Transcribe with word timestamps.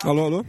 Alô, 0.00 0.24
alô? 0.24 0.44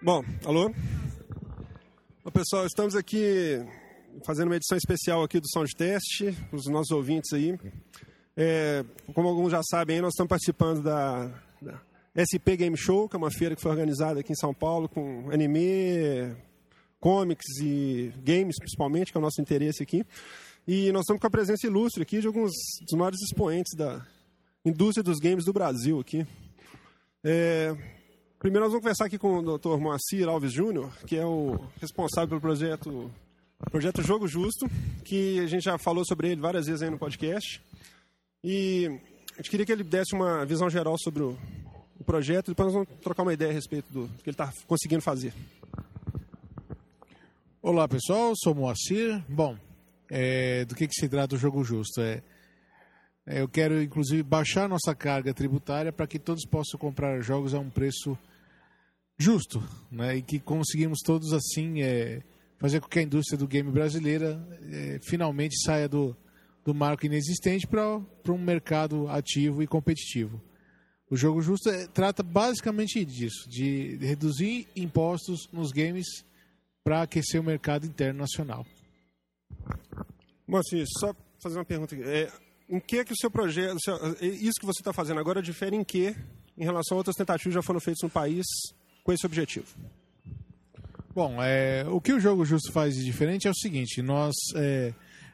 Bom, 0.00 0.24
alô? 0.46 0.70
Bom, 2.24 2.30
pessoal, 2.30 2.66
estamos 2.66 2.94
aqui 2.94 3.60
fazendo 4.24 4.48
uma 4.48 4.56
edição 4.56 4.78
especial 4.78 5.22
aqui 5.22 5.40
do 5.40 5.48
Sound 5.50 5.74
Test, 5.76 6.22
os 6.52 6.66
nossos 6.66 6.92
ouvintes 6.92 7.32
aí. 7.32 7.58
É, 8.40 8.84
como 9.14 9.26
alguns 9.26 9.50
já 9.50 9.60
sabem, 9.64 10.00
nós 10.00 10.12
estamos 10.12 10.28
participando 10.28 10.80
da, 10.80 11.28
da, 11.60 11.80
SP 12.14 12.54
Game 12.56 12.76
Show, 12.76 13.08
que 13.08 13.16
é 13.16 13.18
uma 13.18 13.32
feira 13.32 13.56
que 13.56 13.60
foi 13.60 13.72
organizada 13.72 14.20
aqui 14.20 14.30
em 14.30 14.36
São 14.36 14.54
Paulo 14.54 14.88
com 14.88 15.28
anime, 15.32 16.36
comics 17.00 17.58
e 17.60 18.12
games, 18.22 18.54
principalmente, 18.56 19.10
que 19.10 19.18
é 19.18 19.20
o 19.20 19.22
nosso 19.22 19.40
interesse 19.40 19.82
aqui. 19.82 20.06
E 20.68 20.92
nós 20.92 21.00
estamos 21.02 21.20
com 21.20 21.26
a 21.26 21.30
presença 21.30 21.66
ilustre 21.66 22.00
aqui 22.00 22.20
de 22.20 22.28
alguns 22.28 22.52
dos 22.82 22.96
maiores 22.96 23.20
expoentes 23.22 23.76
da 23.76 24.06
indústria 24.64 25.02
dos 25.02 25.18
games 25.18 25.44
do 25.44 25.52
Brasil 25.52 25.98
aqui. 25.98 26.24
É, 27.24 27.76
primeiro 28.38 28.66
nós 28.66 28.70
vamos 28.70 28.84
conversar 28.84 29.06
aqui 29.06 29.18
com 29.18 29.38
o 29.38 29.58
Dr. 29.58 29.78
Moacir 29.78 30.28
Alves 30.28 30.52
Júnior, 30.52 30.96
que 31.08 31.16
é 31.16 31.26
o 31.26 31.58
responsável 31.80 32.28
pelo 32.28 32.40
projeto 32.40 33.10
Projeto 33.72 34.00
Jogo 34.02 34.28
Justo, 34.28 34.70
que 35.04 35.40
a 35.40 35.46
gente 35.48 35.64
já 35.64 35.76
falou 35.76 36.04
sobre 36.04 36.30
ele 36.30 36.40
várias 36.40 36.66
vezes 36.66 36.80
aí 36.80 36.90
no 36.90 36.98
podcast. 36.98 37.60
E 38.44 38.86
a 39.32 39.36
gente 39.38 39.50
queria 39.50 39.66
que 39.66 39.72
ele 39.72 39.82
desse 39.82 40.14
uma 40.14 40.46
visão 40.46 40.70
geral 40.70 40.96
sobre 40.96 41.24
o, 41.24 41.36
o 41.98 42.04
projeto 42.04 42.52
depois 42.52 42.72
nós 42.72 42.86
vamos 42.86 43.00
trocar 43.02 43.24
uma 43.24 43.32
ideia 43.32 43.50
a 43.50 43.54
respeito 43.54 43.92
do, 43.92 44.06
do 44.06 44.22
que 44.22 44.30
ele 44.30 44.34
está 44.34 44.52
conseguindo 44.64 45.02
fazer. 45.02 45.34
Olá 47.60 47.88
pessoal, 47.88 48.34
sou 48.36 48.54
Moacir. 48.54 49.20
Bom, 49.28 49.58
é, 50.08 50.64
do 50.66 50.76
que, 50.76 50.86
que 50.86 50.94
se 50.94 51.08
trata 51.08 51.34
o 51.34 51.38
Jogo 51.38 51.64
Justo? 51.64 52.00
É, 52.00 52.22
é, 53.26 53.40
eu 53.40 53.48
quero 53.48 53.82
inclusive 53.82 54.22
baixar 54.22 54.68
nossa 54.68 54.94
carga 54.94 55.34
tributária 55.34 55.92
para 55.92 56.06
que 56.06 56.20
todos 56.20 56.46
possam 56.46 56.78
comprar 56.78 57.20
jogos 57.20 57.54
a 57.54 57.58
um 57.58 57.68
preço 57.68 58.16
justo, 59.18 59.60
né? 59.90 60.16
E 60.16 60.22
que 60.22 60.38
conseguimos 60.38 61.00
todos 61.04 61.32
assim 61.32 61.82
é, 61.82 62.22
fazer 62.56 62.80
com 62.80 62.88
que 62.88 63.00
a 63.00 63.02
indústria 63.02 63.36
do 63.36 63.48
game 63.48 63.68
brasileira 63.68 64.40
é, 64.70 65.00
finalmente 65.02 65.60
saia 65.60 65.88
do, 65.88 66.16
do 66.68 66.74
marco 66.74 67.06
inexistente 67.06 67.66
para 67.66 67.96
um 68.30 68.36
mercado 68.36 69.08
ativo 69.08 69.62
e 69.62 69.66
competitivo. 69.66 70.38
O 71.10 71.16
jogo 71.16 71.40
justo 71.40 71.70
é, 71.70 71.86
trata 71.86 72.22
basicamente 72.22 73.02
disso, 73.06 73.48
de 73.48 73.96
reduzir 74.02 74.68
impostos 74.76 75.48
nos 75.50 75.72
games 75.72 76.06
para 76.84 77.00
aquecer 77.00 77.40
o 77.40 77.44
mercado 77.44 77.86
interno 77.86 78.20
nacional. 78.20 78.66
Assim, 80.52 80.84
só 80.98 81.16
fazer 81.42 81.56
uma 81.56 81.64
pergunta. 81.64 81.96
É, 81.96 82.30
em 82.68 82.78
que 82.78 83.02
que 83.02 83.14
o 83.14 83.16
seu 83.16 83.30
projeto, 83.30 83.78
seu, 83.82 83.96
isso 84.20 84.60
que 84.60 84.66
você 84.66 84.82
está 84.82 84.92
fazendo 84.92 85.20
agora 85.20 85.40
difere 85.40 85.74
em 85.74 85.82
que 85.82 86.14
em 86.54 86.64
relação 86.64 86.96
a 86.96 86.98
outras 86.98 87.16
tentativas 87.16 87.50
que 87.50 87.54
já 87.54 87.62
foram 87.62 87.80
feitas 87.80 88.02
no 88.02 88.10
país 88.10 88.44
com 89.02 89.10
esse 89.10 89.24
objetivo? 89.24 89.74
Bom, 91.14 91.42
é, 91.42 91.86
o 91.88 91.98
que 91.98 92.12
o 92.12 92.20
Jogo 92.20 92.44
Justo 92.44 92.70
faz 92.72 92.94
de 92.94 93.02
diferente 93.02 93.48
é 93.48 93.50
o 93.50 93.54
seguinte: 93.54 94.02
nós, 94.02 94.34
é, 94.54 94.92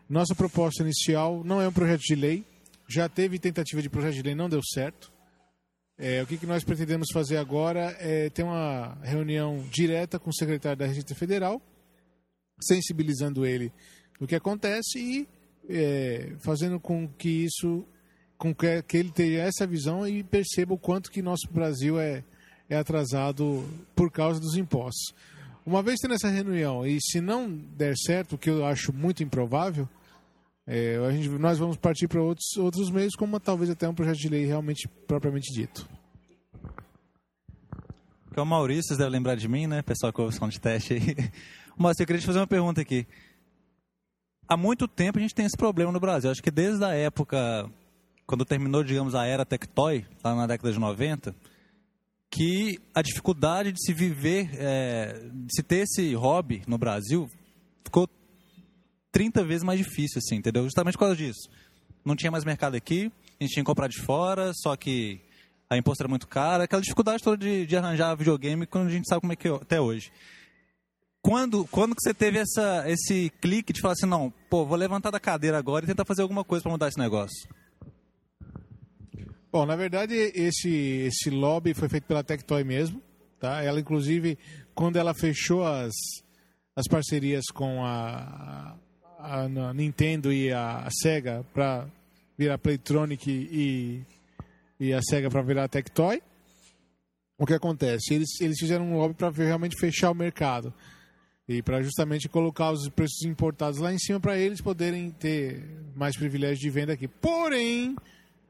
nossa 0.08 0.34
proposta 0.34 0.82
inicial 0.82 1.42
não 1.44 1.60
é 1.60 1.68
um 1.68 1.72
projeto 1.72 2.02
de 2.02 2.14
lei, 2.14 2.44
já 2.88 3.08
teve 3.08 3.38
tentativa 3.38 3.80
de 3.80 3.88
projeto 3.88 4.14
de 4.14 4.22
lei, 4.22 4.34
não 4.34 4.48
deu 4.48 4.60
certo. 4.62 5.12
É, 5.96 6.22
o 6.22 6.26
que, 6.26 6.36
que 6.36 6.46
nós 6.46 6.64
pretendemos 6.64 7.08
fazer 7.12 7.36
agora 7.36 7.96
é 8.00 8.28
ter 8.28 8.42
uma 8.42 8.98
reunião 9.02 9.64
direta 9.70 10.18
com 10.18 10.30
o 10.30 10.34
secretário 10.34 10.78
da 10.78 10.86
Receita 10.86 11.14
Federal, 11.14 11.62
sensibilizando 12.60 13.46
ele 13.46 13.72
do 14.18 14.26
que 14.26 14.34
acontece 14.34 14.98
e 14.98 15.28
é, 15.68 16.32
fazendo 16.40 16.78
com 16.80 17.08
que 17.08 17.28
isso, 17.28 17.84
com 18.36 18.54
que, 18.54 18.82
que 18.82 18.96
ele 18.96 19.10
tenha 19.10 19.42
essa 19.42 19.66
visão 19.66 20.06
e 20.06 20.22
perceba 20.22 20.74
o 20.74 20.78
quanto 20.78 21.10
que 21.10 21.22
nosso 21.22 21.48
Brasil 21.50 21.98
é, 21.98 22.24
é 22.68 22.76
atrasado 22.76 23.64
por 23.94 24.10
causa 24.10 24.40
dos 24.40 24.56
impostos. 24.56 25.14
Uma 25.66 25.82
vez 25.82 25.98
tendo 25.98 26.14
essa 26.14 26.28
reunião 26.28 26.86
e 26.86 26.98
se 27.00 27.20
não 27.20 27.48
der 27.48 27.96
certo, 27.96 28.34
o 28.34 28.38
que 28.38 28.50
eu 28.50 28.66
acho 28.66 28.92
muito 28.92 29.22
improvável, 29.22 29.88
é, 30.66 30.96
a 30.96 31.10
gente, 31.10 31.28
nós 31.30 31.58
vamos 31.58 31.76
partir 31.76 32.06
para 32.06 32.22
outros, 32.22 32.56
outros 32.58 32.90
meios, 32.90 33.14
como 33.14 33.40
talvez 33.40 33.70
até 33.70 33.88
um 33.88 33.94
projeto 33.94 34.18
de 34.18 34.28
lei 34.28 34.44
realmente 34.44 34.86
propriamente 35.06 35.52
dito. 35.52 35.88
Que 38.32 38.40
é 38.40 38.42
o 38.42 38.46
Maurício, 38.46 38.88
vocês 38.88 38.98
devem 38.98 39.12
lembrar 39.12 39.36
de 39.36 39.48
mim, 39.48 39.66
né? 39.66 39.80
Pessoal 39.80 40.12
que 40.12 40.20
ouve 40.20 40.34
som 40.34 40.48
de 40.48 40.60
teste 40.60 40.94
aí. 40.94 41.00
Mas 41.78 41.98
eu 41.98 42.06
queria 42.06 42.20
te 42.20 42.26
fazer 42.26 42.40
uma 42.40 42.46
pergunta 42.46 42.80
aqui. 42.80 43.06
Há 44.46 44.56
muito 44.56 44.86
tempo 44.86 45.18
a 45.18 45.22
gente 45.22 45.34
tem 45.34 45.46
esse 45.46 45.56
problema 45.56 45.92
no 45.92 46.00
Brasil. 46.00 46.30
Acho 46.30 46.42
que 46.42 46.50
desde 46.50 46.84
a 46.84 46.92
época, 46.94 47.70
quando 48.26 48.44
terminou, 48.44 48.84
digamos, 48.84 49.14
a 49.14 49.24
era 49.24 49.46
Tectoy, 49.46 50.04
lá 50.22 50.34
na 50.34 50.46
década 50.46 50.72
de 50.72 50.78
90, 50.78 51.34
que 52.34 52.80
a 52.92 53.00
dificuldade 53.00 53.70
de 53.70 53.80
se 53.80 53.92
viver, 53.92 54.50
é, 54.54 55.20
de 55.32 55.54
se 55.54 55.62
ter 55.62 55.84
esse 55.84 56.14
hobby 56.14 56.62
no 56.66 56.76
Brasil, 56.76 57.30
ficou 57.84 58.08
30 59.12 59.44
vezes 59.44 59.62
mais 59.62 59.78
difícil, 59.78 60.18
assim, 60.18 60.34
entendeu? 60.34 60.64
Justamente 60.64 60.94
por 60.94 61.00
causa 61.00 61.14
disso. 61.14 61.48
Não 62.04 62.16
tinha 62.16 62.32
mais 62.32 62.44
mercado 62.44 62.74
aqui, 62.74 63.12
a 63.40 63.44
gente 63.44 63.52
tinha 63.52 63.62
que 63.62 63.66
comprar 63.66 63.86
de 63.86 64.00
fora, 64.00 64.50
só 64.52 64.74
que 64.74 65.20
a 65.70 65.76
imposto 65.76 66.02
era 66.02 66.08
muito 66.08 66.26
cara, 66.26 66.64
aquela 66.64 66.82
dificuldade 66.82 67.22
toda 67.22 67.36
de, 67.36 67.66
de 67.66 67.76
arranjar 67.76 68.16
videogame 68.16 68.66
quando 68.66 68.88
a 68.88 68.90
gente 68.90 69.08
sabe 69.08 69.20
como 69.20 69.32
é 69.32 69.36
que 69.36 69.46
é 69.46 69.54
até 69.54 69.80
hoje. 69.80 70.10
Quando, 71.22 71.64
quando 71.68 71.94
que 71.94 72.02
você 72.02 72.12
teve 72.12 72.40
essa, 72.40 72.82
esse 72.88 73.32
clique 73.40 73.72
de 73.72 73.80
falar 73.80 73.92
assim, 73.92 74.06
não, 74.06 74.32
pô, 74.50 74.66
vou 74.66 74.76
levantar 74.76 75.12
da 75.12 75.20
cadeira 75.20 75.56
agora 75.56 75.84
e 75.84 75.88
tentar 75.88 76.04
fazer 76.04 76.22
alguma 76.22 76.42
coisa 76.42 76.64
para 76.64 76.72
mudar 76.72 76.88
esse 76.88 76.98
negócio? 76.98 77.48
Bom, 79.54 79.64
na 79.64 79.76
verdade, 79.76 80.16
esse, 80.16 80.68
esse 81.06 81.30
lobby 81.30 81.74
foi 81.74 81.88
feito 81.88 82.08
pela 82.08 82.24
Tectoy 82.24 82.64
mesmo, 82.64 83.00
tá? 83.38 83.62
Ela, 83.62 83.78
inclusive, 83.78 84.36
quando 84.74 84.96
ela 84.96 85.14
fechou 85.14 85.64
as, 85.64 85.92
as 86.74 86.88
parcerias 86.88 87.44
com 87.54 87.84
a, 87.84 88.76
a, 89.16 89.42
a 89.44 89.72
Nintendo 89.72 90.32
e 90.32 90.52
a, 90.52 90.78
a 90.78 90.90
Sega 90.90 91.46
para 91.54 91.86
virar 92.36 92.58
Playtronic 92.58 93.30
e, 93.30 94.02
e 94.80 94.92
a 94.92 95.00
Sega 95.00 95.30
para 95.30 95.42
virar 95.42 95.68
Tectoy, 95.68 96.20
o 97.38 97.46
que 97.46 97.54
acontece? 97.54 98.12
Eles, 98.12 98.40
eles 98.40 98.58
fizeram 98.58 98.84
um 98.84 98.96
lobby 98.96 99.14
para 99.14 99.30
realmente 99.30 99.78
fechar 99.78 100.10
o 100.10 100.16
mercado 100.16 100.74
e 101.48 101.62
para 101.62 101.80
justamente 101.80 102.28
colocar 102.28 102.72
os 102.72 102.88
preços 102.88 103.22
importados 103.22 103.78
lá 103.78 103.94
em 103.94 104.00
cima 104.00 104.18
para 104.18 104.36
eles 104.36 104.60
poderem 104.60 105.12
ter 105.12 105.62
mais 105.94 106.16
privilégio 106.16 106.58
de 106.58 106.70
venda 106.70 106.94
aqui. 106.94 107.06
Porém, 107.06 107.94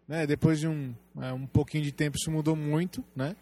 né, 0.07 0.27
depois 0.27 0.61
de 0.61 0.69
um, 0.69 0.95
é, 1.21 1.33
um 1.33 1.47
pouquinho 1.47 1.85
de 1.85 1.93
tempo 1.93 2.17
isso 2.17 2.31
mudou 2.31 2.55
muito, 2.55 3.03
né? 3.17 3.35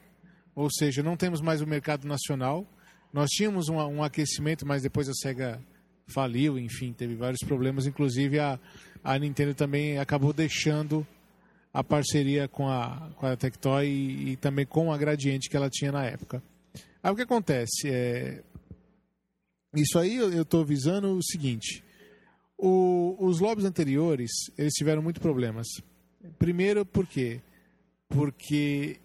Ou 0.55 0.71
seja, 0.71 1.03
não 1.03 1.17
temos 1.17 1.41
mais 1.41 1.61
o 1.61 1.67
mercado 1.67 2.07
nacional. 2.07 2.67
Nós 3.13 3.31
tínhamos 3.31 3.69
um, 3.69 3.77
um 3.77 4.03
aquecimento, 4.03 4.67
mas 4.67 4.83
depois 4.83 5.09
a 5.09 5.15
Sega 5.15 5.61
faliu, 6.07 6.59
enfim, 6.59 6.93
teve 6.93 7.15
vários 7.15 7.41
problemas. 7.41 7.87
Inclusive 7.87 8.39
a, 8.39 8.61
a 9.03 9.19
Nintendo 9.19 9.55
também 9.55 9.99
acabou 9.99 10.33
deixando 10.33 11.07
a 11.73 11.83
parceria 11.83 12.47
com 12.49 12.69
a, 12.69 13.11
com 13.17 13.27
a 13.27 13.37
Tectoy 13.37 13.87
e, 13.87 14.33
e 14.33 14.37
também 14.37 14.67
com 14.67 14.93
a 14.93 14.99
Gradiente 14.99 15.49
que 15.49 15.57
ela 15.57 15.71
tinha 15.71 15.91
na 15.91 16.05
época. 16.05 16.43
Aí 17.03 17.11
o 17.11 17.17
que 17.17 17.23
acontece? 17.23 17.89
É, 17.89 18.43
isso 19.75 19.99
aí 19.99 20.17
eu 20.17 20.43
estou 20.43 20.65
visando 20.65 21.17
o 21.17 21.23
seguinte: 21.23 21.83
o, 22.59 23.17
os 23.19 23.41
lobbies 23.41 23.65
anteriores 23.65 24.31
eles 24.57 24.75
tiveram 24.75 25.03
muitos 25.03 25.23
problemas. 25.23 25.67
Primeiro, 26.39 26.85
por 26.85 27.07
quê? 27.07 27.41
Porque, 28.09 28.99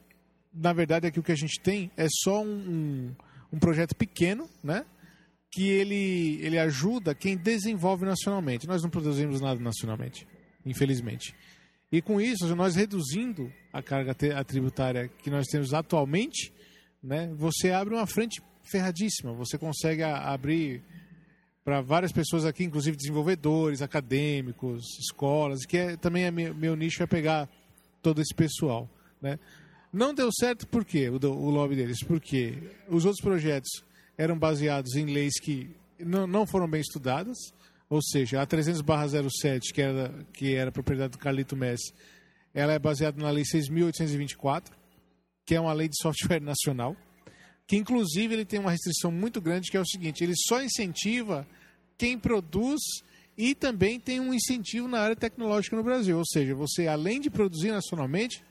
na 0.54 0.74
verdade, 0.74 1.08
aqui 1.08 1.20
o 1.20 1.24
que 1.24 1.32
a 1.32 1.38
gente 1.38 1.60
tem 1.62 1.92
é 1.98 2.08
só 2.10 2.44
um, 2.44 3.14
um 3.52 3.60
projeto 3.60 3.96
pequeno, 3.96 4.50
né? 4.64 4.86
Que 5.52 5.68
ele, 5.68 6.40
ele 6.42 6.60
ajuda 6.60 7.16
quem 7.16 7.38
desenvolve 7.38 8.06
nacionalmente. 8.06 8.68
Nós 8.68 8.84
não 8.84 8.90
produzimos 8.90 9.42
nada 9.42 9.60
nacionalmente, 9.60 10.28
infelizmente. 10.66 11.34
E 11.92 12.02
com 12.02 12.20
isso, 12.20 12.54
nós 12.56 12.76
reduzindo 12.76 13.52
a 13.72 13.82
carga 13.82 14.14
tributária 14.44 15.08
que 15.08 15.30
nós 15.30 15.48
temos 15.48 15.74
atualmente, 15.74 16.52
né, 17.02 17.34
você 17.36 17.72
abre 17.72 17.94
uma 17.96 18.06
frente 18.06 18.42
ferradíssima. 18.64 19.34
Você 19.34 19.58
consegue 19.58 20.04
abrir 20.04 20.84
para 21.68 21.82
várias 21.82 22.14
pessoas 22.14 22.46
aqui, 22.46 22.64
inclusive 22.64 22.96
desenvolvedores, 22.96 23.82
acadêmicos, 23.82 24.86
escolas, 25.02 25.66
que 25.66 25.78
é, 25.78 25.98
também 25.98 26.24
é 26.24 26.32
meu, 26.32 26.56
meu, 26.56 26.78
nicho 26.78 27.04
é 27.04 27.06
pegar 27.06 27.50
todo 28.02 28.22
esse 28.22 28.34
pessoal. 28.34 28.90
Né? 29.22 29.38
Não 29.92 30.14
deu 30.14 30.30
certo 30.32 30.66
por 30.66 30.86
quê, 30.86 31.10
o, 31.10 31.16
o 31.16 31.50
lobby 31.50 31.76
deles? 31.76 32.02
Porque 32.02 32.58
os 32.88 33.04
outros 33.04 33.22
projetos 33.22 33.84
eram 34.18 34.40
baseados 34.40 34.96
em 34.96 35.08
leis 35.08 35.34
que 35.42 35.70
não, 36.00 36.26
não 36.26 36.48
foram 36.48 36.70
bem 36.70 36.80
estudadas, 36.80 37.36
Ou 37.90 38.02
seja, 38.02 38.42
a 38.42 38.48
300/07, 38.48 39.74
que 39.74 39.82
era 39.82 40.26
que 40.32 40.56
era 40.56 40.72
propriedade 40.72 41.12
do 41.12 41.18
Carlito 41.18 41.58
Messi, 41.58 41.94
ela 42.54 42.72
é 42.72 42.80
baseada 42.80 43.22
na 43.22 43.30
lei 43.30 43.44
6824, 43.44 44.74
que 45.46 45.54
é 45.54 45.60
uma 45.60 45.74
lei 45.74 45.90
de 45.90 46.02
software 46.02 46.40
nacional, 46.40 46.96
que 47.68 47.76
inclusive 47.76 48.34
ele 48.34 48.46
tem 48.46 48.60
uma 48.60 48.72
restrição 48.72 49.12
muito 49.12 49.42
grande 49.42 49.70
que 49.70 49.78
é 49.78 49.82
o 49.82 49.86
seguinte, 49.86 50.24
ele 50.24 50.34
só 50.36 50.64
incentiva 50.64 51.46
quem 51.98 52.18
produz 52.18 52.80
e 53.38 53.54
também 53.54 54.00
tem 54.00 54.20
um 54.20 54.34
incentivo 54.34 54.88
na 54.88 55.00
área 55.00 55.16
tecnológica 55.16 55.76
no 55.76 55.84
Brasil, 55.84 56.18
ou 56.18 56.26
seja, 56.26 56.56
você 56.56 56.88
além 56.88 57.20
de 57.20 57.30
produzir 57.30 57.72
nacionalmente, 57.72 58.44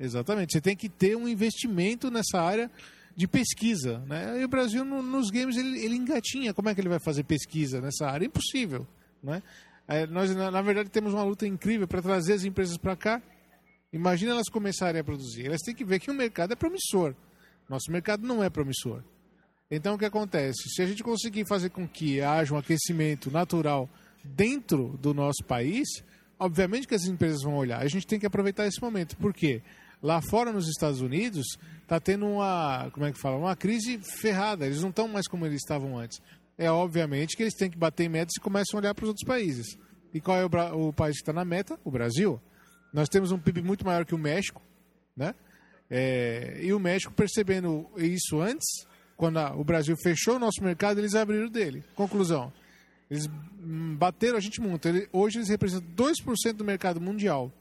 exatamente, 0.00 0.52
você 0.52 0.60
tem 0.60 0.74
que 0.74 0.88
ter 0.88 1.16
um 1.16 1.28
investimento 1.28 2.10
nessa 2.10 2.40
área 2.40 2.70
de 3.16 3.28
pesquisa, 3.28 4.00
né? 4.08 4.40
E 4.40 4.44
o 4.44 4.48
Brasil 4.48 4.84
no, 4.84 5.02
nos 5.02 5.30
games 5.30 5.56
ele, 5.56 5.78
ele, 5.84 5.94
engatinha. 5.94 6.52
Como 6.52 6.68
é 6.68 6.74
que 6.74 6.80
ele 6.80 6.88
vai 6.88 6.98
fazer 6.98 7.22
pesquisa 7.22 7.80
nessa 7.80 8.08
área? 8.08 8.26
Impossível, 8.26 8.86
né? 9.22 9.40
É, 9.86 10.06
nós 10.06 10.34
na, 10.34 10.50
na, 10.50 10.62
verdade 10.62 10.90
temos 10.90 11.12
uma 11.12 11.22
luta 11.22 11.46
incrível 11.46 11.86
para 11.86 12.02
trazer 12.02 12.32
as 12.32 12.44
empresas 12.44 12.76
para 12.76 12.96
cá. 12.96 13.22
Imagina 13.92 14.32
elas 14.32 14.48
começarem 14.48 15.00
a 15.00 15.04
produzir. 15.04 15.46
Elas 15.46 15.60
têm 15.60 15.74
que 15.74 15.84
ver 15.84 16.00
que 16.00 16.10
o 16.10 16.14
mercado 16.14 16.52
é 16.52 16.56
promissor. 16.56 17.14
Nosso 17.68 17.90
mercado 17.90 18.26
não 18.26 18.42
é 18.42 18.50
promissor. 18.50 19.02
Então 19.70 19.94
o 19.94 19.98
que 19.98 20.04
acontece? 20.04 20.68
Se 20.74 20.82
a 20.82 20.86
gente 20.86 21.02
conseguir 21.02 21.46
fazer 21.46 21.70
com 21.70 21.88
que 21.88 22.20
haja 22.20 22.54
um 22.54 22.58
aquecimento 22.58 23.30
natural 23.30 23.88
dentro 24.22 24.96
do 25.00 25.12
nosso 25.12 25.44
país, 25.44 25.86
obviamente 26.38 26.86
que 26.86 26.94
as 26.94 27.04
empresas 27.04 27.42
vão 27.42 27.56
olhar. 27.56 27.80
A 27.80 27.88
gente 27.88 28.06
tem 28.06 28.18
que 28.18 28.26
aproveitar 28.26 28.66
esse 28.66 28.80
momento. 28.80 29.16
Por 29.16 29.32
quê? 29.32 29.62
Lá 30.02 30.20
fora 30.20 30.52
nos 30.52 30.68
Estados 30.68 31.00
Unidos 31.00 31.46
está 31.82 31.98
tendo 31.98 32.26
uma, 32.26 32.90
como 32.92 33.06
é 33.06 33.12
que 33.12 33.18
fala, 33.18 33.36
uma 33.36 33.56
crise 33.56 33.98
ferrada. 34.20 34.66
Eles 34.66 34.82
não 34.82 34.90
estão 34.90 35.08
mais 35.08 35.26
como 35.26 35.46
eles 35.46 35.62
estavam 35.62 35.98
antes. 35.98 36.20
É 36.56 36.70
obviamente 36.70 37.36
que 37.36 37.42
eles 37.42 37.54
têm 37.54 37.70
que 37.70 37.78
bater 37.78 38.04
em 38.04 38.08
metas 38.08 38.34
e 38.36 38.40
começam 38.40 38.78
a 38.78 38.82
olhar 38.82 38.94
para 38.94 39.04
os 39.04 39.08
outros 39.08 39.26
países. 39.26 39.78
E 40.12 40.20
qual 40.20 40.36
é 40.36 40.44
o, 40.44 40.88
o 40.88 40.92
país 40.92 41.16
que 41.16 41.22
está 41.22 41.32
na 41.32 41.44
meta? 41.44 41.78
O 41.82 41.90
Brasil. 41.90 42.40
Nós 42.92 43.08
temos 43.08 43.32
um 43.32 43.38
PIB 43.38 43.62
muito 43.62 43.84
maior 43.84 44.04
que 44.04 44.14
o 44.14 44.18
México, 44.18 44.62
né? 45.16 45.34
É, 45.96 46.58
e 46.60 46.72
o 46.72 46.80
México 46.80 47.12
percebendo 47.12 47.88
isso 47.96 48.40
antes, 48.40 48.84
quando 49.16 49.38
a, 49.38 49.54
o 49.54 49.62
Brasil 49.62 49.96
fechou 49.96 50.34
o 50.34 50.38
nosso 50.40 50.60
mercado, 50.60 50.98
eles 50.98 51.14
abriram 51.14 51.48
dele. 51.48 51.84
Conclusão: 51.94 52.52
eles 53.08 53.28
bateram 53.96 54.36
a 54.36 54.40
gente 54.40 54.60
muito. 54.60 54.88
Ele, 54.88 55.08
hoje 55.12 55.38
eles 55.38 55.48
representam 55.48 55.88
2% 55.94 56.54
do 56.54 56.64
mercado 56.64 57.00
mundial. 57.00 57.52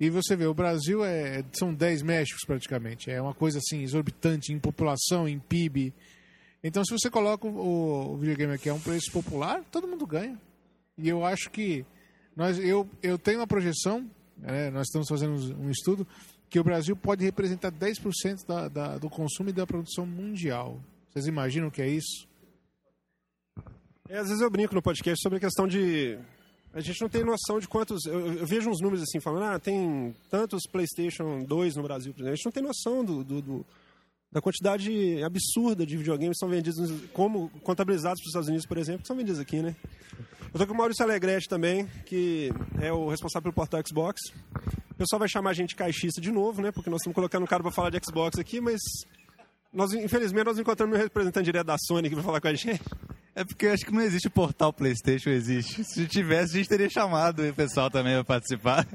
E 0.00 0.08
você 0.08 0.34
vê, 0.34 0.46
o 0.46 0.54
Brasil 0.54 1.04
é, 1.04 1.44
são 1.52 1.74
10 1.74 2.00
Méxicos 2.00 2.42
praticamente. 2.46 3.10
É 3.10 3.20
uma 3.20 3.34
coisa 3.34 3.58
assim, 3.58 3.82
exorbitante 3.82 4.50
em 4.50 4.58
população, 4.58 5.28
em 5.28 5.38
PIB. 5.38 5.92
Então, 6.64 6.82
se 6.86 6.90
você 6.90 7.10
coloca 7.10 7.46
o, 7.46 8.14
o 8.14 8.16
videogame 8.16 8.54
aqui 8.54 8.70
a 8.70 8.74
um 8.74 8.80
preço 8.80 9.12
popular, 9.12 9.62
todo 9.70 9.86
mundo 9.86 10.06
ganha. 10.06 10.40
E 10.96 11.06
eu 11.06 11.22
acho 11.22 11.50
que 11.50 11.84
nós, 12.34 12.58
eu, 12.58 12.88
eu 13.02 13.18
tenho 13.18 13.40
uma 13.40 13.46
projeção, 13.46 14.10
né, 14.38 14.70
nós 14.70 14.86
estamos 14.86 15.06
fazendo 15.06 15.34
um 15.60 15.68
estudo, 15.68 16.06
que 16.52 16.60
o 16.60 16.64
Brasil 16.64 16.94
pode 16.94 17.24
representar 17.24 17.72
10% 17.72 18.46
da, 18.46 18.68
da, 18.68 18.98
do 18.98 19.08
consumo 19.08 19.48
e 19.48 19.54
da 19.54 19.66
produção 19.66 20.04
mundial. 20.04 20.78
Vocês 21.08 21.26
imaginam 21.26 21.68
o 21.68 21.70
que 21.70 21.80
é 21.80 21.88
isso? 21.88 22.28
É, 24.06 24.18
às 24.18 24.28
vezes 24.28 24.42
eu 24.42 24.50
brinco 24.50 24.74
no 24.74 24.82
podcast 24.82 25.22
sobre 25.22 25.38
a 25.38 25.40
questão 25.40 25.66
de 25.66 26.18
a 26.74 26.80
gente 26.82 27.00
não 27.00 27.08
tem 27.08 27.24
noção 27.24 27.58
de 27.58 27.66
quantos. 27.66 28.04
Eu, 28.04 28.34
eu, 28.36 28.46
vejo 28.46 28.68
uns 28.68 28.82
números 28.82 29.02
assim, 29.02 29.18
falando, 29.18 29.44
ah, 29.44 29.58
tem 29.58 30.14
tantos 30.28 30.64
PlayStation 30.70 31.42
2 31.42 31.76
no 31.76 31.82
Brasil, 31.84 32.12
por 32.12 32.20
exemplo. 32.20 32.32
A 32.34 32.36
gente 32.36 32.44
não 32.44 32.52
tem 32.52 32.62
noção 32.62 33.02
do, 33.02 33.24
do, 33.24 33.40
do 33.40 33.66
da 34.30 34.42
quantidade 34.42 35.22
absurda 35.24 35.86
de 35.86 35.96
videogames 35.96 36.36
que 36.36 36.40
são 36.40 36.50
vendidos, 36.50 36.90
como 37.14 37.48
contabilizados 37.62 38.20
para 38.20 38.26
os 38.26 38.30
Estados 38.30 38.48
Unidos, 38.48 38.66
por 38.66 38.76
exemplo, 38.76 39.00
que 39.00 39.08
são 39.08 39.16
vendidos 39.16 39.40
aqui, 39.40 39.62
né? 39.62 39.74
Eu 40.52 40.60
tô 40.60 40.66
com 40.66 40.74
o 40.74 40.76
Maurício 40.76 41.02
Alegrete 41.02 41.48
também, 41.48 41.86
que 42.04 42.50
é 42.78 42.92
o 42.92 43.08
responsável 43.08 43.44
pelo 43.44 43.54
portal 43.54 43.80
Xbox. 43.86 44.20
O 45.02 45.04
pessoal 45.04 45.18
vai 45.18 45.28
chamar 45.28 45.50
a 45.50 45.52
gente 45.52 45.74
caixista 45.74 46.20
de 46.20 46.30
novo, 46.30 46.62
né? 46.62 46.70
Porque 46.70 46.88
nós 46.88 47.00
estamos 47.00 47.16
colocando 47.16 47.42
um 47.42 47.46
cara 47.46 47.60
para 47.60 47.72
falar 47.72 47.90
de 47.90 47.98
Xbox 48.06 48.38
aqui, 48.38 48.60
mas 48.60 48.80
nós, 49.72 49.92
infelizmente, 49.92 50.44
nós 50.44 50.60
encontramos 50.60 50.96
um 50.96 51.02
representante 51.02 51.46
direto 51.46 51.66
da 51.66 51.76
Sony 51.76 52.08
que 52.08 52.14
vai 52.14 52.22
falar 52.22 52.40
com 52.40 52.46
a 52.46 52.54
gente. 52.54 52.80
É 53.34 53.42
porque 53.42 53.66
eu 53.66 53.72
acho 53.72 53.84
que 53.84 53.90
não 53.90 54.00
existe 54.00 54.30
portal 54.30 54.72
PlayStation, 54.72 55.30
existe. 55.30 55.82
Se 55.82 56.06
tivesse, 56.06 56.54
a 56.54 56.56
gente 56.58 56.68
teria 56.68 56.88
chamado 56.88 57.42
o 57.42 57.52
pessoal 57.52 57.90
também 57.90 58.14
para 58.14 58.24
participar. 58.24 58.86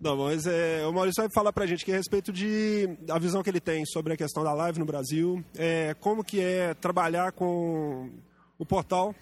Não, 0.00 0.16
mas 0.16 0.46
é, 0.46 0.86
o 0.86 0.92
Maurício 0.92 1.22
vai 1.24 1.30
falar 1.32 1.52
pra 1.52 1.66
gente 1.66 1.84
que 1.84 1.90
a 1.90 1.96
respeito 1.96 2.32
de 2.32 2.88
a 3.10 3.18
visão 3.18 3.42
que 3.42 3.50
ele 3.50 3.60
tem 3.60 3.84
sobre 3.84 4.12
a 4.12 4.16
questão 4.16 4.44
da 4.44 4.52
live 4.52 4.78
no 4.78 4.84
Brasil, 4.84 5.42
é, 5.56 5.96
como 5.98 6.22
que 6.22 6.38
é 6.38 6.72
trabalhar 6.74 7.32
com 7.32 8.10
o 8.56 8.64
portal, 8.64 9.12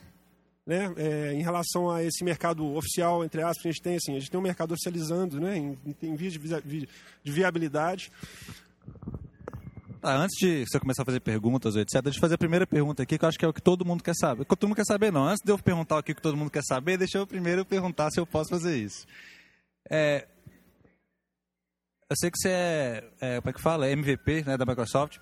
né, 0.66 0.92
é, 0.96 1.32
em 1.34 1.42
relação 1.42 1.90
a 1.90 2.02
esse 2.02 2.24
mercado 2.24 2.74
oficial, 2.74 3.24
entre 3.24 3.42
aspas, 3.42 3.66
a 3.66 3.68
gente 3.70 3.82
tem 3.82 3.96
assim, 3.96 4.16
a 4.16 4.18
gente 4.18 4.30
tem 4.30 4.40
um 4.40 4.42
mercado 4.42 4.72
oficializando, 4.72 5.40
né, 5.40 5.56
em, 5.56 5.78
em 6.02 6.16
vias 6.16 6.32
de, 6.32 6.38
de 6.38 7.32
viabilidade. 7.32 8.10
Ah, 10.02 10.16
antes 10.16 10.36
de 10.38 10.66
você 10.66 10.78
começar 10.78 11.02
a 11.02 11.06
fazer 11.06 11.20
perguntas, 11.20 11.76
etc., 11.76 12.02
deixa 12.02 12.18
eu 12.18 12.20
fazer 12.20 12.34
a 12.34 12.38
primeira 12.38 12.66
pergunta 12.66 13.02
aqui, 13.02 13.16
que 13.16 13.24
eu 13.24 13.28
acho 13.28 13.38
que 13.38 13.44
é 13.44 13.48
o 13.48 13.54
que 13.54 13.62
todo 13.62 13.86
mundo 13.86 14.02
quer 14.02 14.14
saber. 14.14 14.44
Que 14.44 14.54
todo 14.54 14.68
mundo 14.68 14.76
quer 14.76 14.84
saber, 14.84 15.10
não. 15.10 15.24
Antes 15.24 15.42
de 15.42 15.50
eu 15.50 15.58
perguntar 15.58 15.96
o 15.98 16.02
que 16.02 16.14
todo 16.14 16.36
mundo 16.36 16.50
quer 16.50 16.62
saber, 16.62 16.98
deixa 16.98 17.16
eu 17.16 17.26
primeiro 17.26 17.64
perguntar 17.64 18.10
se 18.10 18.20
eu 18.20 18.26
posso 18.26 18.50
fazer 18.50 18.76
isso. 18.76 19.06
É, 19.90 20.26
eu 22.10 22.16
sei 22.18 22.30
que 22.30 22.38
você 22.38 22.48
é, 22.50 23.04
é, 23.18 23.40
como 23.40 23.50
é 23.50 23.52
que 23.54 23.62
fala? 23.62 23.86
É 23.86 23.92
MVP 23.92 24.44
né, 24.44 24.58
da 24.58 24.66
Microsoft. 24.66 25.18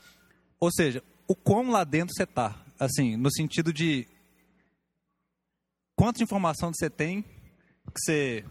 Ou 0.58 0.70
seja, 0.72 1.02
o 1.28 1.34
quão 1.36 1.70
lá 1.70 1.84
dentro 1.84 2.12
você 2.14 2.24
está? 2.24 2.60
Assim, 2.78 3.16
no 3.16 3.32
sentido 3.32 3.72
de 3.72 4.08
quanta 6.02 6.20
informação 6.20 6.72
você 6.74 6.90
tem 6.90 7.22
que 7.22 8.00
você... 8.04 8.44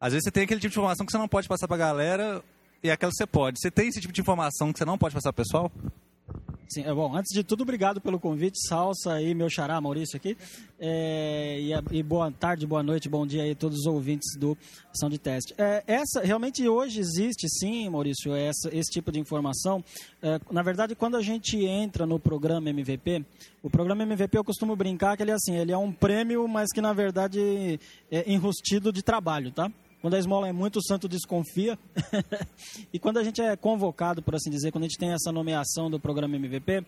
Às 0.00 0.14
vezes 0.14 0.24
você 0.24 0.30
tem 0.30 0.44
aquele 0.44 0.58
tipo 0.58 0.72
de 0.72 0.78
informação 0.78 1.04
que 1.04 1.12
você 1.12 1.18
não 1.18 1.28
pode 1.28 1.46
passar 1.46 1.68
para 1.68 1.76
a 1.76 1.78
galera 1.78 2.42
e 2.82 2.90
aquela 2.90 3.12
você 3.12 3.26
pode. 3.26 3.60
Você 3.60 3.70
tem 3.70 3.88
esse 3.88 4.00
tipo 4.00 4.14
de 4.14 4.22
informação 4.22 4.72
que 4.72 4.78
você 4.78 4.86
não 4.86 4.96
pode 4.96 5.14
passar 5.14 5.30
pro 5.30 5.44
pessoal? 5.44 5.70
Sim, 6.68 6.82
é 6.82 6.92
bom. 6.92 7.16
Antes 7.16 7.32
de 7.32 7.42
tudo, 7.42 7.62
obrigado 7.62 7.98
pelo 7.98 8.20
convite, 8.20 8.58
Salsa 8.68 9.22
e 9.22 9.34
meu 9.34 9.48
xará, 9.48 9.80
Maurício 9.80 10.18
aqui. 10.18 10.36
É, 10.78 11.58
e, 11.58 11.96
e, 11.96 12.02
boa 12.02 12.30
tarde, 12.30 12.66
boa 12.66 12.82
noite, 12.82 13.08
bom 13.08 13.26
dia 13.26 13.42
aí 13.42 13.52
a 13.52 13.56
todos 13.56 13.78
os 13.78 13.86
ouvintes 13.86 14.36
do 14.36 14.54
Ação 14.92 15.08
de 15.08 15.16
Teste. 15.16 15.54
É, 15.56 15.82
essa, 15.86 16.20
realmente 16.20 16.68
hoje 16.68 17.00
existe 17.00 17.48
sim, 17.48 17.88
Maurício, 17.88 18.34
essa, 18.34 18.68
esse 18.70 18.90
tipo 18.90 19.10
de 19.10 19.18
informação. 19.18 19.82
É, 20.20 20.38
na 20.50 20.62
verdade, 20.62 20.94
quando 20.94 21.16
a 21.16 21.22
gente 21.22 21.56
entra 21.64 22.04
no 22.04 22.20
programa 22.20 22.68
MVP, 22.68 23.24
o 23.62 23.70
programa 23.70 24.02
MVP 24.02 24.36
eu 24.36 24.44
costumo 24.44 24.76
brincar 24.76 25.16
que 25.16 25.22
ele 25.22 25.30
é 25.30 25.34
assim, 25.34 25.56
ele 25.56 25.72
é 25.72 25.78
um 25.78 25.90
prêmio, 25.90 26.46
mas 26.46 26.70
que 26.70 26.82
na 26.82 26.92
verdade 26.92 27.80
é 28.10 28.30
enrustido 28.30 28.92
de 28.92 29.02
trabalho, 29.02 29.50
tá? 29.52 29.72
Quando 30.00 30.14
a 30.14 30.18
esmola 30.18 30.48
é 30.48 30.52
muito, 30.52 30.78
o 30.78 30.82
santo 30.82 31.08
desconfia. 31.08 31.78
e 32.92 32.98
quando 32.98 33.18
a 33.18 33.24
gente 33.24 33.40
é 33.40 33.56
convocado, 33.56 34.22
por 34.22 34.34
assim 34.34 34.50
dizer, 34.50 34.70
quando 34.70 34.84
a 34.84 34.88
gente 34.88 34.98
tem 34.98 35.12
essa 35.12 35.32
nomeação 35.32 35.90
do 35.90 35.98
programa 35.98 36.36
MVP, 36.36 36.78
uh, 36.78 36.84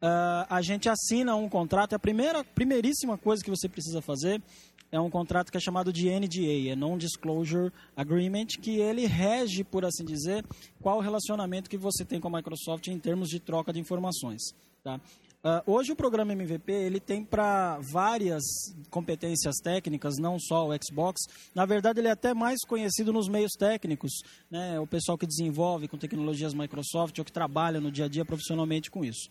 ah, 0.00 0.46
a 0.48 0.62
gente 0.62 0.88
assina 0.88 1.36
um 1.36 1.48
contrato. 1.48 1.94
A 1.94 1.98
primeira, 1.98 2.42
primeiríssima 2.42 3.18
coisa 3.18 3.44
que 3.44 3.50
você 3.50 3.68
precisa 3.68 4.00
fazer 4.00 4.42
é 4.90 4.98
um 4.98 5.10
contrato 5.10 5.50
que 5.50 5.58
é 5.58 5.60
chamado 5.60 5.92
de 5.92 6.08
NDA, 6.08 6.70
é 6.70 6.74
Non-Disclosure 6.74 7.70
Agreement, 7.94 8.46
que 8.60 8.80
ele 8.80 9.06
rege, 9.06 9.62
por 9.62 9.84
assim 9.84 10.04
dizer, 10.04 10.44
qual 10.80 10.96
o 10.96 11.00
relacionamento 11.02 11.68
que 11.68 11.76
você 11.76 12.04
tem 12.04 12.18
com 12.18 12.28
a 12.28 12.38
Microsoft 12.38 12.88
em 12.88 12.98
termos 12.98 13.28
de 13.28 13.38
troca 13.38 13.72
de 13.72 13.80
informações. 13.80 14.40
Tá? 14.82 14.98
Uh, 15.44 15.62
hoje 15.70 15.92
o 15.92 15.96
programa 15.96 16.32
MVP 16.32 16.72
ele 16.72 16.98
tem 16.98 17.24
para 17.24 17.78
várias 17.92 18.42
competências 18.90 19.54
técnicas, 19.62 20.16
não 20.18 20.36
só 20.36 20.66
o 20.66 20.72
Xbox. 20.82 21.20
Na 21.54 21.64
verdade, 21.64 22.00
ele 22.00 22.08
é 22.08 22.10
até 22.10 22.34
mais 22.34 22.58
conhecido 22.66 23.12
nos 23.12 23.28
meios 23.28 23.52
técnicos, 23.52 24.10
né? 24.50 24.80
O 24.80 24.86
pessoal 24.86 25.16
que 25.16 25.26
desenvolve 25.26 25.86
com 25.86 25.96
tecnologias 25.96 26.52
Microsoft 26.52 27.16
ou 27.20 27.24
que 27.24 27.30
trabalha 27.30 27.80
no 27.80 27.92
dia 27.92 28.06
a 28.06 28.08
dia 28.08 28.24
profissionalmente 28.24 28.90
com 28.90 29.04
isso. 29.04 29.30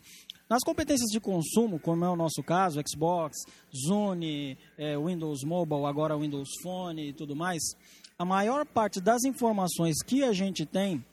Nas 0.49 0.63
competências 0.63 1.09
de 1.09 1.19
consumo, 1.19 1.77
como 1.77 2.05
é 2.05 2.09
o 2.09 2.15
nosso 2.15 2.41
caso, 2.41 2.81
Xbox, 2.87 3.35
Zune, 3.75 4.57
é, 4.77 4.97
Windows 4.97 5.43
Mobile, 5.43 5.85
agora 5.85 6.17
Windows 6.17 6.51
Phone 6.63 7.09
e 7.09 7.13
tudo 7.13 7.35
mais, 7.35 7.61
a 8.17 8.23
maior 8.23 8.65
parte 8.65 9.01
das 9.01 9.25
informações 9.25 10.01
que 10.05 10.23
a 10.23 10.31
gente 10.31 10.65
tem 10.65 11.03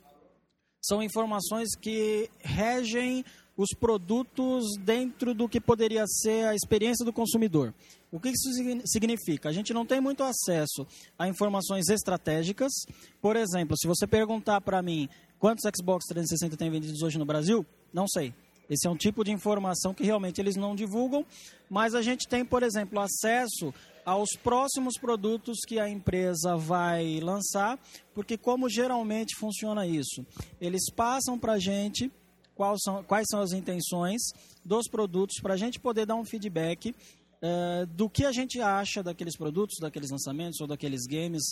são 0.80 1.02
informações 1.02 1.74
que 1.74 2.30
regem 2.40 3.24
os 3.56 3.70
produtos 3.78 4.64
dentro 4.80 5.34
do 5.34 5.48
que 5.48 5.60
poderia 5.60 6.04
ser 6.06 6.46
a 6.46 6.54
experiência 6.54 7.04
do 7.04 7.12
consumidor. 7.12 7.72
O 8.10 8.20
que 8.20 8.28
isso 8.28 8.50
significa? 8.86 9.48
A 9.48 9.52
gente 9.52 9.72
não 9.72 9.84
tem 9.84 10.00
muito 10.00 10.22
acesso 10.22 10.86
a 11.18 11.28
informações 11.28 11.88
estratégicas. 11.88 12.72
Por 13.20 13.36
exemplo, 13.36 13.76
se 13.76 13.86
você 13.86 14.06
perguntar 14.06 14.60
para 14.60 14.82
mim 14.82 15.08
quantos 15.38 15.64
Xbox 15.76 16.04
360 16.06 16.56
tem 16.56 16.70
vendidos 16.70 17.02
hoje 17.02 17.18
no 17.18 17.24
Brasil, 17.24 17.64
não 17.92 18.06
sei. 18.08 18.32
Esse 18.68 18.86
é 18.86 18.90
um 18.90 18.96
tipo 18.96 19.22
de 19.22 19.30
informação 19.30 19.92
que 19.92 20.04
realmente 20.04 20.40
eles 20.40 20.56
não 20.56 20.74
divulgam, 20.74 21.24
mas 21.68 21.94
a 21.94 22.00
gente 22.00 22.26
tem, 22.26 22.44
por 22.44 22.62
exemplo, 22.62 22.98
acesso 22.98 23.74
aos 24.04 24.30
próximos 24.42 24.94
produtos 24.98 25.58
que 25.66 25.78
a 25.78 25.88
empresa 25.88 26.56
vai 26.56 27.20
lançar, 27.20 27.78
porque 28.14 28.38
como 28.38 28.68
geralmente 28.68 29.36
funciona 29.36 29.86
isso? 29.86 30.24
Eles 30.60 30.90
passam 30.94 31.38
para 31.38 31.54
a 31.54 31.58
gente 31.58 32.10
quais 32.54 32.80
são, 32.82 33.02
quais 33.04 33.26
são 33.30 33.40
as 33.40 33.52
intenções 33.52 34.22
dos 34.64 34.88
produtos 34.88 35.40
para 35.40 35.54
a 35.54 35.56
gente 35.56 35.78
poder 35.78 36.06
dar 36.06 36.14
um 36.14 36.24
feedback 36.24 36.94
é, 37.42 37.86
do 37.86 38.08
que 38.08 38.24
a 38.24 38.32
gente 38.32 38.60
acha 38.60 39.02
daqueles 39.02 39.36
produtos, 39.36 39.76
daqueles 39.78 40.10
lançamentos 40.10 40.60
ou 40.60 40.66
daqueles 40.66 41.06
games, 41.06 41.42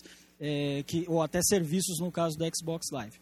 é, 0.40 0.82
que, 0.84 1.04
ou 1.06 1.20
até 1.20 1.40
serviços 1.42 1.98
no 2.00 2.10
caso 2.10 2.38
do 2.38 2.44
Xbox 2.56 2.86
Live. 2.90 3.18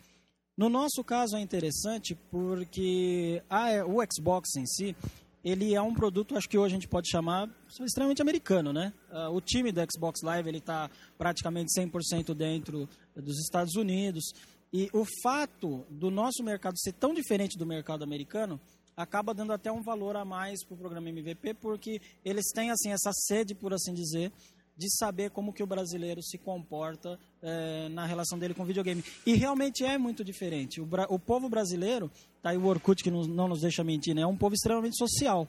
No 0.56 0.68
nosso 0.68 1.02
caso 1.02 1.36
é 1.36 1.40
interessante 1.40 2.14
porque 2.30 3.42
a, 3.50 3.84
o 3.84 3.98
Xbox 4.12 4.54
em 4.56 4.66
si, 4.66 4.94
ele 5.42 5.74
é 5.74 5.80
um 5.80 5.94
produto, 5.94 6.36
acho 6.36 6.48
que 6.48 6.58
hoje 6.58 6.74
a 6.74 6.78
gente 6.78 6.86
pode 6.86 7.08
chamar 7.10 7.48
extremamente 7.80 8.20
americano, 8.20 8.72
né? 8.72 8.92
Uh, 9.10 9.34
o 9.34 9.40
time 9.40 9.72
do 9.72 9.80
Xbox 9.92 10.20
Live 10.22 10.48
ele 10.48 10.58
está 10.58 10.90
praticamente 11.16 11.72
100% 11.76 12.34
dentro 12.34 12.88
dos 13.16 13.40
Estados 13.40 13.74
Unidos 13.74 14.32
e 14.72 14.88
o 14.92 15.04
fato 15.22 15.84
do 15.90 16.10
nosso 16.10 16.42
mercado 16.44 16.78
ser 16.78 16.92
tão 16.92 17.12
diferente 17.12 17.58
do 17.58 17.66
mercado 17.66 18.04
americano 18.04 18.60
acaba 18.96 19.34
dando 19.34 19.52
até 19.52 19.72
um 19.72 19.82
valor 19.82 20.16
a 20.16 20.24
mais 20.24 20.64
para 20.64 20.74
o 20.74 20.78
programa 20.78 21.08
MVP 21.08 21.54
porque 21.54 22.00
eles 22.24 22.52
têm 22.52 22.70
assim 22.70 22.92
essa 22.92 23.10
sede, 23.12 23.54
por 23.54 23.72
assim 23.72 23.94
dizer, 23.94 24.32
de 24.76 24.88
saber 24.96 25.30
como 25.30 25.52
que 25.52 25.62
o 25.62 25.66
brasileiro 25.66 26.22
se 26.22 26.38
comporta 26.38 27.18
é, 27.42 27.88
na 27.90 28.06
relação 28.06 28.38
dele 28.38 28.54
com 28.54 28.62
o 28.62 28.66
videogame. 28.66 29.04
E 29.26 29.34
realmente 29.34 29.84
é 29.84 29.98
muito 29.98 30.24
diferente. 30.24 30.80
O, 30.80 30.88
o 31.08 31.18
povo 31.18 31.48
brasileiro, 31.48 32.10
tá 32.42 32.50
aí 32.50 32.56
o 32.56 32.64
Orkut 32.64 33.02
que 33.02 33.10
não, 33.10 33.22
não 33.24 33.48
nos 33.48 33.60
deixa 33.60 33.84
mentir, 33.84 34.14
né? 34.14 34.22
é 34.22 34.26
um 34.26 34.36
povo 34.36 34.54
extremamente 34.54 34.96
social. 34.96 35.46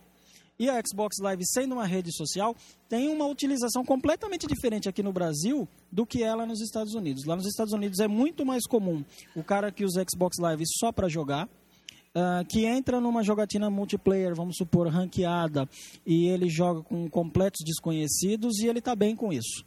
E 0.59 0.69
a 0.69 0.79
Xbox 0.85 1.17
Live, 1.19 1.43
sendo 1.45 1.73
uma 1.73 1.85
rede 1.85 2.15
social, 2.15 2.55
tem 2.87 3.09
uma 3.09 3.25
utilização 3.25 3.83
completamente 3.83 4.45
diferente 4.45 4.87
aqui 4.87 5.01
no 5.01 5.11
Brasil 5.11 5.67
do 5.91 6.05
que 6.05 6.21
ela 6.21 6.45
nos 6.45 6.61
Estados 6.61 6.93
Unidos. 6.93 7.25
Lá 7.25 7.35
nos 7.35 7.47
Estados 7.47 7.73
Unidos 7.73 7.99
é 7.99 8.07
muito 8.07 8.45
mais 8.45 8.67
comum 8.67 9.03
o 9.35 9.43
cara 9.43 9.71
que 9.71 9.83
usa 9.83 10.05
Xbox 10.09 10.37
Live 10.39 10.63
só 10.67 10.91
para 10.91 11.09
jogar, 11.09 11.49
Uh, 12.13 12.43
que 12.49 12.65
entra 12.65 12.99
numa 12.99 13.23
jogatina 13.23 13.69
multiplayer, 13.69 14.35
vamos 14.35 14.57
supor, 14.57 14.85
ranqueada, 14.89 15.65
e 16.05 16.27
ele 16.27 16.49
joga 16.49 16.83
com 16.83 17.09
completos 17.09 17.61
desconhecidos 17.65 18.59
e 18.59 18.67
ele 18.67 18.79
está 18.79 18.93
bem 18.93 19.15
com 19.15 19.31
isso. 19.31 19.63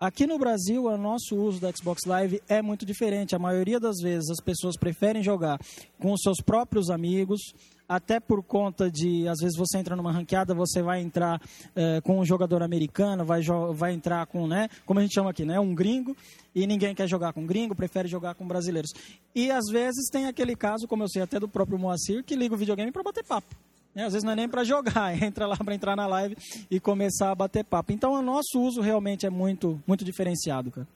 Aqui 0.00 0.28
no 0.28 0.38
Brasil, 0.38 0.84
o 0.84 0.96
nosso 0.96 1.34
uso 1.34 1.60
da 1.60 1.72
Xbox 1.72 2.02
Live 2.06 2.40
é 2.48 2.62
muito 2.62 2.86
diferente. 2.86 3.34
A 3.34 3.38
maioria 3.38 3.80
das 3.80 3.96
vezes 4.00 4.30
as 4.30 4.40
pessoas 4.40 4.76
preferem 4.76 5.24
jogar 5.24 5.58
com 5.98 6.12
os 6.12 6.20
seus 6.22 6.40
próprios 6.40 6.88
amigos, 6.88 7.40
até 7.88 8.20
por 8.20 8.42
conta 8.42 8.90
de, 8.90 9.26
às 9.26 9.38
vezes 9.40 9.56
você 9.56 9.78
entra 9.78 9.96
numa 9.96 10.12
ranqueada, 10.12 10.54
você 10.54 10.82
vai 10.82 11.00
entrar 11.00 11.40
é, 11.74 12.00
com 12.02 12.20
um 12.20 12.24
jogador 12.24 12.62
americano, 12.62 13.24
vai, 13.24 13.40
vai 13.72 13.94
entrar 13.94 14.26
com, 14.26 14.46
né, 14.46 14.68
como 14.84 15.00
a 15.00 15.02
gente 15.02 15.14
chama 15.14 15.30
aqui, 15.30 15.44
né, 15.44 15.58
um 15.58 15.74
gringo, 15.74 16.14
e 16.54 16.66
ninguém 16.66 16.94
quer 16.94 17.08
jogar 17.08 17.32
com 17.32 17.46
gringo, 17.46 17.74
prefere 17.74 18.06
jogar 18.06 18.34
com 18.34 18.46
brasileiros. 18.46 18.92
E 19.34 19.50
às 19.50 19.64
vezes 19.70 20.10
tem 20.10 20.26
aquele 20.26 20.54
caso, 20.54 20.86
como 20.86 21.02
eu 21.04 21.08
sei 21.08 21.22
até 21.22 21.40
do 21.40 21.48
próprio 21.48 21.78
Moacir, 21.78 22.22
que 22.22 22.36
liga 22.36 22.54
o 22.54 22.58
videogame 22.58 22.92
para 22.92 23.02
bater 23.02 23.24
papo. 23.24 23.56
Né? 23.94 24.04
Às 24.04 24.12
vezes 24.12 24.24
não 24.24 24.32
é 24.32 24.36
nem 24.36 24.48
para 24.48 24.64
jogar, 24.64 25.16
entra 25.22 25.46
lá 25.46 25.56
para 25.56 25.74
entrar 25.74 25.96
na 25.96 26.06
live 26.06 26.36
e 26.70 26.78
começar 26.78 27.30
a 27.30 27.34
bater 27.34 27.64
papo. 27.64 27.92
Então 27.92 28.12
o 28.12 28.22
nosso 28.22 28.60
uso 28.60 28.80
realmente 28.82 29.24
é 29.24 29.30
muito, 29.30 29.82
muito 29.86 30.04
diferenciado, 30.04 30.70
cara. 30.70 30.86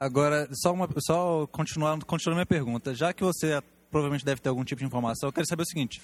Agora, 0.00 0.48
só, 0.52 0.72
uma, 0.72 0.88
só 0.98 1.44
continuando, 1.48 2.06
continuando 2.06 2.36
minha 2.36 2.46
pergunta. 2.46 2.94
Já 2.94 3.12
que 3.12 3.24
você 3.24 3.60
provavelmente 3.90 4.24
deve 4.24 4.40
ter 4.40 4.48
algum 4.48 4.64
tipo 4.64 4.80
de 4.80 4.86
informação. 4.86 5.28
Eu 5.28 5.32
quero 5.32 5.46
saber 5.46 5.62
o 5.62 5.66
seguinte: 5.66 6.00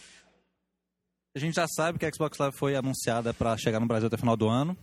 a 1.35 1.39
gente 1.39 1.55
já 1.55 1.67
sabe 1.67 1.99
que 1.99 2.07
a 2.07 2.11
Xbox 2.13 2.39
Live 2.39 2.57
foi 2.57 2.77
anunciada 2.77 3.35
para 3.35 3.57
chegar 3.57 3.81
no 3.81 3.87
Brasil 3.87 4.07
até 4.07 4.17
o 4.17 4.19
final 4.19 4.37
do 4.37 4.49
ano. 4.49 4.77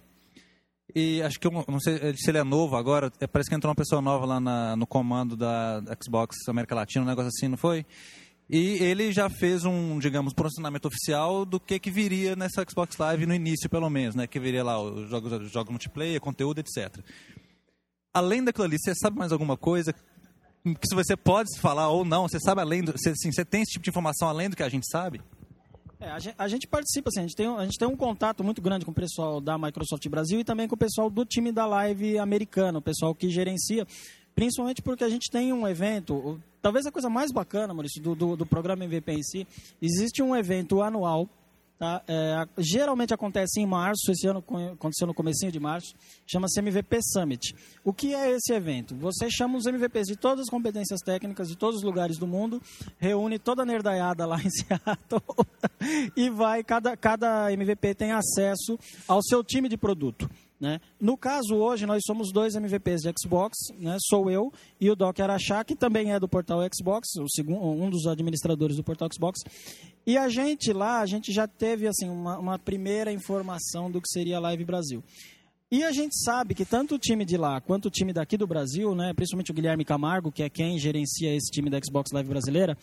E 0.94 1.22
acho 1.22 1.40
que, 1.40 1.50
não 1.50 1.80
sei 1.80 2.14
se 2.18 2.30
ele 2.30 2.38
é 2.38 2.44
novo 2.44 2.76
agora, 2.76 3.12
é, 3.20 3.26
parece 3.26 3.50
que 3.50 3.56
entrou 3.56 3.70
uma 3.70 3.76
pessoa 3.76 4.02
nova 4.02 4.26
lá 4.26 4.40
na, 4.40 4.76
no 4.76 4.86
comando 4.86 5.38
da 5.38 5.82
Xbox 6.04 6.36
América 6.50 6.76
Latina, 6.76 7.06
um 7.06 7.08
negócio 7.08 7.30
assim, 7.30 7.48
não 7.48 7.58
foi? 7.58 7.86
E 8.50 8.84
ele 8.84 9.14
já 9.14 9.30
fez 9.30 9.64
um, 9.64 9.98
digamos, 9.98 10.34
posicionamento 10.34 10.86
oficial 10.86 11.46
do 11.46 11.58
que, 11.58 11.80
que 11.80 11.90
viria 11.90 12.36
nessa 12.36 12.66
Xbox 12.70 12.98
Live 12.98 13.26
no 13.26 13.34
início, 13.34 13.70
pelo 13.70 13.90
menos, 13.90 14.14
né? 14.14 14.28
Que 14.28 14.42
viria 14.42 14.62
lá 14.62 14.82
os 14.82 15.10
jogos, 15.10 15.50
jogos 15.50 15.70
multiplayer, 15.70 16.20
conteúdo, 16.20 16.60
etc. 16.60 16.98
Além 18.14 18.44
daquilo 18.44 18.66
ali, 18.66 18.78
você 18.78 18.94
sabe 18.94 19.18
mais 19.18 19.32
alguma 19.32 19.56
coisa 19.56 19.96
que 20.64 20.88
se 20.88 20.96
você 20.96 21.18
pode 21.18 21.50
falar 21.60 21.90
ou 21.90 22.06
não, 22.06 22.28
você 22.28 22.40
sabe 22.40 22.62
além 22.62 22.84
do, 22.84 22.92
você, 22.92 23.10
assim, 23.10 23.32
você 23.32 23.44
tem 23.44 23.62
esse 23.62 23.72
tipo 23.74 23.84
de 23.84 23.90
informação 23.90 24.28
além 24.28 24.50
do 24.50 24.56
que 24.56 24.64
a 24.64 24.70
gente 24.70 24.88
sabe? 24.90 25.22
É, 26.00 26.10
a, 26.10 26.20
gente, 26.20 26.36
a, 26.38 26.48
gente, 26.48 26.68
participa, 26.68 27.10
assim, 27.10 27.20
a 27.20 27.24
gente, 27.24 27.36
tem, 27.36 27.48
a 27.48 27.64
gente 27.64 27.78
tem 27.78 27.88
um 27.88 27.96
contato 27.96 28.44
muito 28.44 28.62
grande 28.62 28.86
com 28.86 28.92
o 28.92 28.94
pessoal 28.94 29.40
da 29.40 29.58
Microsoft 29.58 30.08
Brasil 30.08 30.40
e 30.40 30.44
também 30.44 30.68
com 30.68 30.74
o 30.74 30.78
pessoal 30.78 31.10
do 31.10 31.24
time 31.24 31.52
da 31.52 31.66
Live 31.68 32.18
americano, 32.18 32.80
o 32.80 32.82
pessoal 32.82 33.14
que 33.14 33.30
gerencia, 33.30 33.86
principalmente 34.34 34.82
porque 34.82 35.04
a 35.04 35.10
gente 35.10 35.30
tem 35.32 35.54
um 35.54 35.68
evento, 35.68 36.42
talvez 36.60 36.88
a 36.88 36.92
coisa 36.92 37.08
mais 37.08 37.32
bacana, 37.32 37.74
Maurício, 37.74 38.02
do, 38.02 38.16
do, 38.16 38.36
do 38.36 38.46
programa 38.48 38.84
MVP 38.84 39.12
em 39.12 39.22
si, 39.22 39.48
existe 39.80 40.24
um 40.24 40.36
evento 40.36 40.82
anual 40.82 41.30
Tá? 41.82 42.00
É, 42.08 42.48
geralmente 42.60 43.12
acontece 43.12 43.60
em 43.60 43.66
março, 43.66 44.12
esse 44.12 44.28
ano 44.28 44.46
aconteceu 44.72 45.08
no 45.08 45.16
comecinho 45.16 45.52
de 45.52 45.60
março, 45.60 45.96
chama-se 46.28 46.60
MVP 46.60 47.00
Summit. 47.12 47.56
O 47.84 47.92
que 47.92 48.14
é 48.14 48.30
esse 48.30 48.54
evento? 48.54 48.96
Você 48.98 49.32
chama 49.32 49.58
os 49.58 49.66
MVPs 49.66 50.06
de 50.06 50.16
todas 50.16 50.42
as 50.42 50.48
competências 50.48 51.00
técnicas 51.04 51.48
de 51.48 51.58
todos 51.58 51.78
os 51.78 51.84
lugares 51.84 52.20
do 52.20 52.28
mundo, 52.28 52.62
reúne 53.00 53.40
toda 53.40 53.64
a 53.64 53.66
nerdaiada 53.66 54.28
lá 54.28 54.38
em 54.46 54.50
Seattle 54.52 55.24
e 56.16 56.30
vai, 56.30 56.64
cada, 56.64 56.96
cada 56.96 57.52
MVP 57.52 57.96
tem 57.96 58.12
acesso 58.12 58.78
ao 59.08 59.24
seu 59.24 59.44
time 59.44 59.68
de 59.68 59.76
produto. 59.76 60.30
Né? 60.62 60.80
No 61.00 61.18
caso, 61.18 61.56
hoje, 61.56 61.88
nós 61.88 62.04
somos 62.06 62.32
dois 62.32 62.56
MVPs 62.56 63.02
de 63.02 63.12
Xbox, 63.20 63.58
né? 63.80 63.98
sou 64.00 64.30
eu 64.30 64.54
e 64.80 64.92
o 64.92 64.96
Doc 64.96 65.20
Araxá, 65.20 65.64
que 65.64 65.76
também 65.76 66.14
é 66.14 66.20
do 66.20 66.30
portal 66.30 66.60
Xbox, 66.72 67.08
um 67.48 67.90
dos 67.90 68.06
administradores 68.06 68.78
do 68.78 68.84
portal 68.84 69.10
Xbox. 69.12 69.40
E 70.06 70.20
a 70.20 70.30
gente 70.30 70.72
lá, 70.72 71.02
a 71.02 71.06
gente 71.08 71.34
já 71.34 71.48
teve 71.48 71.88
assim, 71.88 72.08
uma, 72.08 72.38
uma 72.38 72.60
primeira 72.60 73.12
informação 73.12 73.90
do 73.90 74.00
que 74.00 74.08
seria 74.08 74.38
a 74.38 74.40
Live 74.40 74.64
Brasil. 74.64 75.04
E 75.72 75.84
a 75.84 75.92
gente 75.92 76.14
sabe 76.24 76.54
que 76.54 76.66
tanto 76.66 76.96
o 76.96 77.00
time 77.00 77.26
de 77.26 77.38
lá 77.38 77.60
quanto 77.60 77.86
o 77.86 77.90
time 77.90 78.14
daqui 78.14 78.38
do 78.38 78.46
Brasil, 78.46 78.94
né, 78.94 79.14
principalmente 79.16 79.50
o 79.50 79.54
Guilherme 79.54 79.84
Camargo, 79.84 80.32
que 80.32 80.44
é 80.44 80.50
quem 80.50 80.78
gerencia 80.78 81.34
esse 81.34 81.50
time 81.50 81.72
da 81.72 81.80
Xbox 81.82 82.12
Live 82.12 82.30
brasileira, 82.30 82.78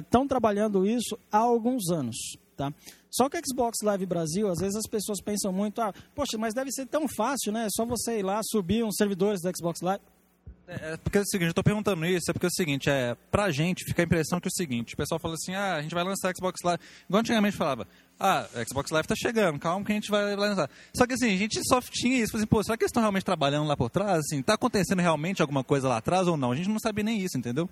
estão 0.00 0.24
uh, 0.24 0.28
trabalhando 0.28 0.84
isso 0.84 1.16
há 1.30 1.38
alguns 1.38 1.90
anos. 1.90 2.16
Tá? 2.56 2.72
Só 3.14 3.28
que 3.28 3.40
Xbox 3.46 3.78
Live 3.80 4.06
Brasil, 4.06 4.48
às 4.48 4.58
vezes 4.58 4.74
as 4.74 4.90
pessoas 4.90 5.20
pensam 5.20 5.52
muito, 5.52 5.80
ah, 5.80 5.94
poxa, 6.16 6.36
mas 6.36 6.52
deve 6.52 6.72
ser 6.72 6.84
tão 6.86 7.06
fácil, 7.06 7.52
né? 7.52 7.66
É 7.66 7.70
só 7.70 7.86
você 7.86 8.18
ir 8.18 8.24
lá, 8.24 8.40
subir 8.42 8.82
uns 8.82 8.96
servidores 8.96 9.40
da 9.40 9.52
Xbox 9.56 9.80
Live. 9.82 10.02
É, 10.66 10.94
é 10.94 10.96
porque 10.96 11.18
é 11.18 11.20
o 11.20 11.24
seguinte, 11.24 11.48
eu 11.48 11.54
tô 11.54 11.62
perguntando 11.62 12.04
isso, 12.04 12.28
é 12.28 12.32
porque 12.32 12.46
é 12.46 12.48
o 12.48 12.52
seguinte, 12.52 12.90
é, 12.90 13.16
pra 13.30 13.52
gente 13.52 13.84
fica 13.84 14.02
a 14.02 14.04
impressão 14.04 14.40
que 14.40 14.48
é 14.48 14.50
o 14.50 14.52
seguinte, 14.52 14.94
o 14.94 14.96
pessoal 14.96 15.20
fala 15.20 15.34
assim, 15.34 15.54
ah, 15.54 15.76
a 15.76 15.82
gente 15.82 15.94
vai 15.94 16.02
lançar 16.02 16.32
Xbox 16.36 16.60
Live, 16.64 16.82
igual 17.08 17.20
antigamente 17.20 17.56
falava, 17.56 17.86
ah, 18.18 18.48
Xbox 18.66 18.90
Live 18.90 19.06
tá 19.06 19.14
chegando, 19.14 19.60
calma 19.60 19.86
que 19.86 19.92
a 19.92 19.94
gente 19.94 20.10
vai 20.10 20.34
lançar. 20.34 20.68
Só 20.92 21.06
que 21.06 21.14
assim, 21.14 21.34
a 21.34 21.36
gente 21.36 21.60
só 21.68 21.80
tinha 21.80 22.18
isso, 22.18 22.36
assim, 22.36 22.46
pô, 22.46 22.64
será 22.64 22.76
que 22.76 22.82
eles 22.82 22.90
estão 22.90 23.02
realmente 23.02 23.24
trabalhando 23.24 23.68
lá 23.68 23.76
por 23.76 23.90
trás, 23.90 24.18
assim, 24.18 24.42
tá 24.42 24.54
acontecendo 24.54 25.00
realmente 25.00 25.40
alguma 25.40 25.62
coisa 25.62 25.86
lá 25.86 25.98
atrás 25.98 26.26
ou 26.26 26.36
não? 26.36 26.50
A 26.50 26.56
gente 26.56 26.68
não 26.68 26.80
sabia 26.80 27.04
nem 27.04 27.20
isso, 27.20 27.38
entendeu? 27.38 27.70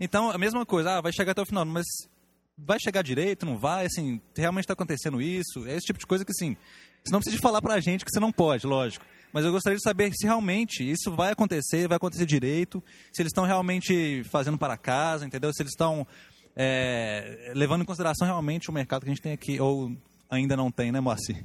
Então, 0.00 0.28
a 0.28 0.38
mesma 0.38 0.66
coisa, 0.66 0.96
ah, 0.96 1.00
vai 1.00 1.12
chegar 1.12 1.30
até 1.30 1.42
o 1.42 1.46
final, 1.46 1.64
mas 1.64 1.86
vai 2.64 2.78
chegar 2.80 3.02
direito, 3.02 3.46
não 3.46 3.58
vai, 3.58 3.86
assim, 3.86 4.20
realmente 4.36 4.64
está 4.64 4.72
acontecendo 4.72 5.20
isso? 5.20 5.66
É 5.66 5.76
esse 5.76 5.86
tipo 5.86 5.98
de 5.98 6.06
coisa 6.06 6.24
que, 6.24 6.30
assim, 6.30 6.56
você 7.04 7.12
não 7.12 7.20
precisa 7.20 7.40
falar 7.42 7.60
para 7.60 7.74
a 7.74 7.80
gente 7.80 8.04
que 8.04 8.10
você 8.12 8.20
não 8.20 8.32
pode, 8.32 8.66
lógico. 8.66 9.04
Mas 9.32 9.44
eu 9.44 9.52
gostaria 9.52 9.76
de 9.76 9.82
saber 9.82 10.12
se 10.12 10.26
realmente 10.26 10.88
isso 10.88 11.10
vai 11.14 11.32
acontecer, 11.32 11.88
vai 11.88 11.96
acontecer 11.96 12.26
direito, 12.26 12.82
se 13.12 13.22
eles 13.22 13.30
estão 13.30 13.44
realmente 13.44 14.22
fazendo 14.24 14.58
para 14.58 14.76
casa, 14.76 15.26
entendeu? 15.26 15.52
Se 15.52 15.62
eles 15.62 15.72
estão 15.72 16.06
é, 16.54 17.52
levando 17.54 17.82
em 17.82 17.86
consideração 17.86 18.26
realmente 18.26 18.68
o 18.68 18.72
mercado 18.72 19.02
que 19.02 19.10
a 19.10 19.14
gente 19.14 19.22
tem 19.22 19.32
aqui, 19.32 19.58
ou 19.58 19.90
ainda 20.30 20.56
não 20.56 20.70
tem, 20.70 20.92
né, 20.92 21.00
Moacir? 21.00 21.44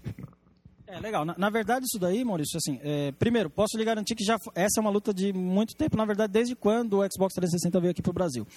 É 0.88 1.00
legal. 1.00 1.26
Na, 1.26 1.36
na, 1.38 1.50
verdade, 1.50 1.86
isso 1.86 2.00
daí, 2.00 2.24
Maurício, 2.24 2.58
assim, 2.58 2.80
é, 2.82 3.12
primeiro, 3.14 3.50
posso 3.50 3.78
lhe 3.78 3.84
garantir 3.84 4.16
que 4.16 4.24
já 4.24 4.38
essa 4.56 4.80
é 4.80 4.82
uma 4.82 4.90
luta 4.90 5.14
de 5.14 5.34
muito 5.34 5.76
tempo, 5.76 5.98
na 5.98 6.06
verdade, 6.06 6.32
desde 6.32 6.56
quando 6.56 7.00
o 7.00 7.12
Xbox 7.12 7.34
360 7.34 7.80
veio 7.80 7.92
aqui 7.92 8.02
para 8.02 8.12
o 8.12 8.14
Brasil. 8.14 8.48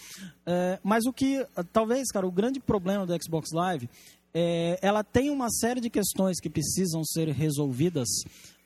É, 0.46 0.78
mas 0.82 1.04
o 1.06 1.12
que, 1.12 1.44
talvez, 1.72 2.08
cara, 2.12 2.26
o 2.26 2.30
grande 2.30 2.60
problema 2.60 3.04
do 3.04 3.22
Xbox 3.22 3.50
Live 3.52 3.88
é, 4.32 4.78
ela 4.80 5.02
tem 5.02 5.30
uma 5.30 5.50
série 5.50 5.80
de 5.80 5.90
questões 5.90 6.40
que 6.40 6.48
precisam 6.48 7.04
ser 7.04 7.28
resolvidas 7.28 8.08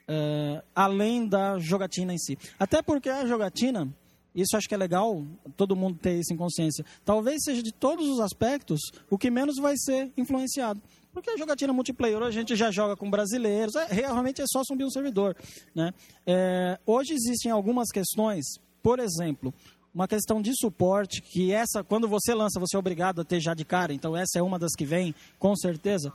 é, 0.07 0.63
além 0.75 1.27
da 1.27 1.59
jogatina 1.59 2.13
em 2.13 2.19
si. 2.19 2.39
Até 2.59 2.83
porque 2.83 3.09
a 3.09 3.27
jogatina, 3.27 3.89
isso 4.35 4.57
acho 4.57 4.69
que 4.69 4.75
é 4.75 4.79
legal 4.79 5.25
todo 5.57 5.77
mundo 5.77 5.99
ter 5.99 6.19
isso 6.19 6.33
em 6.33 6.37
consciência, 6.37 6.85
talvez 7.05 7.43
seja 7.43 7.63
de 7.63 7.73
todos 7.73 8.09
os 8.09 8.21
aspectos 8.21 8.81
o 9.11 9.17
que 9.17 9.31
menos 9.31 9.57
vai 9.57 9.75
ser 9.77 10.13
influenciado. 10.17 10.81
Porque 11.15 11.31
a 11.31 11.37
jogatina 11.37 11.73
multiplayer 11.73 12.21
a 12.21 12.31
gente 12.33 12.57
já 12.57 12.73
joga 12.73 12.97
com 12.97 13.09
brasileiros, 13.09 13.77
é, 13.77 13.87
realmente 13.87 14.43
é 14.43 14.45
só 14.49 14.63
subir 14.65 14.85
um 14.85 14.91
servidor. 14.91 15.37
Né? 15.73 15.95
É, 16.27 16.79
hoje 16.85 17.15
existem 17.15 17.53
algumas 17.53 17.89
questões, 17.91 18.45
por 18.83 18.99
exemplo, 18.99 19.55
uma 19.95 20.09
questão 20.09 20.43
de 20.43 20.51
suporte, 20.57 21.23
que 21.23 21.53
essa, 21.53 21.85
quando 21.85 22.09
você 22.09 22.35
lança, 22.35 22.59
você 22.59 22.75
é 22.75 22.79
obrigado 22.79 23.21
a 23.21 23.25
ter 23.25 23.41
já 23.41 23.55
de 23.55 23.65
cara, 23.65 23.95
então 23.95 24.17
essa 24.17 24.41
é 24.41 24.43
uma 24.43 24.59
das 24.59 24.73
que 24.77 24.85
vem, 24.85 25.15
com 25.39 25.55
certeza. 25.55 26.13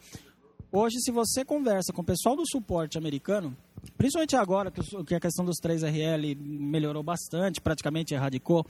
Hoje, 0.70 1.00
se 1.00 1.12
você 1.12 1.46
conversa 1.46 1.94
com 1.94 2.02
o 2.02 2.06
pessoal 2.06 2.36
do 2.36 2.46
suporte 2.46 2.98
americano, 2.98 3.56
principalmente 3.98 4.36
agora 4.36 4.70
que 4.70 5.16
a 5.16 5.20
questão 5.20 5.46
dos 5.46 5.56
3RL 5.64 6.38
melhorou 6.38 7.02
bastante, 7.02 7.62
praticamente 7.62 8.14
erradicou, 8.14 8.66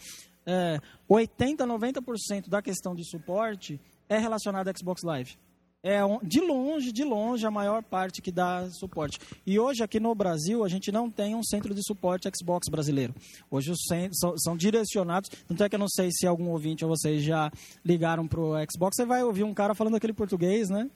é, 0.45 0.79
80, 1.09 1.65
90% 1.65 2.47
da 2.47 2.61
questão 2.61 2.93
de 2.93 3.03
suporte 3.03 3.81
é 4.07 4.19
relacionada 4.19 4.69
ao 4.69 4.77
Xbox 4.77 5.01
Live. 5.03 5.35
É 5.83 5.99
de 6.23 6.41
longe, 6.41 6.91
de 6.91 7.03
longe, 7.03 7.45
a 7.45 7.51
maior 7.51 7.81
parte 7.83 8.21
que 8.21 8.31
dá 8.31 8.69
suporte. 8.69 9.17
E 9.45 9.57
hoje, 9.57 9.83
aqui 9.83 9.99
no 9.99 10.13
Brasil, 10.13 10.63
a 10.63 10.69
gente 10.69 10.91
não 10.91 11.09
tem 11.09 11.35
um 11.35 11.43
centro 11.43 11.73
de 11.73 11.81
suporte 11.83 12.29
Xbox 12.35 12.67
brasileiro. 12.69 13.13
Hoje 13.49 13.71
os 13.71 13.79
centros 13.87 14.19
são, 14.19 14.37
são 14.37 14.57
direcionados. 14.57 15.29
Tanto 15.47 15.63
é 15.63 15.69
que 15.69 15.75
eu 15.75 15.79
não 15.79 15.87
sei 15.87 16.09
se 16.11 16.27
algum 16.27 16.49
ouvinte 16.49 16.83
ou 16.83 16.89
vocês 16.89 17.23
já 17.23 17.51
ligaram 17.83 18.27
pro 18.27 18.53
Xbox, 18.71 18.95
você 18.95 19.05
vai 19.05 19.23
ouvir 19.23 19.43
um 19.43 19.53
cara 19.53 19.73
falando 19.73 19.95
aquele 19.95 20.13
português, 20.13 20.69
né? 20.69 20.89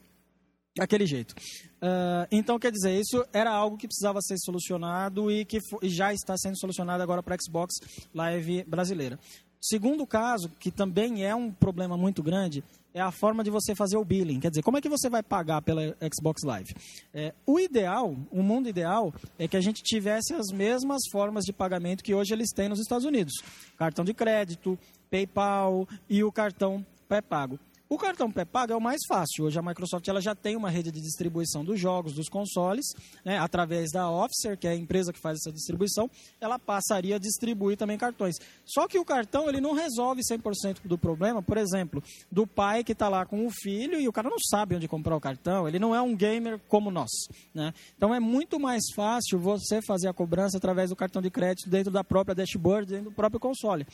Daquele 0.75 1.05
jeito. 1.05 1.35
Ah, 1.81 2.27
então, 2.31 2.57
quer 2.57 2.71
dizer, 2.71 2.99
isso 2.99 3.23
era 3.31 3.51
algo 3.51 3.77
que 3.77 3.87
precisava 3.87 4.21
ser 4.21 4.37
solucionado 4.39 5.31
e 5.31 5.45
que 5.45 5.59
já 5.83 6.13
está 6.13 6.35
sendo 6.37 6.57
solucionado 6.57 7.03
agora 7.03 7.21
para 7.21 7.35
a 7.35 7.37
Xbox 7.37 7.75
Live 8.13 8.63
brasileira. 8.63 9.19
Segundo 9.65 10.05
caso, 10.05 10.49
que 10.59 10.69
também 10.69 11.25
é 11.25 11.33
um 11.33 11.49
problema 11.49 11.95
muito 11.95 12.21
grande, 12.21 12.61
é 12.93 12.99
a 12.99 13.11
forma 13.11 13.45
de 13.45 13.49
você 13.49 13.73
fazer 13.73 13.95
o 13.95 14.03
billing. 14.03 14.41
Quer 14.41 14.49
dizer, 14.49 14.61
como 14.61 14.77
é 14.77 14.81
que 14.81 14.89
você 14.89 15.09
vai 15.09 15.23
pagar 15.23 15.61
pela 15.61 15.95
Xbox 16.13 16.43
Live? 16.43 16.75
É, 17.13 17.33
o 17.45 17.57
ideal, 17.57 18.13
o 18.29 18.43
mundo 18.43 18.67
ideal, 18.67 19.13
é 19.39 19.47
que 19.47 19.55
a 19.55 19.61
gente 19.61 19.81
tivesse 19.81 20.33
as 20.33 20.51
mesmas 20.51 21.03
formas 21.09 21.45
de 21.45 21.53
pagamento 21.53 22.03
que 22.03 22.13
hoje 22.13 22.33
eles 22.33 22.49
têm 22.53 22.67
nos 22.67 22.81
Estados 22.81 23.05
Unidos: 23.05 23.35
cartão 23.77 24.03
de 24.03 24.13
crédito, 24.13 24.77
PayPal 25.09 25.87
e 26.09 26.25
o 26.25 26.31
cartão 26.31 26.85
pré-pago. 27.07 27.57
O 27.93 27.97
cartão 27.99 28.31
pré-pago 28.31 28.73
é 28.73 28.75
o 28.75 28.81
mais 28.81 29.01
fácil. 29.07 29.45
Hoje 29.45 29.59
a 29.59 29.61
Microsoft 29.61 30.07
ela 30.07 30.19
já 30.19 30.33
tem 30.33 30.55
uma 30.55 30.67
rede 30.67 30.89
de 30.89 30.99
distribuição 30.99 31.63
dos 31.63 31.79
jogos, 31.79 32.13
dos 32.13 32.27
consoles, 32.27 32.87
né, 33.23 33.37
através 33.37 33.91
da 33.91 34.09
Officer, 34.09 34.57
que 34.57 34.65
é 34.67 34.71
a 34.71 34.75
empresa 34.75 35.13
que 35.13 35.19
faz 35.19 35.37
essa 35.37 35.51
distribuição, 35.51 36.09
ela 36.41 36.57
passaria 36.57 37.17
a 37.17 37.19
distribuir 37.19 37.77
também 37.77 37.95
cartões. 37.95 38.37
Só 38.65 38.87
que 38.87 38.97
o 38.97 39.05
cartão 39.05 39.47
ele 39.47 39.61
não 39.61 39.73
resolve 39.73 40.23
100% 40.23 40.77
do 40.85 40.97
problema, 40.97 41.43
por 41.43 41.55
exemplo, 41.55 42.01
do 42.31 42.47
pai 42.47 42.83
que 42.83 42.93
está 42.93 43.07
lá 43.07 43.27
com 43.27 43.45
o 43.45 43.51
filho 43.51 44.01
e 44.01 44.07
o 44.07 44.11
cara 44.11 44.27
não 44.27 44.39
sabe 44.39 44.75
onde 44.75 44.87
comprar 44.87 45.15
o 45.15 45.21
cartão, 45.21 45.67
ele 45.67 45.77
não 45.77 45.93
é 45.93 46.01
um 46.01 46.15
gamer 46.15 46.59
como 46.67 46.89
nós. 46.89 47.11
Né? 47.53 47.75
Então 47.95 48.11
é 48.11 48.19
muito 48.19 48.59
mais 48.59 48.85
fácil 48.95 49.37
você 49.37 49.83
fazer 49.83 50.07
a 50.07 50.13
cobrança 50.13 50.57
através 50.57 50.89
do 50.89 50.95
cartão 50.95 51.21
de 51.21 51.29
crédito 51.29 51.69
dentro 51.69 51.91
da 51.91 52.03
própria 52.03 52.33
dashboard, 52.33 52.89
dentro 52.89 53.11
do 53.11 53.15
próprio 53.15 53.39
console. 53.39 53.85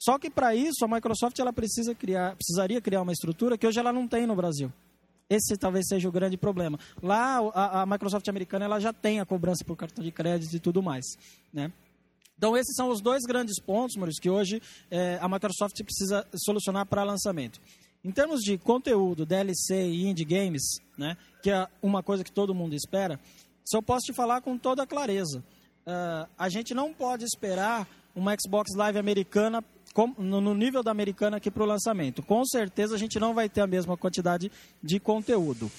Só 0.00 0.18
que 0.18 0.30
para 0.30 0.54
isso 0.54 0.82
a 0.82 0.88
Microsoft 0.88 1.38
ela 1.38 1.52
precisa 1.52 1.94
criar, 1.94 2.34
precisaria 2.34 2.80
criar 2.80 3.02
uma 3.02 3.12
estrutura 3.12 3.58
que 3.58 3.66
hoje 3.66 3.78
ela 3.78 3.92
não 3.92 4.08
tem 4.08 4.26
no 4.26 4.34
Brasil. 4.34 4.72
Esse 5.28 5.56
talvez 5.58 5.86
seja 5.86 6.08
o 6.08 6.12
grande 6.12 6.38
problema. 6.38 6.78
Lá 7.02 7.38
a, 7.54 7.82
a 7.82 7.86
Microsoft 7.86 8.26
americana 8.26 8.64
ela 8.64 8.80
já 8.80 8.92
tem 8.94 9.20
a 9.20 9.26
cobrança 9.26 9.62
por 9.64 9.76
cartão 9.76 10.02
de 10.02 10.10
crédito 10.10 10.56
e 10.56 10.58
tudo 10.58 10.82
mais, 10.82 11.04
né? 11.52 11.70
Então 12.36 12.56
esses 12.56 12.74
são 12.74 12.88
os 12.88 13.02
dois 13.02 13.22
grandes 13.24 13.60
pontos, 13.60 13.96
Maurício, 13.96 14.22
que 14.22 14.30
hoje 14.30 14.62
eh, 14.90 15.18
a 15.20 15.28
Microsoft 15.28 15.76
precisa 15.84 16.26
solucionar 16.34 16.86
para 16.86 17.04
lançamento. 17.04 17.60
Em 18.02 18.10
termos 18.10 18.40
de 18.40 18.56
conteúdo, 18.56 19.26
DLC 19.26 19.90
e 19.90 20.06
indie 20.06 20.24
games, 20.24 20.62
né, 20.96 21.18
que 21.42 21.50
é 21.50 21.68
uma 21.82 22.02
coisa 22.02 22.24
que 22.24 22.32
todo 22.32 22.54
mundo 22.54 22.74
espera, 22.74 23.20
se 23.62 23.76
eu 23.76 23.82
posso 23.82 24.06
te 24.06 24.14
falar 24.14 24.40
com 24.40 24.56
toda 24.56 24.86
clareza, 24.86 25.44
ah, 25.86 26.26
a 26.38 26.48
gente 26.48 26.72
não 26.72 26.94
pode 26.94 27.26
esperar 27.26 27.86
uma 28.14 28.34
Xbox 28.34 28.74
Live 28.74 28.98
americana 28.98 29.62
no, 30.18 30.54
nível 30.54 30.82
da 30.82 30.90
americana 30.90 31.36
aqui 31.36 31.50
para 31.50 31.62
o 31.62 31.66
lançamento. 31.66 32.22
Com 32.22 32.44
certeza 32.44 32.94
a 32.94 32.98
gente 32.98 33.18
não 33.18 33.34
vai 33.34 33.48
ter 33.48 33.60
a 33.60 33.66
mesma 33.66 33.96
quantidade 33.96 34.50
de 34.82 35.00
conteúdo. 35.00 35.70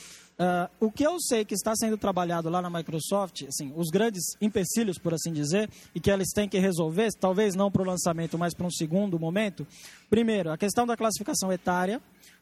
Ah, 0.43 0.69
o 0.79 0.91
que 0.91 1.03
eu 1.03 1.19
sei 1.19 1.45
que 1.45 1.53
está 1.53 1.75
sendo 1.75 1.97
trabalhado 1.97 2.49
lá 2.49 2.61
na 2.61 2.69
Microsoft, 2.69 3.43
assim, 3.43 3.71
os 3.75 3.89
grandes 3.89 4.23
empecilhos, 4.41 4.97
por 4.97 5.13
assim 5.13 5.31
dizer, 5.31 5.69
e 5.93 5.99
que 5.99 6.09
eles 6.09 6.29
têm 6.33 6.49
que 6.49 6.57
resolver, 6.57 7.09
talvez 7.19 7.53
não 7.55 7.71
para 7.71 7.83
o 7.83 7.85
lançamento, 7.85 8.39
mas 8.39 8.53
para 8.53 8.65
um 8.65 8.71
segundo 8.71 9.19
momento. 9.19 9.67
Primeiro, 10.09 10.51
a 10.51 10.57
questão 10.57 10.87
da 10.87 10.97
classificação 10.97 11.53
etária, 11.53 12.01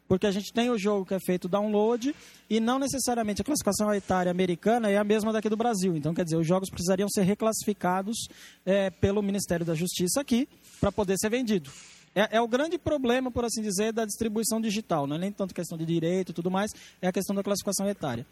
porque 0.09 0.25
a 0.25 0.31
gente 0.31 0.51
tem 0.51 0.71
o 0.71 0.77
jogo 0.77 1.05
que 1.05 1.13
é 1.13 1.19
feito 1.19 1.47
download 1.47 2.15
e 2.49 2.59
não 2.59 2.79
necessariamente 2.79 3.43
a 3.43 3.45
classificação 3.45 3.93
etária 3.93 4.31
americana 4.31 4.89
é 4.89 4.97
a 4.97 5.03
mesma 5.03 5.31
daqui 5.31 5.47
do 5.47 5.55
Brasil. 5.55 5.95
Então, 5.95 6.15
quer 6.15 6.23
dizer, 6.23 6.35
os 6.35 6.47
jogos 6.47 6.67
precisariam 6.67 7.07
ser 7.07 7.21
reclassificados 7.21 8.27
eh, 8.65 8.89
pelo 8.89 9.21
Ministério 9.21 9.63
da 9.63 9.75
Justiça 9.75 10.19
aqui 10.19 10.49
para 10.81 10.91
poder 10.91 11.15
ser 11.19 11.29
vendido. 11.29 11.69
É, 12.15 12.37
é 12.37 12.41
o 12.41 12.47
grande 12.47 12.79
problema, 12.79 13.29
por 13.29 13.45
assim 13.45 13.61
dizer, 13.61 13.93
da 13.93 14.03
distribuição 14.03 14.59
digital. 14.59 15.05
Não 15.05 15.15
é 15.15 15.19
nem 15.19 15.31
tanto 15.31 15.53
questão 15.53 15.77
de 15.77 15.85
direito 15.85 16.31
e 16.31 16.33
tudo 16.33 16.49
mais, 16.49 16.71
é 16.99 17.07
a 17.07 17.11
questão 17.11 17.35
da 17.35 17.43
classificação 17.43 17.87
etária. 17.87 18.25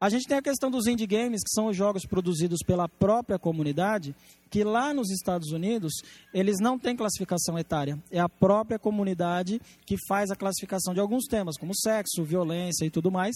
A 0.00 0.08
gente 0.08 0.28
tem 0.28 0.38
a 0.38 0.42
questão 0.42 0.70
dos 0.70 0.86
indie 0.86 1.08
games, 1.08 1.42
que 1.42 1.50
são 1.50 1.66
os 1.66 1.76
jogos 1.76 2.06
produzidos 2.06 2.60
pela 2.64 2.88
própria 2.88 3.36
comunidade, 3.36 4.14
que 4.48 4.62
lá 4.62 4.94
nos 4.94 5.10
Estados 5.10 5.50
Unidos, 5.50 5.92
eles 6.32 6.60
não 6.60 6.78
têm 6.78 6.94
classificação 6.94 7.58
etária. 7.58 7.98
É 8.08 8.20
a 8.20 8.28
própria 8.28 8.78
comunidade 8.78 9.60
que 9.84 9.96
faz 10.06 10.30
a 10.30 10.36
classificação 10.36 10.94
de 10.94 11.00
alguns 11.00 11.24
temas, 11.24 11.56
como 11.58 11.74
sexo, 11.74 12.22
violência 12.22 12.84
e 12.84 12.90
tudo 12.90 13.10
mais. 13.10 13.34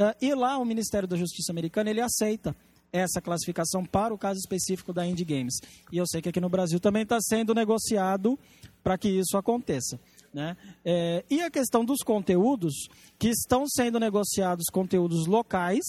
Ah, 0.00 0.16
E 0.20 0.34
lá 0.34 0.58
o 0.58 0.64
Ministério 0.64 1.06
da 1.06 1.16
Justiça 1.16 1.52
americano, 1.52 1.88
ele 1.88 2.00
aceita 2.00 2.56
essa 2.92 3.20
classificação 3.20 3.84
para 3.84 4.12
o 4.12 4.18
caso 4.18 4.40
específico 4.40 4.92
da 4.92 5.06
Indie 5.06 5.24
Games. 5.24 5.54
E 5.92 5.96
eu 5.98 6.06
sei 6.08 6.20
que 6.20 6.28
aqui 6.28 6.40
no 6.40 6.48
Brasil 6.48 6.80
também 6.80 7.04
está 7.04 7.20
sendo 7.20 7.54
negociado 7.54 8.36
para 8.82 8.98
que 8.98 9.08
isso 9.08 9.36
aconteça. 9.36 9.96
Né? 10.32 10.56
É, 10.84 11.24
e 11.28 11.42
a 11.42 11.50
questão 11.50 11.84
dos 11.84 11.98
conteúdos, 12.04 12.88
que 13.18 13.28
estão 13.28 13.66
sendo 13.66 13.98
negociados 13.98 14.64
conteúdos 14.72 15.26
locais, 15.26 15.84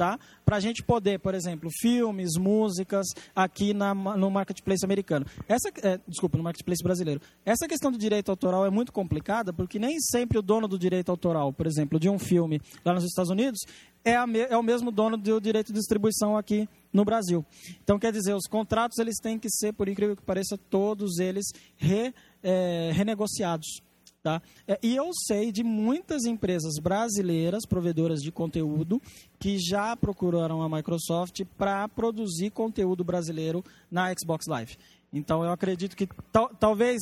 tá? 0.00 0.18
para 0.46 0.56
a 0.56 0.60
gente 0.60 0.82
poder, 0.82 1.20
por 1.20 1.34
exemplo, 1.34 1.68
filmes, 1.78 2.30
músicas, 2.38 3.06
aqui 3.36 3.74
na, 3.74 3.94
no 3.94 4.30
marketplace 4.30 4.82
americano. 4.82 5.26
Essa, 5.46 5.68
é, 5.82 6.00
desculpa, 6.08 6.38
no 6.38 6.42
marketplace 6.42 6.82
brasileiro. 6.82 7.20
Essa 7.44 7.68
questão 7.68 7.92
do 7.92 7.98
direito 7.98 8.30
autoral 8.30 8.64
é 8.64 8.70
muito 8.70 8.92
complicada, 8.92 9.52
porque 9.52 9.78
nem 9.78 10.00
sempre 10.00 10.38
o 10.38 10.42
dono 10.42 10.66
do 10.66 10.78
direito 10.78 11.10
autoral, 11.10 11.52
por 11.52 11.66
exemplo, 11.66 12.00
de 12.00 12.08
um 12.08 12.18
filme 12.18 12.62
lá 12.82 12.94
nos 12.94 13.04
Estados 13.04 13.30
Unidos, 13.30 13.60
é, 14.02 14.16
a 14.16 14.24
é 14.48 14.56
o 14.56 14.62
mesmo 14.62 14.90
dono 14.90 15.18
do 15.18 15.38
direito 15.38 15.66
de 15.66 15.78
distribuição 15.78 16.34
aqui 16.34 16.66
no 16.90 17.04
Brasil. 17.04 17.44
Então, 17.84 17.98
quer 17.98 18.10
dizer, 18.10 18.34
os 18.34 18.46
contratos 18.48 18.98
eles 18.98 19.16
têm 19.20 19.38
que 19.38 19.50
ser, 19.50 19.74
por 19.74 19.86
incrível 19.86 20.16
que 20.16 20.22
pareça, 20.22 20.58
todos 20.70 21.18
eles 21.18 21.44
re, 21.76 22.14
é, 22.42 22.90
renegociados. 22.94 23.80
Tá? 24.22 24.42
É, 24.68 24.78
E 24.82 24.94
eu 24.94 25.10
sei 25.26 25.50
de 25.50 25.62
muitas 25.64 26.24
empresas 26.24 26.74
brasileiras, 26.78 27.64
provedoras 27.66 28.20
de 28.20 28.30
conteúdo, 28.30 29.00
que 29.38 29.56
já 29.58 29.96
procuraram 29.96 30.60
a 30.60 30.68
Microsoft 30.68 31.40
para 31.56 31.88
produzir 31.88 32.50
conteúdo 32.50 33.02
brasileiro 33.02 33.64
na 33.90 34.12
Xbox 34.14 34.44
Live. 34.46 34.76
Então 35.10 35.42
eu 35.42 35.50
acredito 35.50 35.96
que 35.96 36.06
tal- 36.30 36.50
talvez 36.54 37.00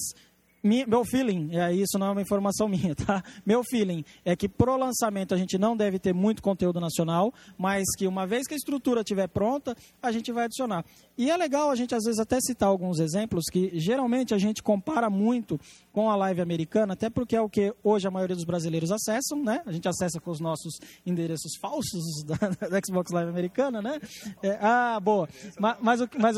meu 0.62 1.04
feeling, 1.04 1.56
é 1.56 1.72
isso 1.72 1.98
não 1.98 2.08
é 2.08 2.10
uma 2.10 2.22
informação 2.22 2.66
minha, 2.68 2.94
tá? 2.94 3.22
Meu 3.46 3.62
feeling 3.62 4.04
é 4.24 4.34
que 4.34 4.48
pro 4.48 4.76
lançamento 4.76 5.34
a 5.34 5.36
gente 5.38 5.56
não 5.56 5.76
deve 5.76 5.98
ter 5.98 6.12
muito 6.12 6.42
conteúdo 6.42 6.80
nacional, 6.80 7.32
mas 7.56 7.84
que 7.96 8.06
uma 8.06 8.26
vez 8.26 8.46
que 8.46 8.54
a 8.54 8.56
estrutura 8.56 9.00
estiver 9.02 9.28
pronta, 9.28 9.76
a 10.02 10.10
gente 10.10 10.32
vai 10.32 10.44
adicionar. 10.46 10.84
E 11.16 11.30
é 11.30 11.36
legal 11.36 11.70
a 11.70 11.76
gente 11.76 11.94
às 11.94 12.04
vezes 12.04 12.18
até 12.20 12.38
citar 12.40 12.68
alguns 12.68 12.98
exemplos 13.00 13.44
que 13.52 13.70
geralmente 13.78 14.34
a 14.34 14.38
gente 14.38 14.62
compara 14.62 15.08
muito 15.08 15.58
com 15.92 16.10
a 16.10 16.16
live 16.16 16.40
americana, 16.40 16.92
até 16.92 17.08
porque 17.10 17.34
é 17.36 17.40
o 17.40 17.48
que 17.48 17.72
hoje 17.82 18.06
a 18.06 18.10
maioria 18.10 18.36
dos 18.36 18.44
brasileiros 18.44 18.90
acessam, 18.92 19.42
né? 19.42 19.62
A 19.66 19.72
gente 19.72 19.88
acessa 19.88 20.20
com 20.20 20.30
os 20.30 20.40
nossos 20.40 20.74
endereços 21.06 21.52
falsos 21.60 22.02
da, 22.26 22.68
da 22.68 22.80
Xbox 22.84 23.10
Live 23.12 23.30
americana, 23.30 23.80
né? 23.82 23.98
É, 24.42 24.58
ah, 24.60 24.98
boa. 25.00 25.28
Ma- 25.58 25.76
Mas, 25.80 26.00
o, 26.00 26.08
mas 26.18 26.36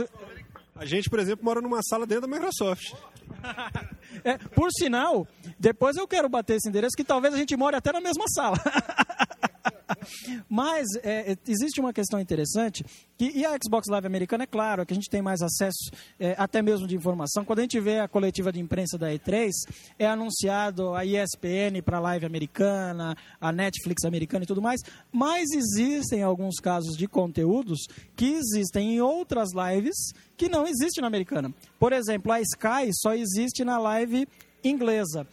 A 0.81 0.87
gente, 0.87 1.11
por 1.11 1.19
exemplo, 1.19 1.45
mora 1.45 1.61
numa 1.61 1.83
sala 1.83 2.07
dentro 2.07 2.27
da 2.27 2.35
Microsoft. 2.35 2.95
É, 4.25 4.37
por 4.37 4.71
sinal, 4.73 5.27
depois 5.59 5.97
eu 5.97 6.07
quero 6.07 6.29
bater 6.29 6.57
esse 6.57 6.69
endereço 6.69 6.97
que 6.97 7.05
talvez 7.05 7.33
a 7.33 7.39
gente 7.39 7.57
more 7.57 7.75
até 7.75 7.91
na 7.91 8.01
mesma 8.01 8.25
sala. 8.29 8.59
Mas 10.49 10.87
é, 11.03 11.33
é, 11.33 11.37
existe 11.47 11.81
uma 11.81 11.93
questão 11.93 12.21
interessante 12.21 12.85
que, 13.17 13.31
e 13.35 13.45
a 13.45 13.57
Xbox 13.63 13.89
Live 13.89 14.07
americana, 14.07 14.45
é 14.45 14.47
claro, 14.47 14.85
que 14.87 14.93
a 14.93 14.97
gente 14.97 15.11
tem 15.11 15.23
mais 15.23 15.43
acesso 15.43 15.91
é, 16.19 16.35
até 16.39 16.63
mesmo 16.63 16.87
de 16.87 16.97
informação. 16.97 17.45
Quando 17.45 17.61
a 17.61 17.63
gente 17.63 17.79
vê 17.81 18.01
a 18.01 18.09
coletiva 18.09 18.53
de 18.53 18.61
imprensa 18.61 18.97
da 18.97 19.09
E3, 19.09 19.51
é 19.99 20.07
anunciado 20.07 20.95
a 20.95 21.05
ESPN 21.05 21.83
para 21.85 21.99
a 21.99 22.01
Live 22.01 22.27
americana, 22.27 23.17
a 23.41 23.53
Netflix 23.53 24.05
americana 24.05 24.45
e 24.45 24.47
tudo 24.47 24.63
mais, 24.63 24.81
mas 25.13 25.51
existem 25.53 26.23
alguns 26.23 26.57
casos 26.57 26.97
de 26.97 27.07
conteúdos 27.07 27.87
que 28.17 28.33
existem 28.33 28.95
em 28.95 29.01
outras 29.01 29.51
lives 29.55 30.13
que 30.37 30.49
não 30.49 30.67
existem 30.67 31.03
na 31.03 31.09
americana. 31.09 31.53
Por 31.79 31.93
exemplo, 31.93 32.33
a 32.33 32.41
Sky 32.41 32.91
só 32.93 33.15
existe 33.15 33.65
na 33.65 33.79
live 33.79 34.27
inglesa. 34.65 35.27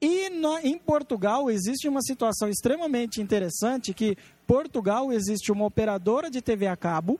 E 0.00 0.28
em 0.62 0.78
Portugal 0.78 1.50
existe 1.50 1.88
uma 1.88 2.02
situação 2.02 2.48
extremamente 2.48 3.20
interessante 3.20 3.94
que 3.94 4.16
Portugal 4.46 5.12
existe 5.12 5.50
uma 5.50 5.64
operadora 5.64 6.30
de 6.30 6.42
TV 6.42 6.66
a 6.66 6.76
cabo 6.76 7.18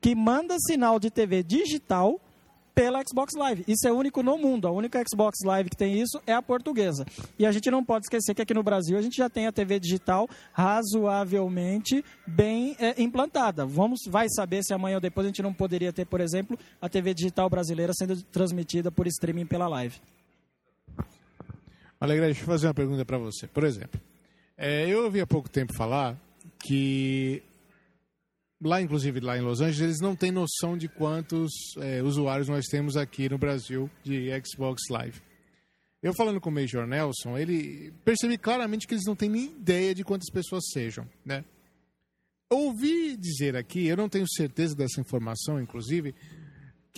que 0.00 0.14
manda 0.14 0.56
sinal 0.58 1.00
de 1.00 1.10
TV 1.10 1.42
digital 1.42 2.20
pela 2.78 3.02
Xbox 3.02 3.34
Live. 3.34 3.64
Isso 3.66 3.88
é 3.88 3.92
único 3.92 4.22
no 4.22 4.38
mundo. 4.38 4.68
A 4.68 4.70
única 4.70 5.02
Xbox 5.02 5.38
Live 5.44 5.68
que 5.68 5.76
tem 5.76 6.00
isso 6.00 6.22
é 6.24 6.32
a 6.32 6.40
portuguesa. 6.40 7.04
E 7.36 7.44
a 7.44 7.50
gente 7.50 7.68
não 7.72 7.84
pode 7.84 8.04
esquecer 8.04 8.36
que 8.36 8.42
aqui 8.42 8.54
no 8.54 8.62
Brasil 8.62 8.96
a 8.96 9.02
gente 9.02 9.16
já 9.16 9.28
tem 9.28 9.48
a 9.48 9.52
TV 9.52 9.80
digital 9.80 10.28
razoavelmente 10.52 12.04
bem 12.24 12.76
é, 12.78 13.02
implantada. 13.02 13.66
Vamos, 13.66 14.02
vai 14.06 14.28
saber 14.28 14.62
se 14.62 14.72
amanhã 14.72 14.94
ou 14.94 15.00
depois 15.00 15.26
a 15.26 15.30
gente 15.30 15.42
não 15.42 15.52
poderia 15.52 15.92
ter, 15.92 16.04
por 16.04 16.20
exemplo, 16.20 16.56
a 16.80 16.88
TV 16.88 17.14
digital 17.14 17.50
brasileira 17.50 17.92
sendo 17.92 18.22
transmitida 18.22 18.92
por 18.92 19.08
streaming 19.08 19.46
pela 19.46 19.66
Live. 19.66 20.00
Alegre, 22.00 22.26
deixa 22.26 22.42
eu 22.42 22.46
fazer 22.46 22.66
uma 22.68 22.74
pergunta 22.74 23.04
para 23.04 23.18
você. 23.18 23.46
Por 23.46 23.64
exemplo, 23.64 24.00
É, 24.56 24.88
eu 24.88 25.04
ouvi 25.04 25.20
há 25.20 25.26
pouco 25.26 25.48
tempo 25.48 25.72
falar 25.72 26.16
que 26.58 27.40
lá, 28.60 28.80
inclusive 28.82 29.20
lá 29.20 29.38
em 29.38 29.40
Los 29.40 29.60
Angeles, 29.60 29.80
eles 29.80 30.00
não 30.00 30.16
têm 30.16 30.32
noção 30.32 30.76
de 30.76 30.88
quantos 30.88 31.50
é, 31.78 32.02
usuários 32.02 32.48
nós 32.48 32.66
temos 32.66 32.96
aqui 32.96 33.28
no 33.28 33.38
Brasil 33.38 33.88
de 34.02 34.28
Xbox 34.44 34.82
Live. 34.90 35.20
Eu 36.02 36.12
falando 36.14 36.40
com 36.40 36.50
o 36.50 36.52
Major 36.52 36.86
Nelson, 36.86 37.36
ele 37.38 37.92
percebi 38.04 38.36
claramente 38.38 38.86
que 38.86 38.94
eles 38.94 39.04
não 39.06 39.16
têm 39.16 39.28
nem 39.28 39.44
ideia 39.46 39.94
de 39.94 40.04
quantas 40.04 40.30
pessoas 40.30 40.64
sejam, 40.72 41.06
né? 41.24 41.44
Ouvi 42.50 43.16
dizer 43.16 43.56
aqui, 43.56 43.86
eu 43.86 43.96
não 43.96 44.08
tenho 44.08 44.26
certeza 44.28 44.74
dessa 44.74 45.00
informação, 45.00 45.60
inclusive, 45.60 46.14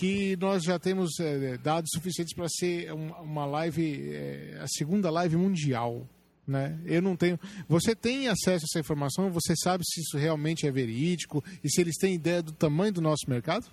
que 0.01 0.35
nós 0.37 0.63
já 0.63 0.79
temos 0.79 1.11
é, 1.19 1.59
dados 1.59 1.91
suficientes 1.93 2.33
para 2.33 2.47
ser 2.49 2.91
uma 2.91 3.45
live, 3.45 4.11
é, 4.11 4.57
a 4.59 4.67
segunda 4.67 5.11
live 5.11 5.37
mundial 5.37 6.07
né? 6.47 6.81
Eu 6.85 7.03
não 7.03 7.15
tenho. 7.15 7.39
Você 7.69 7.95
tem 7.95 8.27
acesso 8.27 8.65
a 8.65 8.67
essa 8.67 8.79
informação? 8.79 9.31
Você 9.31 9.53
sabe 9.55 9.83
se 9.85 10.01
isso 10.01 10.17
realmente 10.17 10.65
é 10.65 10.71
verídico 10.71 11.41
e 11.63 11.69
se 11.69 11.79
eles 11.79 11.95
têm 11.97 12.15
ideia 12.15 12.41
do 12.41 12.51
tamanho 12.51 12.91
do 12.91 12.99
nosso 12.99 13.29
mercado? 13.29 13.67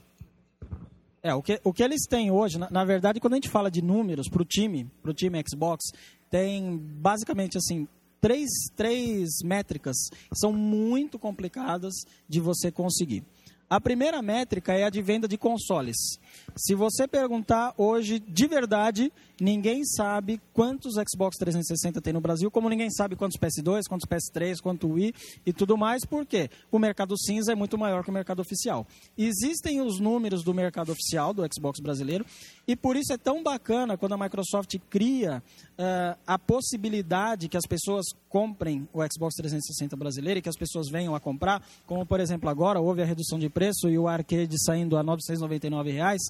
É, 1.22 1.34
o 1.34 1.42
que, 1.42 1.58
o 1.64 1.72
que 1.72 1.82
eles 1.82 2.02
têm 2.06 2.30
hoje, 2.30 2.58
na, 2.58 2.70
na 2.70 2.84
verdade, 2.84 3.20
quando 3.20 3.32
a 3.32 3.36
gente 3.36 3.48
fala 3.48 3.70
de 3.70 3.80
números 3.80 4.28
para 4.28 4.42
o 4.42 4.44
time, 4.44 4.84
para 5.02 5.10
o 5.10 5.14
time 5.14 5.42
Xbox, 5.50 5.82
tem 6.30 6.76
basicamente 6.76 7.56
assim 7.56 7.88
três, 8.20 8.48
três 8.76 9.28
métricas 9.42 9.96
que 10.10 10.38
são 10.38 10.52
muito 10.52 11.18
complicadas 11.18 11.94
de 12.28 12.38
você 12.38 12.70
conseguir. 12.70 13.24
A 13.70 13.78
primeira 13.78 14.22
métrica 14.22 14.72
é 14.72 14.84
a 14.84 14.90
de 14.90 15.02
venda 15.02 15.28
de 15.28 15.36
consoles. 15.36 16.18
Se 16.56 16.74
você 16.74 17.06
perguntar 17.06 17.74
hoje, 17.76 18.18
de 18.18 18.46
verdade, 18.46 19.12
ninguém 19.40 19.84
sabe 19.84 20.40
quantos 20.52 20.94
Xbox 20.94 21.36
360 21.38 22.00
tem 22.00 22.12
no 22.12 22.20
Brasil, 22.20 22.50
como 22.50 22.68
ninguém 22.68 22.90
sabe 22.90 23.16
quantos 23.16 23.38
PS2, 23.38 23.82
quantos 23.88 24.08
PS3, 24.08 24.60
quanto 24.60 24.88
Wii 24.88 25.14
e 25.46 25.52
tudo 25.52 25.76
mais, 25.76 26.04
porque 26.04 26.50
o 26.70 26.78
mercado 26.78 27.16
cinza 27.16 27.52
é 27.52 27.54
muito 27.54 27.78
maior 27.78 28.02
que 28.02 28.10
o 28.10 28.12
mercado 28.12 28.40
oficial. 28.40 28.86
Existem 29.16 29.80
os 29.80 30.00
números 30.00 30.42
do 30.42 30.52
mercado 30.52 30.92
oficial 30.92 31.32
do 31.32 31.42
Xbox 31.52 31.80
brasileiro 31.80 32.24
e 32.66 32.74
por 32.74 32.96
isso 32.96 33.12
é 33.12 33.18
tão 33.18 33.42
bacana 33.42 33.96
quando 33.96 34.14
a 34.14 34.18
Microsoft 34.18 34.76
cria 34.90 35.42
uh, 35.78 36.18
a 36.26 36.38
possibilidade 36.38 37.48
que 37.48 37.56
as 37.56 37.66
pessoas 37.66 38.06
comprem 38.28 38.88
o 38.92 39.00
Xbox 39.10 39.34
360 39.36 39.96
brasileiro 39.96 40.38
e 40.38 40.42
que 40.42 40.48
as 40.48 40.56
pessoas 40.56 40.88
venham 40.88 41.14
a 41.14 41.20
comprar, 41.20 41.62
como 41.86 42.04
por 42.04 42.20
exemplo 42.20 42.48
agora 42.50 42.80
houve 42.80 43.02
a 43.02 43.06
redução 43.06 43.38
de 43.38 43.48
preço 43.48 43.88
e 43.88 43.98
o 43.98 44.08
arcade 44.08 44.56
saindo 44.64 44.96
a 44.96 45.02
999 45.02 45.92
reais, 45.92 46.20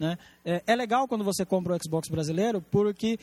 né? 0.00 0.18
é, 0.44 0.62
é 0.66 0.76
legal 0.76 1.06
quando 1.08 1.24
você 1.24 1.44
compra 1.44 1.74
o 1.74 1.82
Xbox 1.82 2.08
brasileiro 2.08 2.60
porque 2.70 3.18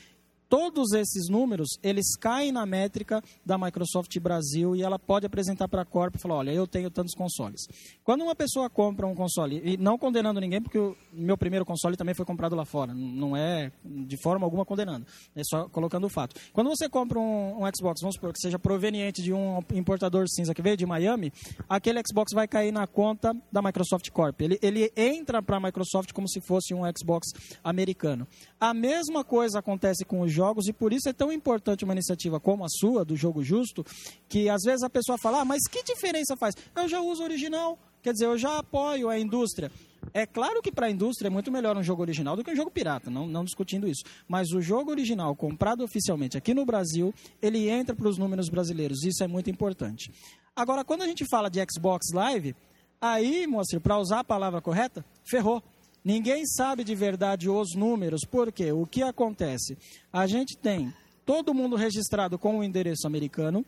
todos 0.51 0.91
esses 0.91 1.29
números, 1.29 1.79
eles 1.81 2.17
caem 2.17 2.51
na 2.51 2.65
métrica 2.65 3.23
da 3.45 3.57
Microsoft 3.57 4.19
Brasil 4.19 4.75
e 4.75 4.83
ela 4.83 4.99
pode 4.99 5.25
apresentar 5.25 5.69
para 5.69 5.83
a 5.83 5.85
Corp 5.85 6.13
e 6.13 6.19
falar, 6.19 6.35
olha, 6.35 6.51
eu 6.51 6.67
tenho 6.67 6.91
tantos 6.91 7.15
consoles. 7.15 7.61
Quando 8.03 8.25
uma 8.25 8.35
pessoa 8.35 8.69
compra 8.69 9.07
um 9.07 9.15
console, 9.15 9.61
e 9.63 9.77
não 9.77 9.97
condenando 9.97 10.41
ninguém, 10.41 10.61
porque 10.61 10.77
o 10.77 10.97
meu 11.13 11.37
primeiro 11.37 11.65
console 11.65 11.95
também 11.95 12.13
foi 12.13 12.25
comprado 12.25 12.53
lá 12.53 12.65
fora, 12.65 12.93
não 12.93 13.33
é 13.33 13.71
de 13.85 14.17
forma 14.17 14.45
alguma 14.45 14.65
condenando, 14.65 15.05
é 15.33 15.41
só 15.41 15.69
colocando 15.69 16.07
o 16.07 16.09
fato. 16.09 16.35
Quando 16.51 16.69
você 16.69 16.89
compra 16.89 17.17
um, 17.17 17.63
um 17.63 17.69
Xbox, 17.73 18.01
vamos 18.01 18.15
supor 18.15 18.33
que 18.33 18.39
seja 18.39 18.59
proveniente 18.59 19.23
de 19.23 19.31
um 19.31 19.59
importador 19.73 20.27
cinza 20.27 20.53
que 20.53 20.61
veio 20.61 20.75
de 20.75 20.85
Miami, 20.85 21.31
aquele 21.69 22.01
Xbox 22.05 22.33
vai 22.33 22.45
cair 22.45 22.73
na 22.73 22.85
conta 22.85 23.33
da 23.49 23.61
Microsoft 23.61 24.09
Corp. 24.09 24.41
Ele, 24.41 24.59
ele 24.61 24.91
entra 24.97 25.41
para 25.41 25.55
a 25.55 25.59
Microsoft 25.61 26.11
como 26.11 26.27
se 26.27 26.41
fosse 26.41 26.73
um 26.73 26.81
Xbox 26.93 27.29
americano. 27.63 28.27
A 28.59 28.73
mesma 28.73 29.23
coisa 29.23 29.59
acontece 29.59 30.03
com 30.03 30.19
os 30.19 30.40
jogos 30.41 30.67
e 30.67 30.73
por 30.73 30.91
isso 30.91 31.07
é 31.07 31.13
tão 31.13 31.31
importante 31.31 31.83
uma 31.83 31.93
iniciativa 31.93 32.39
como 32.39 32.65
a 32.65 32.67
sua, 32.67 33.05
do 33.05 33.15
Jogo 33.15 33.43
Justo, 33.43 33.85
que 34.27 34.49
às 34.49 34.63
vezes 34.63 34.81
a 34.81 34.89
pessoa 34.89 35.15
fala, 35.21 35.41
ah, 35.41 35.45
mas 35.45 35.67
que 35.69 35.83
diferença 35.83 36.35
faz? 36.35 36.55
Eu 36.75 36.87
já 36.89 36.99
uso 36.99 37.21
original, 37.21 37.77
quer 38.01 38.11
dizer, 38.11 38.25
eu 38.25 38.37
já 38.39 38.57
apoio 38.57 39.07
a 39.07 39.19
indústria. 39.19 39.71
É 40.15 40.25
claro 40.25 40.59
que 40.63 40.71
para 40.71 40.87
a 40.87 40.89
indústria 40.89 41.27
é 41.27 41.29
muito 41.29 41.51
melhor 41.51 41.77
um 41.77 41.83
jogo 41.83 42.01
original 42.01 42.35
do 42.35 42.43
que 42.43 42.49
um 42.49 42.55
jogo 42.55 42.71
pirata, 42.71 43.11
não, 43.11 43.27
não 43.27 43.45
discutindo 43.45 43.87
isso. 43.87 44.03
Mas 44.27 44.51
o 44.51 44.59
jogo 44.59 44.89
original, 44.89 45.35
comprado 45.35 45.83
oficialmente 45.83 46.35
aqui 46.35 46.55
no 46.55 46.65
Brasil, 46.65 47.13
ele 47.39 47.69
entra 47.69 47.95
para 47.95 48.09
os 48.09 48.17
números 48.17 48.49
brasileiros. 48.49 49.03
Isso 49.03 49.23
é 49.23 49.27
muito 49.27 49.51
importante. 49.51 50.11
Agora, 50.55 50.83
quando 50.83 51.03
a 51.03 51.07
gente 51.07 51.23
fala 51.29 51.49
de 51.49 51.59
Xbox 51.71 52.07
Live, 52.11 52.55
aí, 52.99 53.45
moço, 53.45 53.79
para 53.79 53.99
usar 53.99 54.21
a 54.21 54.23
palavra 54.23 54.59
correta, 54.59 55.05
ferrou. 55.23 55.61
Ninguém 56.03 56.45
sabe 56.45 56.83
de 56.83 56.95
verdade 56.95 57.49
os 57.49 57.75
números, 57.75 58.21
porque 58.29 58.71
o 58.71 58.85
que 58.85 59.03
acontece? 59.03 59.77
A 60.11 60.25
gente 60.25 60.57
tem 60.57 60.91
todo 61.25 61.53
mundo 61.53 61.75
registrado 61.75 62.39
com 62.39 62.59
o 62.59 62.63
endereço 62.63 63.05
americano, 63.05 63.65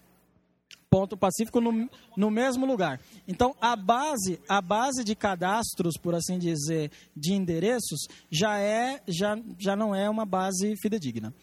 ponto 0.90 1.16
pacífico 1.16 1.60
no, 1.60 1.90
no 2.18 2.32
mesmo 2.32 2.66
lugar. 2.66 3.00
Então 3.28 3.56
a 3.62 3.76
base, 3.76 4.40
a 4.48 4.62
base 4.62 5.04
de 5.04 5.16
cadastros, 5.16 5.96
por 5.98 6.14
assim 6.16 6.38
dizer, 6.38 6.92
de 7.16 7.34
endereços 7.34 8.08
já 8.30 8.60
é 8.60 9.02
já, 9.08 9.36
já 9.60 9.76
não 9.76 9.96
é 9.96 10.10
uma 10.10 10.26
base 10.26 10.76
fidedigna. 10.78 11.34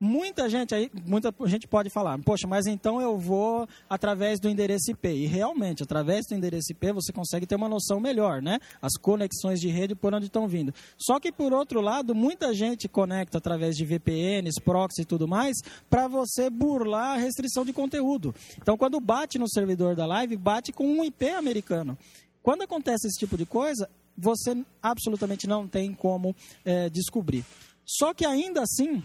Muita 0.00 0.48
gente 0.50 0.74
aí, 0.74 0.90
muita 1.06 1.32
gente 1.46 1.68
pode 1.68 1.88
falar, 1.88 2.18
poxa, 2.18 2.48
mas 2.48 2.66
então 2.66 3.00
eu 3.00 3.16
vou 3.16 3.66
através 3.88 4.40
do 4.40 4.48
endereço 4.48 4.90
IP. 4.90 5.08
E 5.08 5.26
realmente, 5.26 5.84
através 5.84 6.26
do 6.26 6.34
endereço 6.34 6.72
IP, 6.72 6.92
você 6.92 7.12
consegue 7.12 7.46
ter 7.46 7.54
uma 7.54 7.68
noção 7.68 8.00
melhor, 8.00 8.42
né? 8.42 8.58
As 8.82 8.94
conexões 9.00 9.60
de 9.60 9.68
rede 9.68 9.94
por 9.94 10.12
onde 10.12 10.26
estão 10.26 10.48
vindo. 10.48 10.74
Só 10.98 11.20
que, 11.20 11.30
por 11.30 11.52
outro 11.52 11.80
lado, 11.80 12.14
muita 12.14 12.52
gente 12.52 12.88
conecta 12.88 13.38
através 13.38 13.76
de 13.76 13.84
VPNs, 13.84 14.60
proxy 14.62 15.02
e 15.02 15.04
tudo 15.04 15.28
mais, 15.28 15.56
para 15.88 16.08
você 16.08 16.50
burlar 16.50 17.14
a 17.14 17.16
restrição 17.16 17.64
de 17.64 17.72
conteúdo. 17.72 18.34
Então, 18.60 18.76
quando 18.76 18.98
bate 19.00 19.38
no 19.38 19.48
servidor 19.48 19.94
da 19.94 20.06
live, 20.06 20.36
bate 20.36 20.72
com 20.72 20.86
um 20.86 21.04
IP 21.04 21.30
americano. 21.30 21.96
Quando 22.42 22.62
acontece 22.62 23.06
esse 23.06 23.18
tipo 23.18 23.38
de 23.38 23.46
coisa, 23.46 23.88
você 24.18 24.56
absolutamente 24.82 25.46
não 25.46 25.66
tem 25.68 25.94
como 25.94 26.34
é, 26.64 26.90
descobrir. 26.90 27.44
Só 27.86 28.14
que 28.14 28.24
ainda 28.24 28.62
assim, 28.62 29.02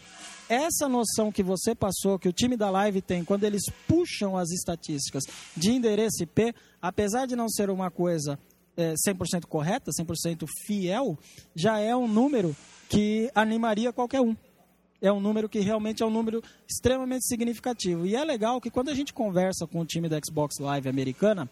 essa 0.47 0.87
noção 0.87 1.31
que 1.31 1.43
você 1.43 1.75
passou, 1.75 2.17
que 2.17 2.29
o 2.29 2.33
time 2.33 2.55
da 2.55 2.69
live 2.69 3.01
tem, 3.01 3.23
quando 3.23 3.43
eles 3.43 3.63
puxam 3.87 4.37
as 4.37 4.49
estatísticas 4.51 5.23
de 5.55 5.71
endereço 5.71 6.23
IP, 6.23 6.53
apesar 6.81 7.25
de 7.25 7.35
não 7.35 7.49
ser 7.49 7.69
uma 7.69 7.91
coisa 7.91 8.39
é, 8.75 8.93
100% 9.07 9.45
correta, 9.45 9.91
100% 9.91 10.45
fiel, 10.65 11.17
já 11.53 11.79
é 11.79 11.95
um 11.95 12.07
número 12.07 12.55
que 12.87 13.29
animaria 13.35 13.91
qualquer 13.91 14.21
um. 14.21 14.35
É 15.01 15.11
um 15.11 15.19
número 15.19 15.47
que 15.47 15.59
realmente 15.59 16.03
é 16.03 16.05
um 16.05 16.09
número 16.09 16.43
extremamente 16.67 17.25
significativo. 17.25 18.05
E 18.05 18.15
é 18.15 18.23
legal 18.23 18.59
que 18.59 18.69
quando 18.69 18.89
a 18.89 18.93
gente 18.93 19.13
conversa 19.13 19.65
com 19.65 19.79
o 19.79 19.85
time 19.85 20.09
da 20.09 20.19
Xbox 20.19 20.57
Live 20.59 20.89
americana, 20.89 21.49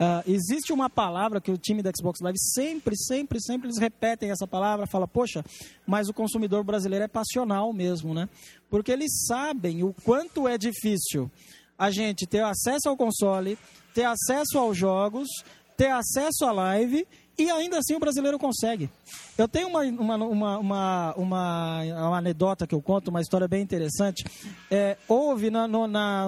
Uh, 0.00 0.22
existe 0.30 0.72
uma 0.72 0.88
palavra 0.88 1.40
que 1.40 1.50
o 1.50 1.58
time 1.58 1.82
da 1.82 1.90
Xbox 1.90 2.20
Live 2.20 2.38
sempre, 2.38 2.96
sempre, 2.96 3.40
sempre 3.40 3.66
eles 3.66 3.78
repetem 3.78 4.30
essa 4.30 4.46
palavra, 4.46 4.86
fala, 4.86 5.08
poxa, 5.08 5.44
mas 5.84 6.08
o 6.08 6.14
consumidor 6.14 6.62
brasileiro 6.62 7.04
é 7.04 7.08
passional 7.08 7.72
mesmo, 7.72 8.14
né? 8.14 8.28
Porque 8.70 8.92
eles 8.92 9.26
sabem 9.26 9.82
o 9.82 9.92
quanto 10.04 10.46
é 10.46 10.56
difícil 10.56 11.28
a 11.76 11.90
gente 11.90 12.26
ter 12.26 12.44
acesso 12.44 12.88
ao 12.88 12.96
console, 12.96 13.58
ter 13.92 14.04
acesso 14.04 14.56
aos 14.56 14.76
jogos, 14.76 15.28
ter 15.76 15.90
acesso 15.90 16.44
à 16.44 16.52
live 16.52 17.04
e 17.38 17.50
ainda 17.50 17.78
assim 17.78 17.94
o 17.94 18.00
brasileiro 18.00 18.38
consegue. 18.38 18.90
Eu 19.36 19.46
tenho 19.46 19.68
uma, 19.68 19.82
uma, 19.82 20.16
uma, 20.16 20.58
uma, 20.58 21.14
uma, 21.14 21.82
uma 21.82 22.18
anedota 22.18 22.66
que 22.66 22.74
eu 22.74 22.82
conto, 22.82 23.08
uma 23.08 23.20
história 23.20 23.46
bem 23.46 23.62
interessante. 23.62 24.24
É, 24.70 24.96
houve 25.06 25.50
na, 25.50 25.68
no, 25.68 25.86
na, 25.86 26.26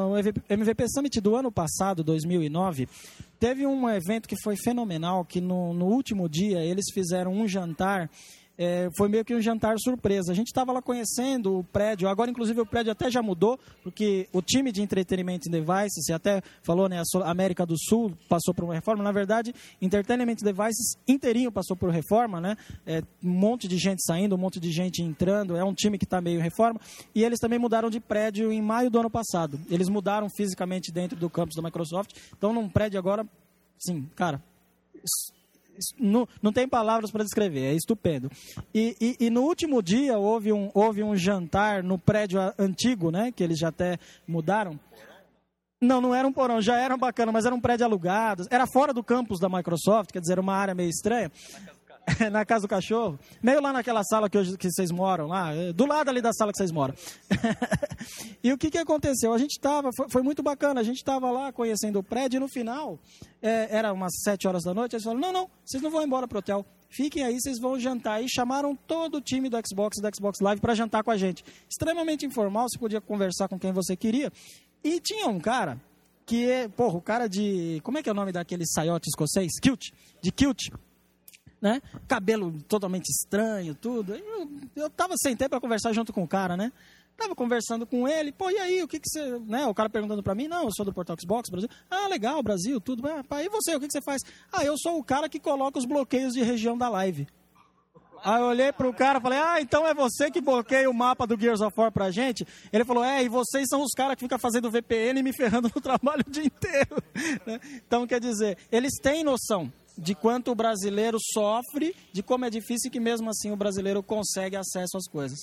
MVP 0.48 0.88
Summit 0.88 1.20
do 1.20 1.34
ano 1.34 1.50
passado, 1.50 2.04
2009, 2.04 2.88
Teve 3.40 3.66
um 3.66 3.88
evento 3.88 4.28
que 4.28 4.36
foi 4.42 4.54
fenomenal, 4.54 5.24
que 5.24 5.40
no, 5.40 5.72
no 5.72 5.86
último 5.86 6.28
dia 6.28 6.62
eles 6.62 6.84
fizeram 6.92 7.32
um 7.32 7.48
jantar 7.48 8.10
é, 8.60 8.90
foi 8.94 9.08
meio 9.08 9.24
que 9.24 9.34
um 9.34 9.40
jantar 9.40 9.78
surpresa. 9.78 10.32
A 10.32 10.34
gente 10.34 10.48
estava 10.48 10.70
lá 10.70 10.82
conhecendo 10.82 11.60
o 11.60 11.64
prédio, 11.64 12.06
agora 12.06 12.30
inclusive 12.30 12.60
o 12.60 12.66
prédio 12.66 12.92
até 12.92 13.10
já 13.10 13.22
mudou, 13.22 13.58
porque 13.82 14.28
o 14.34 14.42
time 14.42 14.70
de 14.70 14.82
entretenimento 14.82 15.48
devices, 15.48 16.04
você 16.04 16.12
até 16.12 16.42
falou, 16.62 16.86
né, 16.86 17.00
a 17.00 17.30
América 17.30 17.64
do 17.64 17.74
Sul 17.78 18.12
passou 18.28 18.52
por 18.52 18.64
uma 18.64 18.74
reforma, 18.74 19.02
na 19.02 19.12
verdade, 19.12 19.54
Entertainment 19.80 20.36
Devices 20.42 20.98
inteirinho 21.08 21.50
passou 21.50 21.74
por 21.74 21.88
reforma, 21.88 22.38
né, 22.38 22.54
é, 22.86 23.02
um 23.24 23.30
monte 23.30 23.66
de 23.66 23.78
gente 23.78 24.04
saindo, 24.04 24.34
um 24.34 24.38
monte 24.38 24.60
de 24.60 24.70
gente 24.70 25.02
entrando, 25.02 25.56
é 25.56 25.64
um 25.64 25.72
time 25.72 25.96
que 25.96 26.04
está 26.04 26.20
meio 26.20 26.38
reforma, 26.38 26.78
e 27.14 27.24
eles 27.24 27.38
também 27.38 27.58
mudaram 27.58 27.88
de 27.88 27.98
prédio 27.98 28.52
em 28.52 28.60
maio 28.60 28.90
do 28.90 29.00
ano 29.00 29.08
passado. 29.08 29.58
Eles 29.70 29.88
mudaram 29.88 30.28
fisicamente 30.28 30.92
dentro 30.92 31.18
do 31.18 31.30
campus 31.30 31.56
da 31.56 31.62
Microsoft, 31.62 32.14
então 32.36 32.52
num 32.52 32.68
prédio 32.68 32.98
agora, 32.98 33.26
sim, 33.78 34.06
cara, 34.14 34.42
não, 35.98 36.28
não 36.42 36.52
tem 36.52 36.68
palavras 36.68 37.10
para 37.10 37.24
descrever, 37.24 37.72
é 37.72 37.74
estupendo. 37.74 38.30
E, 38.74 38.96
e, 39.00 39.26
e, 39.26 39.30
no 39.30 39.42
último 39.42 39.82
dia 39.82 40.18
houve 40.18 40.52
um, 40.52 40.70
houve 40.74 41.02
um 41.02 41.16
jantar 41.16 41.82
no 41.82 41.98
prédio 41.98 42.40
antigo, 42.58 43.10
né? 43.10 43.32
Que 43.32 43.42
eles 43.42 43.58
já 43.58 43.68
até 43.68 43.98
mudaram. 44.26 44.78
Não, 45.80 46.00
não 46.00 46.14
era 46.14 46.28
um 46.28 46.32
porão, 46.32 46.60
já 46.60 46.78
era 46.78 46.94
bacana, 46.96 47.32
mas 47.32 47.46
era 47.46 47.54
um 47.54 47.60
prédio 47.60 47.86
alugado. 47.86 48.46
Era 48.50 48.66
fora 48.66 48.92
do 48.92 49.02
campus 49.02 49.40
da 49.40 49.48
Microsoft, 49.48 50.12
quer 50.12 50.20
dizer, 50.20 50.38
uma 50.38 50.54
área 50.54 50.74
meio 50.74 50.90
estranha. 50.90 51.32
na 52.30 52.44
casa 52.44 52.62
do 52.62 52.68
cachorro, 52.68 53.18
meio 53.42 53.60
lá 53.60 53.72
naquela 53.72 54.02
sala 54.04 54.28
que, 54.28 54.36
hoje, 54.36 54.56
que 54.56 54.70
vocês 54.70 54.90
moram, 54.90 55.26
lá, 55.26 55.54
eh, 55.54 55.72
do 55.72 55.86
lado 55.86 56.08
ali 56.08 56.20
da 56.20 56.32
sala 56.32 56.52
que 56.52 56.58
vocês 56.58 56.72
moram. 56.72 56.94
e 58.42 58.52
o 58.52 58.58
que, 58.58 58.70
que 58.70 58.78
aconteceu? 58.78 59.32
A 59.32 59.38
gente 59.38 59.52
estava, 59.52 59.90
foi, 59.92 60.08
foi, 60.10 60.22
muito 60.22 60.42
bacana, 60.42 60.80
a 60.80 60.84
gente 60.84 60.96
estava 60.96 61.30
lá 61.30 61.52
conhecendo 61.52 61.98
o 61.98 62.02
prédio 62.02 62.38
e 62.38 62.40
no 62.40 62.48
final, 62.48 62.98
é, 63.42 63.68
era 63.70 63.92
umas 63.92 64.12
sete 64.22 64.46
horas 64.46 64.64
da 64.64 64.74
noite, 64.74 64.94
eles 64.94 65.04
falaram, 65.04 65.20
não, 65.20 65.32
não, 65.32 65.50
vocês 65.64 65.82
não 65.82 65.90
vão 65.90 66.02
embora 66.02 66.26
pro 66.26 66.38
hotel, 66.38 66.64
fiquem 66.88 67.24
aí, 67.24 67.40
vocês 67.40 67.58
vão 67.58 67.78
jantar. 67.78 68.22
E 68.22 68.28
chamaram 68.28 68.74
todo 68.74 69.16
o 69.16 69.20
time 69.20 69.48
do 69.48 69.56
Xbox 69.66 69.98
do 70.00 70.14
Xbox 70.14 70.40
Live 70.40 70.60
para 70.60 70.74
jantar 70.74 71.02
com 71.02 71.10
a 71.10 71.16
gente. 71.16 71.44
Extremamente 71.68 72.26
informal, 72.26 72.68
você 72.68 72.78
podia 72.78 73.00
conversar 73.00 73.48
com 73.48 73.58
quem 73.58 73.72
você 73.72 73.96
queria. 73.96 74.32
E 74.82 75.00
tinha 75.00 75.28
um 75.28 75.38
cara 75.38 75.80
que 76.26 76.48
é, 76.48 76.68
porra, 76.68 76.96
o 76.96 77.02
cara 77.02 77.28
de. 77.28 77.80
Como 77.82 77.98
é 77.98 78.02
que 78.02 78.08
é 78.08 78.12
o 78.12 78.14
nome 78.14 78.32
daquele 78.32 78.64
saiote 78.66 79.08
escocês? 79.08 79.58
Kilt. 79.60 79.90
De 80.22 80.30
Kilt. 80.30 80.70
Né? 81.60 81.82
Cabelo 82.08 82.52
totalmente 82.62 83.08
estranho, 83.10 83.74
tudo. 83.74 84.14
Eu, 84.14 84.50
eu 84.74 84.90
tava 84.90 85.14
sentei 85.18 85.48
para 85.48 85.60
conversar 85.60 85.92
junto 85.92 86.12
com 86.12 86.22
o 86.22 86.28
cara, 86.28 86.56
né? 86.56 86.72
Tava 87.16 87.34
conversando 87.34 87.86
com 87.86 88.08
ele, 88.08 88.32
pô, 88.32 88.50
e 88.50 88.56
aí, 88.56 88.82
o 88.82 88.88
que 88.88 88.98
que 88.98 89.06
você. 89.06 89.38
Né? 89.40 89.66
O 89.66 89.74
cara 89.74 89.90
perguntando 89.90 90.22
para 90.22 90.34
mim, 90.34 90.48
não, 90.48 90.64
eu 90.64 90.70
sou 90.72 90.86
do 90.86 90.92
Portal 90.92 91.16
Xbox 91.20 91.50
Brasil. 91.50 91.68
Ah, 91.90 92.08
legal, 92.08 92.42
Brasil, 92.42 92.80
tudo. 92.80 93.06
Ah, 93.06 93.44
e 93.44 93.48
você, 93.50 93.74
o 93.74 93.80
que 93.80 93.88
que 93.88 93.92
você 93.92 94.00
faz? 94.00 94.22
Ah, 94.50 94.64
eu 94.64 94.74
sou 94.78 94.98
o 94.98 95.04
cara 95.04 95.28
que 95.28 95.38
coloca 95.38 95.78
os 95.78 95.84
bloqueios 95.84 96.32
de 96.32 96.42
região 96.42 96.78
da 96.78 96.88
live. 96.88 97.26
Aí 98.22 98.40
eu 98.40 98.46
olhei 98.46 98.72
pro 98.72 98.92
cara 98.92 99.18
e 99.18 99.22
falei, 99.22 99.38
ah, 99.38 99.60
então 99.60 99.86
é 99.86 99.94
você 99.94 100.30
que 100.30 100.40
bloqueia 100.40 100.90
o 100.90 100.94
mapa 100.94 101.26
do 101.26 101.38
Gears 101.38 101.60
of 101.60 101.78
War 101.78 101.90
pra 101.90 102.10
gente? 102.10 102.46
Ele 102.72 102.84
falou, 102.84 103.02
é, 103.02 103.22
e 103.22 103.28
vocês 103.28 103.66
são 103.68 103.82
os 103.82 103.92
caras 103.92 104.14
que 104.14 104.20
ficam 104.20 104.38
fazendo 104.38 104.70
VPN 104.70 105.20
e 105.20 105.22
me 105.22 105.32
ferrando 105.32 105.70
no 105.74 105.80
trabalho 105.80 106.22
o 106.26 106.30
dia 106.30 106.44
inteiro. 106.44 107.02
Né? 107.46 107.60
então, 107.86 108.06
quer 108.06 108.20
dizer, 108.20 108.56
eles 108.72 108.94
têm 109.00 109.22
noção 109.22 109.72
de 109.96 110.14
quanto 110.14 110.50
o 110.50 110.54
brasileiro 110.54 111.18
sofre, 111.32 111.94
de 112.12 112.22
como 112.22 112.44
é 112.44 112.50
difícil 112.50 112.90
que 112.90 113.00
mesmo 113.00 113.30
assim 113.30 113.50
o 113.50 113.56
brasileiro 113.56 114.02
consegue 114.02 114.56
acesso 114.56 114.96
às 114.96 115.08
coisas. 115.08 115.38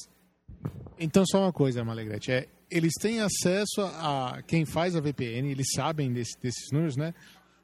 Então, 1.00 1.24
só 1.26 1.42
uma 1.42 1.54
coisa, 1.54 1.84
Malegrete, 1.84 2.32
é, 2.32 2.48
eles 2.70 2.94
têm 3.00 3.20
acesso 3.20 3.82
a 3.82 4.42
quem 4.48 4.66
faz 4.66 4.96
a 4.96 5.00
VPN, 5.00 5.52
eles 5.52 5.68
sabem 5.76 6.12
desse, 6.12 6.40
desses 6.42 6.72
números, 6.72 6.98
né? 6.98 7.14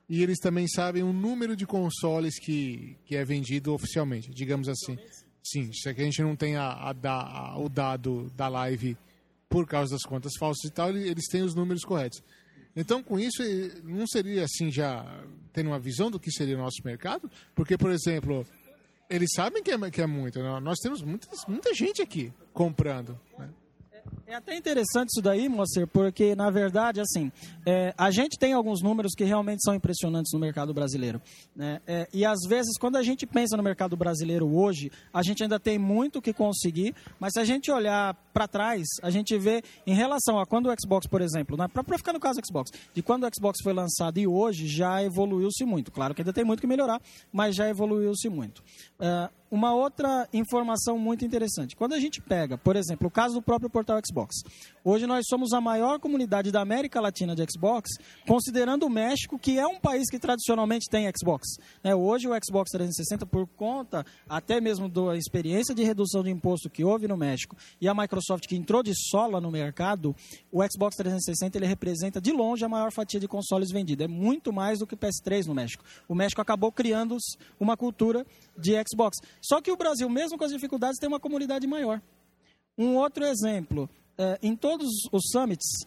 e 0.08 0.22
eles 0.22 0.38
também 0.40 0.68
sabem 0.68 1.04
o 1.04 1.14
número 1.14 1.56
de 1.56 1.66
consoles 1.66 2.38
que, 2.38 2.96
que 3.06 3.16
é 3.16 3.24
vendido 3.24 3.74
oficialmente, 3.74 4.30
digamos 4.30 4.68
assim. 4.68 4.98
Sim, 5.44 5.72
se 5.74 5.90
é 5.90 5.94
que 5.94 6.02
a 6.02 6.06
gente 6.06 6.22
não 6.22 6.36
tem 6.36 6.56
a, 6.56 6.66
a, 6.66 6.94
a, 6.94 7.58
o 7.58 7.68
dado 7.68 8.32
da 8.36 8.48
live 8.48 8.98
por 9.50 9.66
causa 9.68 9.94
das 9.94 10.04
contas 10.04 10.34
falsas 10.40 10.64
e 10.66 10.72
tal, 10.72 10.90
eles 10.90 11.26
têm 11.30 11.42
os 11.42 11.56
números 11.56 11.84
corretos. 11.84 12.22
Então, 12.76 13.04
com 13.04 13.20
isso, 13.20 13.44
não 13.84 14.08
seria 14.08 14.44
assim 14.44 14.72
já 14.72 15.06
tendo 15.52 15.68
uma 15.68 15.80
visão 15.80 16.10
do 16.10 16.20
que 16.20 16.32
seria 16.32 16.56
o 16.56 16.60
nosso 16.60 16.82
mercado? 16.84 17.30
Porque, 17.54 17.78
por 17.78 17.92
exemplo, 17.92 18.46
eles 19.10 19.30
sabem 19.36 19.62
que 19.62 19.72
é, 19.72 19.92
que 19.92 20.02
é 20.02 20.08
muito. 20.08 20.40
Né? 20.42 20.60
Nós 20.60 20.80
temos 20.80 21.02
muitas, 21.04 21.46
muita 21.48 21.74
gente 21.74 22.02
aqui 22.02 22.34
comprando. 22.52 23.20
Né? 23.38 23.50
É 24.34 24.38
até 24.38 24.58
interessante 24.58 25.10
isso 25.10 25.22
daí, 25.22 25.48
Moacir, 25.48 25.86
porque 25.86 26.36
na 26.36 26.50
verdade, 26.50 27.00
assim, 27.00 27.32
é, 27.68 27.94
a 27.96 28.10
gente 28.10 28.36
tem 28.36 28.52
alguns 28.52 28.82
números 28.82 29.14
que 29.16 29.24
realmente 29.24 29.62
são 29.64 29.76
impressionantes 29.76 30.34
no 30.34 30.40
mercado 30.40 30.74
brasileiro. 30.74 31.22
Né? 31.56 31.80
É, 31.86 32.08
e 32.12 32.26
às 32.26 32.40
vezes, 32.50 32.76
quando 32.80 32.96
a 32.96 33.04
gente 33.04 33.28
pensa 33.28 33.56
no 33.56 33.62
mercado 33.62 33.96
brasileiro 33.96 34.52
hoje, 34.52 34.92
a 35.14 35.22
gente 35.22 35.44
ainda 35.44 35.60
tem 35.60 35.78
muito 35.78 36.20
que 36.20 36.34
conseguir, 36.34 36.96
mas 37.20 37.34
se 37.34 37.42
a 37.42 37.46
gente 37.46 37.70
olhar 37.70 38.16
para 38.34 38.48
trás, 38.48 38.88
a 39.04 39.12
gente 39.12 39.38
vê 39.38 39.62
em 39.86 39.94
relação 39.94 40.40
a 40.40 40.48
quando 40.48 40.68
o 40.68 40.74
Xbox, 40.82 41.06
por 41.06 41.22
exemplo, 41.22 41.56
né? 41.56 41.68
para 41.68 41.98
ficar 42.00 42.12
no 42.12 42.20
caso 42.20 42.42
do 42.42 42.48
Xbox, 42.48 42.72
de 42.92 43.04
quando 43.04 43.28
o 43.28 43.30
Xbox 43.32 43.60
foi 43.62 43.72
lançado 43.72 44.18
e 44.18 44.26
hoje 44.26 44.68
já 44.68 45.04
evoluiu-se 45.04 45.64
muito. 45.64 45.92
Claro 45.92 46.16
que 46.16 46.24
ainda 46.24 46.34
tem 46.34 46.44
muito 46.44 46.60
que 46.60 46.66
melhorar, 46.66 47.00
mas 47.32 47.56
já 47.56 47.70
evoluiu-se 47.70 48.30
muito. 48.30 48.64
Uh, 49.00 49.43
uma 49.54 49.72
outra 49.72 50.28
informação 50.34 50.98
muito 50.98 51.24
interessante. 51.24 51.76
Quando 51.76 51.94
a 51.94 52.00
gente 52.00 52.20
pega, 52.20 52.58
por 52.58 52.76
exemplo, 52.76 53.08
o 53.08 53.12
caso 53.12 53.36
do 53.36 53.42
próprio 53.42 53.70
portal 53.70 54.00
Xbox. 54.04 54.42
Hoje 54.86 55.08
nós 55.08 55.26
somos 55.30 55.54
a 55.54 55.62
maior 55.62 55.98
comunidade 55.98 56.52
da 56.52 56.60
América 56.60 57.00
Latina 57.00 57.34
de 57.34 57.46
Xbox, 57.50 57.92
considerando 58.28 58.86
o 58.86 58.90
México, 58.90 59.40
que 59.40 59.58
é 59.58 59.66
um 59.66 59.80
país 59.80 60.10
que 60.10 60.20
tradicionalmente 60.20 60.90
tem 60.90 61.10
Xbox. 61.18 61.56
É, 61.82 61.96
hoje 61.96 62.28
o 62.28 62.32
Xbox 62.44 62.70
360, 62.70 63.26
por 63.26 63.48
conta 63.48 64.06
até 64.28 64.60
mesmo 64.60 64.90
da 64.90 65.16
experiência 65.16 65.74
de 65.74 65.84
redução 65.84 66.22
de 66.22 66.30
imposto 66.30 66.70
que 66.70 66.84
houve 66.84 67.08
no 67.08 67.16
México 67.16 67.56
e 67.80 67.88
a 67.88 67.94
Microsoft 67.94 68.46
que 68.46 68.58
entrou 68.58 68.84
de 68.84 68.92
sola 68.94 69.40
no 69.40 69.50
mercado, 69.50 70.14
o 70.52 70.62
Xbox 70.70 70.98
360 70.98 71.58
ele 71.58 71.66
representa 71.66 72.20
de 72.20 72.34
longe 72.34 72.66
a 72.66 72.70
maior 72.70 72.92
fatia 72.92 73.22
de 73.22 73.28
consoles 73.28 73.72
vendidos. 73.72 74.04
É 74.04 74.08
muito 74.10 74.52
mais 74.52 74.80
do 74.80 74.86
que 74.86 74.96
o 74.96 74.98
PS3 74.98 75.46
no 75.46 75.56
México. 75.56 75.86
O 76.10 76.14
México 76.14 76.42
acabou 76.42 76.74
criando 76.74 77.16
uma 77.58 77.78
cultura 77.78 78.26
de 78.58 78.74
Xbox. 78.86 79.20
Só 79.42 79.62
que 79.62 79.72
o 79.72 79.78
Brasil, 79.78 80.10
mesmo 80.10 80.38
com 80.38 80.44
as 80.44 80.52
dificuldades, 80.52 81.00
tem 81.00 81.08
uma 81.08 81.22
comunidade 81.22 81.66
maior. 81.66 82.02
Um 82.78 82.98
outro 82.98 83.24
exemplo, 83.24 83.90
é, 84.18 84.40
em 84.42 84.56
todos 84.56 84.88
os 85.12 85.24
summits, 85.32 85.86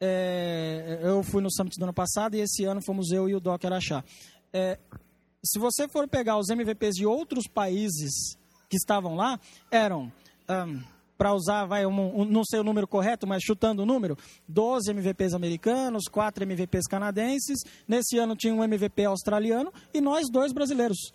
é, 0.00 1.00
eu 1.02 1.22
fui 1.22 1.42
no 1.42 1.50
summit 1.50 1.78
do 1.78 1.84
ano 1.84 1.92
passado 1.92 2.36
e 2.36 2.40
esse 2.40 2.64
ano 2.64 2.80
fomos 2.82 3.10
eu 3.10 3.28
e 3.28 3.34
o 3.34 3.40
Doc 3.40 3.64
Araxá. 3.64 4.04
É, 4.52 4.78
se 5.44 5.58
você 5.58 5.88
for 5.88 6.08
pegar 6.08 6.38
os 6.38 6.48
MVPs 6.48 6.96
de 6.96 7.06
outros 7.06 7.46
países 7.46 8.36
que 8.68 8.76
estavam 8.76 9.14
lá, 9.14 9.38
eram, 9.70 10.12
um, 10.48 10.82
para 11.16 11.32
usar, 11.32 11.64
vai, 11.64 11.86
um, 11.86 12.20
um, 12.20 12.24
não 12.24 12.44
sei 12.44 12.60
o 12.60 12.64
número 12.64 12.86
correto, 12.86 13.26
mas 13.26 13.42
chutando 13.42 13.82
o 13.82 13.86
número, 13.86 14.16
12 14.46 14.90
MVPs 14.90 15.34
americanos, 15.34 16.04
4 16.10 16.44
MVPs 16.44 16.86
canadenses, 16.86 17.58
nesse 17.86 18.18
ano 18.18 18.36
tinha 18.36 18.54
um 18.54 18.62
MVP 18.62 19.04
australiano 19.04 19.72
e 19.92 20.00
nós 20.00 20.28
dois 20.30 20.52
brasileiros 20.52 21.12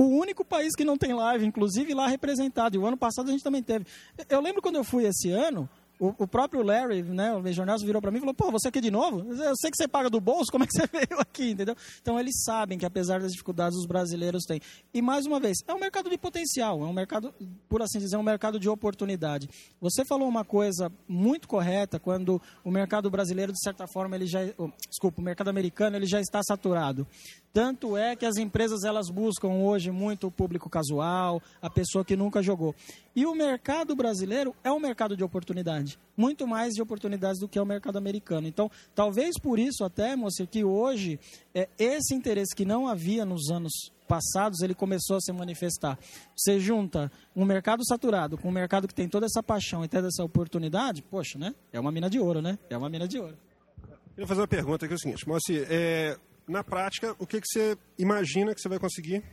o 0.00 0.04
único 0.04 0.44
país 0.44 0.76
que 0.76 0.84
não 0.84 0.96
tem 0.96 1.12
live, 1.12 1.44
inclusive 1.44 1.92
lá 1.92 2.06
representado. 2.06 2.76
E 2.76 2.78
o 2.78 2.86
ano 2.86 2.96
passado 2.96 3.28
a 3.28 3.32
gente 3.32 3.42
também 3.42 3.62
teve. 3.62 3.84
Eu 4.28 4.40
lembro 4.40 4.62
quando 4.62 4.76
eu 4.76 4.84
fui 4.84 5.04
esse 5.04 5.30
ano, 5.30 5.68
o, 5.98 6.14
o, 6.24 6.28
próprio 6.28 6.62
Larry, 6.62 7.02
né, 7.02 7.34
o 7.34 7.40
Legionais 7.40 7.82
virou 7.82 8.00
para 8.00 8.10
mim 8.10 8.18
e 8.18 8.20
falou: 8.20 8.34
Pô, 8.34 8.50
você 8.50 8.68
aqui 8.68 8.80
de 8.80 8.90
novo? 8.90 9.32
Eu 9.34 9.56
sei 9.56 9.70
que 9.70 9.76
você 9.76 9.88
paga 9.88 10.08
do 10.08 10.20
bolso, 10.20 10.50
como 10.50 10.64
é 10.64 10.66
que 10.66 10.72
você 10.72 10.86
veio 10.92 11.20
aqui? 11.20 11.50
Entendeu? 11.50 11.76
Então 12.00 12.18
eles 12.18 12.42
sabem 12.44 12.78
que 12.78 12.86
apesar 12.86 13.20
das 13.20 13.32
dificuldades 13.32 13.78
os 13.78 13.86
brasileiros 13.86 14.44
têm. 14.44 14.60
E 14.94 15.02
mais 15.02 15.26
uma 15.26 15.40
vez, 15.40 15.58
é 15.66 15.74
um 15.74 15.78
mercado 15.78 16.08
de 16.08 16.16
potencial, 16.16 16.80
é 16.82 16.86
um 16.86 16.92
mercado, 16.92 17.34
por 17.68 17.82
assim 17.82 17.98
dizer, 17.98 18.16
é 18.16 18.18
um 18.18 18.22
mercado 18.22 18.60
de 18.60 18.68
oportunidade. 18.68 19.48
Você 19.80 20.04
falou 20.04 20.28
uma 20.28 20.44
coisa 20.44 20.90
muito 21.08 21.48
correta 21.48 21.98
quando 21.98 22.40
o 22.64 22.70
mercado 22.70 23.10
brasileiro, 23.10 23.52
de 23.52 23.60
certa 23.60 23.86
forma, 23.86 24.16
ele 24.16 24.26
já. 24.26 24.40
Oh, 24.56 24.70
desculpa, 24.88 25.20
o 25.20 25.24
mercado 25.24 25.48
americano 25.48 25.96
ele 25.96 26.06
já 26.06 26.20
está 26.20 26.40
saturado. 26.42 27.06
Tanto 27.52 27.96
é 27.96 28.14
que 28.14 28.26
as 28.26 28.36
empresas 28.36 28.84
elas 28.84 29.10
buscam 29.10 29.48
hoje 29.48 29.90
muito 29.90 30.26
o 30.26 30.30
público 30.30 30.68
casual, 30.68 31.42
a 31.60 31.68
pessoa 31.68 32.04
que 32.04 32.14
nunca 32.14 32.42
jogou. 32.42 32.74
E 33.18 33.26
o 33.26 33.34
mercado 33.34 33.96
brasileiro 33.96 34.54
é 34.62 34.70
um 34.70 34.78
mercado 34.78 35.16
de 35.16 35.24
oportunidade, 35.24 35.98
muito 36.16 36.46
mais 36.46 36.74
de 36.74 36.80
oportunidades 36.80 37.40
do 37.40 37.48
que 37.48 37.58
é 37.58 37.60
o 37.60 37.66
mercado 37.66 37.98
americano. 37.98 38.46
Então, 38.46 38.70
talvez 38.94 39.36
por 39.40 39.58
isso 39.58 39.82
até, 39.82 40.14
moça, 40.14 40.46
que 40.46 40.62
hoje 40.62 41.18
é, 41.52 41.68
esse 41.76 42.14
interesse 42.14 42.54
que 42.54 42.64
não 42.64 42.86
havia 42.86 43.24
nos 43.24 43.50
anos 43.50 43.72
passados, 44.06 44.60
ele 44.60 44.72
começou 44.72 45.16
a 45.16 45.20
se 45.20 45.32
manifestar. 45.32 45.98
Você 46.36 46.60
junta 46.60 47.10
um 47.34 47.44
mercado 47.44 47.84
saturado 47.84 48.38
com 48.38 48.50
um 48.50 48.52
mercado 48.52 48.86
que 48.86 48.94
tem 48.94 49.08
toda 49.08 49.26
essa 49.26 49.42
paixão 49.42 49.84
e 49.84 49.88
toda 49.88 50.06
essa 50.06 50.22
oportunidade, 50.22 51.02
poxa, 51.02 51.40
né? 51.40 51.56
É 51.72 51.80
uma 51.80 51.90
mina 51.90 52.08
de 52.08 52.20
ouro, 52.20 52.40
né? 52.40 52.56
É 52.70 52.78
uma 52.78 52.88
mina 52.88 53.08
de 53.08 53.18
ouro. 53.18 53.36
Eu 53.82 53.98
queria 54.10 54.28
fazer 54.28 54.42
uma 54.42 54.46
pergunta 54.46 54.84
aqui, 54.84 54.94
é 54.94 54.96
o 54.96 55.00
seguinte, 55.00 55.26
Moacir, 55.26 55.66
é, 55.68 56.16
na 56.46 56.62
prática, 56.62 57.16
o 57.18 57.26
que, 57.26 57.40
que 57.40 57.48
você 57.48 57.76
imagina 57.98 58.54
que 58.54 58.60
você 58.60 58.68
vai 58.68 58.78
conseguir? 58.78 59.24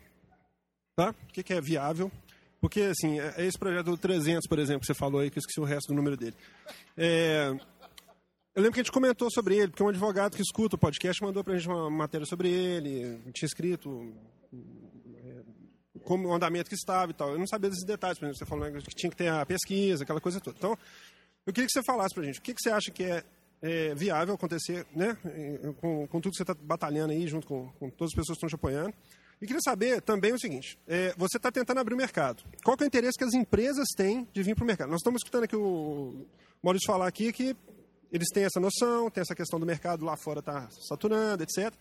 Tá? 0.95 1.12
O 1.12 1.34
que, 1.34 1.43
que 1.43 1.54
é 1.54 1.62
viável? 1.62 2.12
Porque, 2.65 2.82
assim, 2.82 3.19
é, 3.19 3.32
é 3.38 3.45
esse 3.45 3.60
projeto 3.60 3.86
do 3.86 3.97
300, 3.97 4.47
por 4.47 4.58
exemplo, 4.58 4.80
que 4.80 4.88
você 4.88 4.95
falou 4.95 5.21
aí, 5.21 5.30
que 5.30 5.38
eu 5.38 5.39
esqueci 5.39 5.60
o 5.60 5.63
resto 5.63 5.89
do 5.89 5.93
número 5.93 6.17
dele. 6.17 6.36
É, 6.97 7.49
eu 8.56 8.63
lembro 8.63 8.73
que 8.73 8.80
a 8.80 8.84
gente 8.84 8.91
comentou 8.91 9.30
sobre 9.30 9.56
ele, 9.56 9.67
porque 9.67 9.84
um 9.84 9.88
advogado 9.88 10.36
que 10.36 10.41
escuta 10.41 10.75
o 10.75 10.80
podcast 10.80 11.21
mandou 11.21 11.43
para 11.43 11.54
a 11.54 11.58
gente 11.58 11.69
uma 11.69 11.91
matéria 11.91 12.25
sobre 12.25 12.49
ele, 12.49 13.21
tinha 13.36 13.45
escrito 13.45 14.12
é, 14.51 15.43
como 16.04 16.28
o 16.28 16.34
andamento 16.34 16.67
que 16.67 16.75
estava 16.75 17.12
e 17.12 17.13
tal. 17.13 17.34
Eu 17.34 17.38
não 17.38 17.45
sabia 17.45 17.69
desses 17.69 17.86
detalhes, 17.86 18.17
por 18.17 18.25
exemplo, 18.25 18.39
você 18.39 18.45
falou 18.47 18.82
que 18.82 18.95
tinha 18.95 19.12
que 19.12 19.17
ter 19.17 19.28
a 19.28 19.45
pesquisa, 19.45 20.04
aquela 20.04 20.19
coisa 20.19 20.41
toda. 20.41 20.58
Então, 20.58 20.75
eu 21.45 21.54
queria 21.54 21.67
que 21.67 21.71
você 21.71 21.84
falasse 21.84 22.15
para 22.15 22.23
a 22.23 22.25
gente, 22.25 22.39
o 22.39 22.41
que, 22.41 22.56
que 22.56 22.62
você 22.63 22.71
acha 22.71 22.89
que 22.89 23.04
é 23.04 23.23
é, 23.62 23.93
viável 23.93 24.34
acontecer, 24.34 24.88
né? 24.95 25.15
Com, 25.80 26.08
com 26.08 26.19
tudo 26.19 26.32
que 26.32 26.38
você 26.38 26.43
está 26.43 26.56
batalhando 26.56 27.13
aí, 27.13 27.28
junto 27.28 27.45
com, 27.45 27.69
com, 27.73 27.91
todas 27.91 28.12
as 28.12 28.15
pessoas 28.15 28.39
que 28.39 28.45
estão 28.45 28.49
te 28.49 28.56
apoiando. 28.56 28.93
E 29.46 29.48
queria 29.48 29.62
saber 29.62 30.02
também 30.02 30.34
o 30.34 30.40
seguinte: 30.40 30.80
é, 30.88 31.14
você 31.16 31.38
está 31.38 31.52
tentando 31.52 31.80
abrir 31.80 31.94
o 31.94 31.98
mercado. 31.98 32.44
Qual 32.64 32.76
é 32.80 32.84
o 32.84 32.88
interesse 32.88 33.16
que 33.16 33.24
as 33.24 33.36
empresas 33.36 33.88
têm 33.96 34.28
de 34.34 34.42
vir 34.42 34.56
para 34.56 34.64
o 34.64 34.68
mercado? 34.68 34.90
Nós 34.90 35.02
estamos 35.02 35.20
escutando 35.20 35.44
aqui 35.44 35.56
o 35.56 36.26
Maurício 36.64 36.88
falar 36.88 37.06
aqui 37.06 37.32
que 37.32 37.56
eles 38.12 38.28
têm 38.34 38.44
essa 38.44 38.60
noção, 38.60 39.12
tem 39.12 39.22
essa 39.22 39.36
questão 39.36 39.60
do 39.60 39.66
mercado 39.66 40.04
lá 40.04 40.18
fora 40.18 40.40
está 40.40 40.68
saturando, 40.88 41.44
etc. 41.44 41.72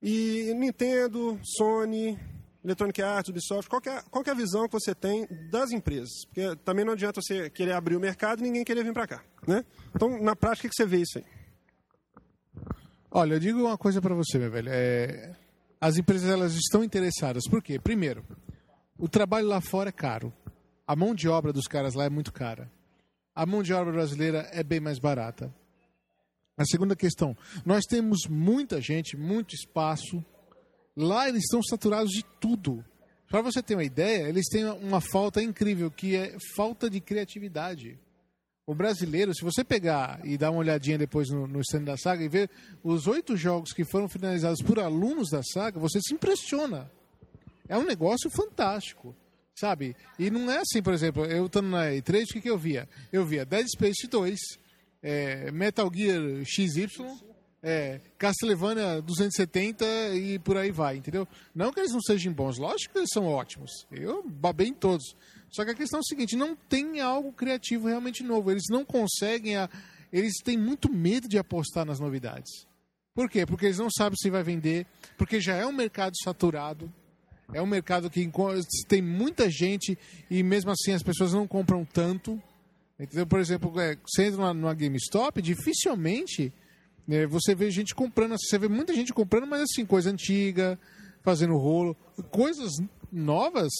E 0.00 0.54
Nintendo, 0.56 1.38
Sony, 1.58 2.18
Electronic 2.64 3.02
Arts, 3.02 3.28
Ubisoft, 3.28 3.68
qual 3.68 3.82
é, 3.84 4.02
qual 4.10 4.24
é 4.26 4.30
a 4.30 4.34
visão 4.34 4.66
que 4.66 4.72
você 4.72 4.94
tem 4.94 5.28
das 5.50 5.70
empresas? 5.70 6.24
Porque 6.24 6.56
também 6.64 6.86
não 6.86 6.94
adianta 6.94 7.20
você 7.20 7.50
querer 7.50 7.72
abrir 7.72 7.96
o 7.96 8.00
mercado 8.00 8.38
e 8.38 8.44
ninguém 8.44 8.64
querer 8.64 8.82
vir 8.82 8.94
para 8.94 9.06
cá, 9.06 9.22
né? 9.46 9.62
Então, 9.94 10.22
na 10.22 10.34
prática, 10.34 10.68
o 10.68 10.70
que 10.70 10.76
você 10.76 10.86
vê 10.86 11.02
isso 11.02 11.18
aí? 11.18 11.24
Olha, 13.10 13.34
eu 13.34 13.40
digo 13.40 13.60
uma 13.60 13.76
coisa 13.76 14.00
para 14.00 14.14
você, 14.14 14.38
meu 14.38 14.50
velho. 14.50 14.70
É... 14.70 15.36
As 15.80 15.96
empresas 15.96 16.28
elas 16.28 16.54
estão 16.54 16.82
interessadas. 16.82 17.44
Por 17.48 17.62
quê? 17.62 17.78
Primeiro, 17.78 18.24
o 18.98 19.08
trabalho 19.08 19.46
lá 19.46 19.60
fora 19.60 19.90
é 19.90 19.92
caro. 19.92 20.32
A 20.86 20.96
mão 20.96 21.14
de 21.14 21.28
obra 21.28 21.52
dos 21.52 21.66
caras 21.66 21.94
lá 21.94 22.04
é 22.04 22.10
muito 22.10 22.32
cara. 22.32 22.70
A 23.34 23.46
mão 23.46 23.62
de 23.62 23.72
obra 23.72 23.92
brasileira 23.92 24.48
é 24.52 24.62
bem 24.64 24.80
mais 24.80 24.98
barata. 24.98 25.54
A 26.56 26.64
segunda 26.64 26.96
questão, 26.96 27.36
nós 27.64 27.84
temos 27.84 28.26
muita 28.28 28.80
gente, 28.80 29.16
muito 29.16 29.54
espaço. 29.54 30.24
Lá 30.96 31.28
eles 31.28 31.44
estão 31.44 31.62
saturados 31.62 32.10
de 32.10 32.24
tudo. 32.40 32.84
Para 33.30 33.42
você 33.42 33.62
ter 33.62 33.74
uma 33.74 33.84
ideia, 33.84 34.28
eles 34.28 34.46
têm 34.48 34.64
uma 34.64 35.00
falta 35.00 35.40
incrível, 35.40 35.88
que 35.88 36.16
é 36.16 36.36
falta 36.56 36.90
de 36.90 37.00
criatividade. 37.00 37.96
O 38.68 38.74
brasileiro, 38.74 39.34
se 39.34 39.42
você 39.42 39.64
pegar 39.64 40.20
e 40.22 40.36
dar 40.36 40.50
uma 40.50 40.60
olhadinha 40.60 40.98
depois 40.98 41.30
no, 41.30 41.46
no 41.46 41.58
stand 41.62 41.84
da 41.84 41.96
saga 41.96 42.22
e 42.22 42.28
ver 42.28 42.50
os 42.84 43.06
oito 43.06 43.34
jogos 43.34 43.72
que 43.72 43.82
foram 43.82 44.10
finalizados 44.10 44.60
por 44.60 44.78
alunos 44.78 45.30
da 45.30 45.42
saga, 45.42 45.80
você 45.80 45.98
se 46.02 46.12
impressiona. 46.12 46.90
É 47.66 47.78
um 47.78 47.84
negócio 47.86 48.28
fantástico, 48.28 49.16
sabe? 49.54 49.96
E 50.18 50.30
não 50.30 50.50
é 50.52 50.58
assim, 50.58 50.82
por 50.82 50.92
exemplo, 50.92 51.24
eu 51.24 51.46
estando 51.46 51.70
na 51.70 51.86
E3, 51.86 52.24
o 52.24 52.26
que, 52.34 52.42
que 52.42 52.50
eu 52.50 52.58
via? 52.58 52.86
Eu 53.10 53.24
via 53.24 53.46
Dead 53.46 53.66
Space 53.74 54.06
2, 54.06 54.38
é, 55.02 55.50
Metal 55.50 55.90
Gear 55.90 56.20
XY, 56.44 56.88
é, 57.62 58.02
Castlevania 58.18 59.00
270 59.00 59.86
e 60.14 60.38
por 60.40 60.58
aí 60.58 60.70
vai, 60.70 60.98
entendeu? 60.98 61.26
Não 61.54 61.72
que 61.72 61.80
eles 61.80 61.92
não 61.92 62.02
sejam 62.02 62.34
bons, 62.34 62.58
lógico 62.58 62.92
que 62.92 62.98
eles 62.98 63.10
são 63.14 63.24
ótimos. 63.24 63.70
Eu 63.90 64.22
babei 64.28 64.68
em 64.68 64.74
todos. 64.74 65.16
Só 65.50 65.64
que 65.64 65.70
a 65.70 65.74
questão 65.74 65.98
é 65.98 66.02
o 66.02 66.04
seguinte, 66.04 66.36
não 66.36 66.54
tem 66.54 67.00
algo 67.00 67.32
criativo 67.32 67.88
realmente 67.88 68.22
novo. 68.22 68.50
Eles 68.50 68.64
não 68.70 68.84
conseguem, 68.84 69.56
a... 69.56 69.68
eles 70.12 70.34
têm 70.42 70.56
muito 70.56 70.92
medo 70.92 71.28
de 71.28 71.38
apostar 71.38 71.84
nas 71.84 72.00
novidades. 72.00 72.66
Por 73.14 73.28
quê? 73.28 73.44
Porque 73.44 73.66
eles 73.66 73.78
não 73.78 73.90
sabem 73.90 74.16
se 74.16 74.30
vai 74.30 74.42
vender, 74.42 74.86
porque 75.16 75.40
já 75.40 75.54
é 75.54 75.66
um 75.66 75.72
mercado 75.72 76.14
saturado, 76.22 76.92
é 77.52 77.60
um 77.60 77.66
mercado 77.66 78.08
que 78.10 78.30
tem 78.86 79.02
muita 79.02 79.50
gente 79.50 79.98
e 80.30 80.42
mesmo 80.42 80.70
assim 80.70 80.92
as 80.92 81.02
pessoas 81.02 81.32
não 81.32 81.46
compram 81.46 81.84
tanto. 81.84 82.40
Entendeu? 83.00 83.26
Por 83.26 83.40
exemplo, 83.40 83.80
é, 83.80 83.96
você 84.06 84.24
entra 84.24 84.52
numa 84.52 84.74
GameStop, 84.74 85.40
dificilmente 85.40 86.52
é, 87.08 87.26
você 87.26 87.54
vê 87.54 87.70
gente 87.70 87.94
comprando, 87.94 88.34
assim, 88.34 88.46
você 88.48 88.58
vê 88.58 88.68
muita 88.68 88.92
gente 88.92 89.14
comprando, 89.14 89.46
mas 89.46 89.62
assim, 89.62 89.86
coisa 89.86 90.10
antiga, 90.10 90.78
fazendo 91.22 91.56
rolo. 91.56 91.96
Coisas 92.30 92.72
novas, 93.10 93.72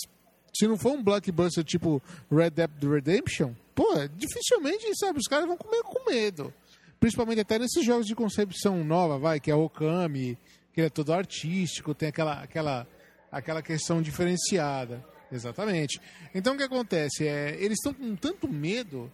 se 0.55 0.67
não 0.67 0.77
for 0.77 0.93
um 0.93 1.03
blockbuster 1.03 1.65
tipo 1.65 2.03
Red 2.31 2.51
Dead 2.51 2.71
Redemption, 2.83 3.53
pô, 3.75 3.87
dificilmente, 4.17 4.87
sabe, 4.99 5.19
os 5.19 5.27
caras 5.27 5.47
vão 5.47 5.57
comer 5.57 5.83
com 5.83 6.11
medo. 6.11 6.53
Principalmente 6.99 7.41
até 7.41 7.59
nesses 7.59 7.85
jogos 7.85 8.07
de 8.07 8.15
concepção 8.15 8.83
nova, 8.83 9.19
vai, 9.19 9.39
que 9.39 9.51
é 9.51 9.55
Okami, 9.55 10.37
que 10.73 10.81
é 10.81 10.91
todo 10.91 11.13
artístico, 11.13 11.95
tem 11.95 12.09
aquela, 12.09 12.43
aquela, 12.43 12.87
aquela 13.31 13.63
questão 13.63 14.03
diferenciada. 14.03 15.05
Exatamente. 15.31 16.01
Então 16.35 16.55
o 16.55 16.57
que 16.57 16.63
acontece? 16.63 17.27
É, 17.27 17.57
eles 17.61 17.79
estão 17.79 17.93
com 17.93 18.17
tanto 18.17 18.49
medo 18.49 19.13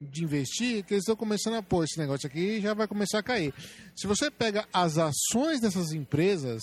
de 0.00 0.24
investir 0.24 0.84
que 0.84 0.94
eles 0.94 1.02
estão 1.02 1.16
começando 1.16 1.54
a 1.54 1.62
pôr 1.62 1.84
esse 1.84 1.98
negócio 1.98 2.26
aqui 2.26 2.60
já 2.60 2.74
vai 2.74 2.86
começar 2.86 3.18
a 3.18 3.22
cair. 3.22 3.52
Se 3.94 4.06
você 4.06 4.30
pega 4.30 4.66
as 4.72 4.98
ações 4.98 5.60
dessas 5.60 5.92
empresas 5.92 6.62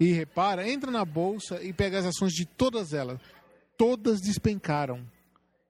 e 0.00 0.12
repara, 0.12 0.68
entra 0.68 0.90
na 0.90 1.04
bolsa 1.04 1.62
e 1.62 1.72
pega 1.72 1.98
as 1.98 2.06
ações 2.06 2.32
de 2.32 2.44
todas 2.44 2.92
elas, 2.92 3.20
todas 3.82 4.20
despencaram. 4.20 5.04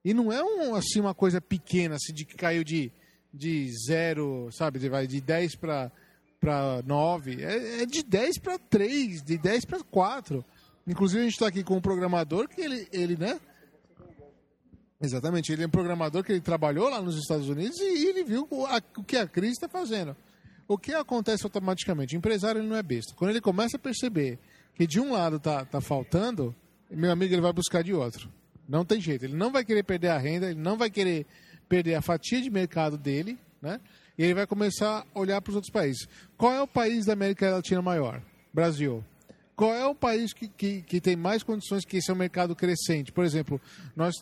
E 0.05 0.12
não 0.12 0.31
é 0.31 0.44
um, 0.44 0.75
assim 0.75 1.01
uma 1.01 1.14
coisa 1.14 1.40
pequena, 1.40 1.94
assim, 1.94 2.12
de 2.12 2.27
que 2.27 2.37
caiu 2.37 2.62
de, 2.62 2.92
de 3.33 3.70
zero, 3.87 4.51
sabe, 4.53 4.79
de, 4.79 4.90
vai 4.90 5.07
de 5.07 5.18
10 5.18 5.57
para 5.57 5.90
para 6.38 6.83
9, 6.85 7.42
é, 7.42 7.83
é 7.83 7.87
de 7.87 8.03
10 8.03 8.38
para 8.40 8.59
3, 8.59 9.22
de 9.22 9.38
10 9.38 9.64
para 9.64 9.83
4. 9.83 10.44
Inclusive 10.87 11.20
a 11.20 11.25
gente 11.25 11.35
está 11.35 11.46
aqui 11.46 11.62
com 11.62 11.77
um 11.77 11.81
programador 11.81 12.48
que 12.48 12.61
ele, 12.61 12.87
ele 12.92 13.16
né, 13.16 13.40
Exatamente, 15.01 15.51
ele 15.51 15.62
é 15.62 15.66
um 15.66 15.70
programador 15.70 16.22
que 16.22 16.33
ele 16.33 16.40
trabalhou 16.40 16.90
lá 16.90 17.01
nos 17.01 17.16
Estados 17.16 17.48
Unidos 17.48 17.79
e 17.81 18.09
ele 18.09 18.25
viu 18.25 18.46
o, 18.51 18.66
a, 18.66 18.83
o 18.98 19.03
que 19.03 19.16
a 19.16 19.27
crise 19.27 19.53
está 19.53 19.68
fazendo. 19.68 20.14
O 20.68 20.77
que 20.77 20.92
acontece 20.92 21.46
automaticamente? 21.46 22.14
O 22.14 22.18
empresário 22.18 22.61
ele 22.61 22.68
não 22.68 22.77
é 22.77 22.83
besta. 22.83 23.14
Quando 23.14 23.31
ele 23.31 23.40
começa 23.40 23.79
a 23.79 23.81
perceber 23.81 24.38
que 24.75 24.87
de 24.87 25.01
um 25.01 25.12
lado 25.12 25.37
está 25.37 25.64
tá 25.64 25.81
faltando, 25.81 26.55
meu 26.96 27.11
amigo, 27.11 27.35
ele 27.35 27.40
vai 27.40 27.52
buscar 27.52 27.83
de 27.83 27.92
outro. 27.92 28.28
Não 28.68 28.85
tem 28.85 29.00
jeito. 29.00 29.24
Ele 29.24 29.37
não 29.37 29.50
vai 29.50 29.64
querer 29.64 29.83
perder 29.83 30.09
a 30.09 30.18
renda, 30.18 30.50
ele 30.50 30.61
não 30.61 30.76
vai 30.76 30.90
querer 30.90 31.26
perder 31.68 31.94
a 31.94 32.02
fatia 32.02 32.40
de 32.40 32.50
mercado 32.50 32.98
dele, 32.98 33.38
né? 33.61 33.81
E 34.16 34.24
ele 34.24 34.35
vai 34.35 34.46
começar 34.46 35.07
a 35.14 35.18
olhar 35.18 35.40
para 35.40 35.50
os 35.50 35.57
outros 35.57 35.72
países. 35.72 36.07
Qual 36.37 36.52
é 36.52 36.61
o 36.61 36.66
país 36.66 37.07
da 37.07 37.14
América 37.14 37.50
Latina 37.50 37.81
maior? 37.81 38.22
Brasil. 38.52 39.05
Qual 39.57 39.74
é 39.74 39.87
o 39.87 39.94
país 39.94 40.33
que, 40.33 40.48
que, 40.48 40.83
que 40.83 41.00
tem 41.00 41.16
mais 41.16 41.42
condições 41.42 41.85
que 41.85 41.96
esse 41.96 42.11
é 42.11 42.14
um 42.14 42.16
mercado 42.16 42.55
crescente? 42.55 43.12
Por 43.12 43.24
exemplo, 43.24 43.61
nós 43.96 44.14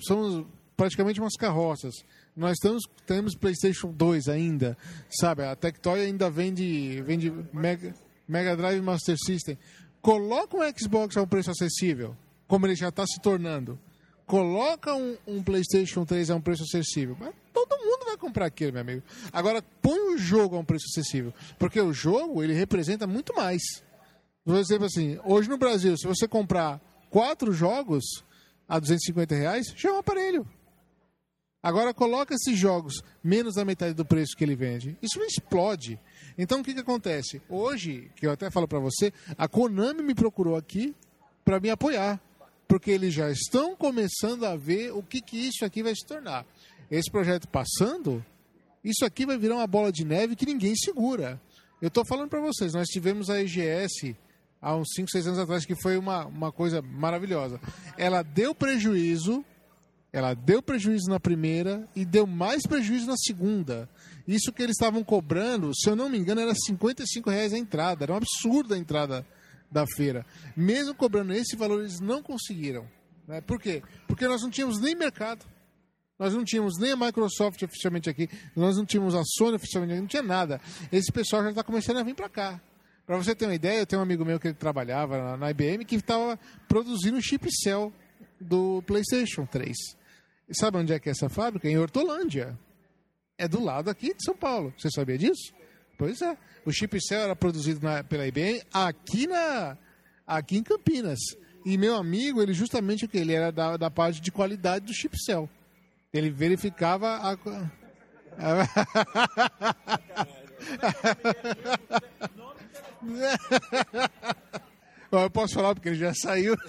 somos 0.00 0.46
praticamente 0.76 1.20
umas 1.20 1.34
carroças. 1.34 1.94
Nós 2.36 2.52
estamos, 2.52 2.84
temos 3.06 3.34
PlayStation 3.34 3.90
2 3.90 4.28
ainda, 4.28 4.76
sabe? 5.10 5.42
A 5.42 5.56
Tectoy 5.56 6.00
ainda 6.00 6.30
vende, 6.30 7.02
vende 7.02 7.32
Mega, 7.52 7.94
Mega 8.28 8.56
Drive 8.56 8.80
Master 8.80 9.16
System. 9.24 9.58
Coloca 10.00 10.56
um 10.56 10.60
Xbox 10.76 11.16
a 11.16 11.22
um 11.22 11.26
preço 11.26 11.50
acessível, 11.50 12.16
como 12.46 12.66
ele 12.66 12.74
já 12.76 12.88
está 12.88 13.06
se 13.06 13.20
tornando. 13.20 13.78
Coloca 14.26 14.94
um, 14.94 15.16
um, 15.26 15.42
PlayStation 15.42 16.04
3 16.04 16.30
a 16.30 16.36
um 16.36 16.40
preço 16.40 16.62
acessível. 16.62 17.16
Mas 17.18 17.34
todo 17.52 17.78
mundo 17.78 18.04
vai 18.04 18.16
comprar 18.16 18.46
aquilo, 18.46 18.72
meu 18.72 18.82
amigo. 18.82 19.02
Agora, 19.32 19.62
põe 19.80 20.14
o 20.14 20.18
jogo 20.18 20.54
a 20.54 20.58
um 20.58 20.64
preço 20.64 20.84
acessível. 20.90 21.32
Porque 21.58 21.80
o 21.80 21.94
jogo, 21.94 22.42
ele 22.42 22.52
representa 22.52 23.06
muito 23.06 23.34
mais. 23.34 23.62
Exemplo, 24.46 24.86
assim, 24.86 25.18
hoje 25.24 25.48
no 25.48 25.58
Brasil, 25.58 25.96
se 25.96 26.06
você 26.06 26.28
comprar 26.28 26.80
quatro 27.10 27.52
jogos 27.52 28.04
a 28.68 28.78
250 28.78 29.34
reais, 29.34 29.72
já 29.76 29.88
é 29.88 29.92
um 29.92 29.98
aparelho. 29.98 30.46
Agora 31.62 31.92
coloca 31.92 32.34
esses 32.34 32.56
jogos 32.56 33.02
menos 33.22 33.54
da 33.54 33.64
metade 33.64 33.94
do 33.94 34.04
preço 34.04 34.36
que 34.36 34.44
ele 34.44 34.54
vende. 34.54 34.96
Isso 35.02 35.20
explode. 35.22 35.98
Então 36.38 36.60
o 36.60 36.64
que, 36.64 36.72
que 36.72 36.80
acontece? 36.80 37.42
Hoje, 37.48 38.10
que 38.14 38.24
eu 38.24 38.30
até 38.30 38.48
falo 38.48 38.68
para 38.68 38.78
você, 38.78 39.12
a 39.36 39.48
Konami 39.48 40.02
me 40.02 40.14
procurou 40.14 40.56
aqui 40.56 40.94
para 41.44 41.58
me 41.58 41.68
apoiar. 41.68 42.20
Porque 42.68 42.90
eles 42.90 43.14
já 43.14 43.30
estão 43.30 43.74
começando 43.74 44.44
a 44.44 44.54
ver 44.54 44.92
o 44.92 45.02
que, 45.02 45.20
que 45.20 45.36
isso 45.36 45.64
aqui 45.64 45.82
vai 45.82 45.94
se 45.94 46.06
tornar. 46.06 46.46
Esse 46.90 47.10
projeto 47.10 47.48
passando, 47.48 48.24
isso 48.84 49.04
aqui 49.04 49.26
vai 49.26 49.38
virar 49.38 49.56
uma 49.56 49.66
bola 49.66 49.90
de 49.90 50.04
neve 50.04 50.36
que 50.36 50.46
ninguém 50.46 50.76
segura. 50.76 51.40
Eu 51.80 51.88
estou 51.88 52.04
falando 52.04 52.28
para 52.28 52.40
vocês, 52.40 52.74
nós 52.74 52.86
tivemos 52.88 53.30
a 53.30 53.40
EGS 53.40 54.14
há 54.60 54.76
uns 54.76 54.88
5, 54.94 55.10
6 55.10 55.26
anos 55.28 55.38
atrás, 55.38 55.64
que 55.64 55.74
foi 55.80 55.96
uma, 55.96 56.26
uma 56.26 56.52
coisa 56.52 56.82
maravilhosa. 56.82 57.60
Ela 57.96 58.22
deu 58.22 58.54
prejuízo, 58.54 59.44
ela 60.12 60.34
deu 60.34 60.62
prejuízo 60.62 61.10
na 61.10 61.20
primeira 61.20 61.86
e 61.94 62.04
deu 62.04 62.26
mais 62.26 62.62
prejuízo 62.66 63.06
na 63.06 63.16
segunda. 63.16 63.88
Isso 64.26 64.52
que 64.52 64.62
eles 64.62 64.74
estavam 64.74 65.04
cobrando, 65.04 65.74
se 65.74 65.88
eu 65.88 65.96
não 65.96 66.08
me 66.08 66.18
engano, 66.18 66.40
era 66.40 66.54
55 66.54 67.30
reais 67.30 67.52
a 67.52 67.58
entrada. 67.58 68.04
Era 68.04 68.12
um 68.12 68.16
absurdo 68.16 68.74
a 68.74 68.78
entrada 68.78 69.26
da 69.70 69.86
feira. 69.86 70.24
Mesmo 70.56 70.94
cobrando 70.94 71.32
esse 71.32 71.56
valor, 71.56 71.80
eles 71.80 72.00
não 72.00 72.22
conseguiram. 72.22 72.86
Né? 73.26 73.40
Por 73.40 73.60
quê? 73.60 73.82
Porque 74.06 74.26
nós 74.26 74.42
não 74.42 74.50
tínhamos 74.50 74.80
nem 74.80 74.94
mercado. 74.94 75.44
Nós 76.18 76.34
não 76.34 76.42
tínhamos 76.42 76.78
nem 76.78 76.92
a 76.92 76.96
Microsoft 76.96 77.62
oficialmente 77.62 78.10
aqui, 78.10 78.28
nós 78.56 78.76
não 78.76 78.84
tínhamos 78.84 79.14
a 79.14 79.22
Sony 79.24 79.54
oficialmente 79.54 79.92
aqui, 79.92 80.00
não 80.00 80.08
tinha 80.08 80.22
nada. 80.22 80.60
Esse 80.90 81.12
pessoal 81.12 81.44
já 81.44 81.50
está 81.50 81.62
começando 81.62 81.98
a 81.98 82.02
vir 82.02 82.14
para 82.14 82.28
cá. 82.28 82.60
Para 83.06 83.16
você 83.16 83.36
ter 83.36 83.46
uma 83.46 83.54
ideia, 83.54 83.78
eu 83.78 83.86
tenho 83.86 84.00
um 84.00 84.02
amigo 84.02 84.24
meu 84.24 84.40
que 84.40 84.48
ele 84.48 84.54
trabalhava 84.54 85.16
na, 85.16 85.36
na 85.36 85.50
IBM 85.50 85.84
que 85.84 85.94
estava 85.94 86.38
produzindo 86.66 87.16
o 87.16 87.22
chip 87.22 87.48
Cell 87.62 87.92
do 88.40 88.82
PlayStation 88.82 89.46
3. 89.46 89.97
E 90.48 90.54
sabe 90.54 90.78
onde 90.78 90.92
é 90.92 90.98
que 90.98 91.08
é 91.08 91.12
essa 91.12 91.28
fábrica? 91.28 91.68
Em 91.68 91.78
Hortolândia. 91.78 92.58
É 93.36 93.46
do 93.46 93.62
lado 93.62 93.90
aqui 93.90 94.14
de 94.14 94.24
São 94.24 94.34
Paulo. 94.34 94.72
Você 94.76 94.90
sabia 94.90 95.18
disso? 95.18 95.52
Pois 95.98 96.22
é. 96.22 96.36
O 96.64 96.72
chip 96.72 96.98
Cell 97.00 97.20
era 97.20 97.36
produzido 97.36 97.84
na, 97.84 98.02
pela 98.02 98.26
IBM 98.26 98.62
aqui, 98.72 99.26
na, 99.26 99.76
aqui 100.26 100.56
em 100.56 100.62
Campinas. 100.62 101.18
E 101.64 101.76
meu 101.76 101.96
amigo, 101.96 102.40
ele 102.40 102.54
justamente 102.54 103.04
o 103.04 103.08
que? 103.08 103.18
Ele 103.18 103.34
era 103.34 103.52
da, 103.52 103.76
da 103.76 103.90
parte 103.90 104.20
de 104.20 104.32
qualidade 104.32 104.86
do 104.86 104.94
chip 104.94 105.16
Cell. 105.22 105.48
Ele 106.12 106.30
verificava 106.30 107.16
a. 107.16 107.36
eu 115.12 115.30
posso 115.30 115.54
falar 115.54 115.74
porque 115.74 115.90
ele 115.90 115.98
já 115.98 116.14
saiu. 116.14 116.56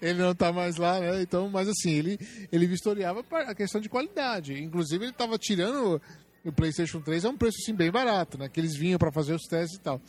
ele 0.00 0.20
não 0.20 0.32
está 0.32 0.52
mais 0.52 0.76
lá, 0.76 1.00
né? 1.00 1.22
Então, 1.22 1.48
mas 1.48 1.68
assim, 1.68 1.90
ele, 1.90 2.18
ele 2.50 2.66
vistoriava 2.66 3.24
a 3.30 3.54
questão 3.54 3.80
de 3.80 3.88
qualidade. 3.88 4.54
Inclusive, 4.62 5.04
ele 5.04 5.12
estava 5.12 5.38
tirando 5.38 6.00
o 6.44 6.52
PlayStation 6.52 7.00
3 7.00 7.24
a 7.24 7.30
um 7.30 7.36
preço 7.36 7.58
assim, 7.62 7.74
bem 7.74 7.90
barato, 7.90 8.38
né? 8.38 8.48
Que 8.48 8.60
eles 8.60 8.76
vinham 8.76 8.98
para 8.98 9.12
fazer 9.12 9.34
os 9.34 9.42
testes 9.42 9.78
e 9.78 9.80
tal. 9.80 10.00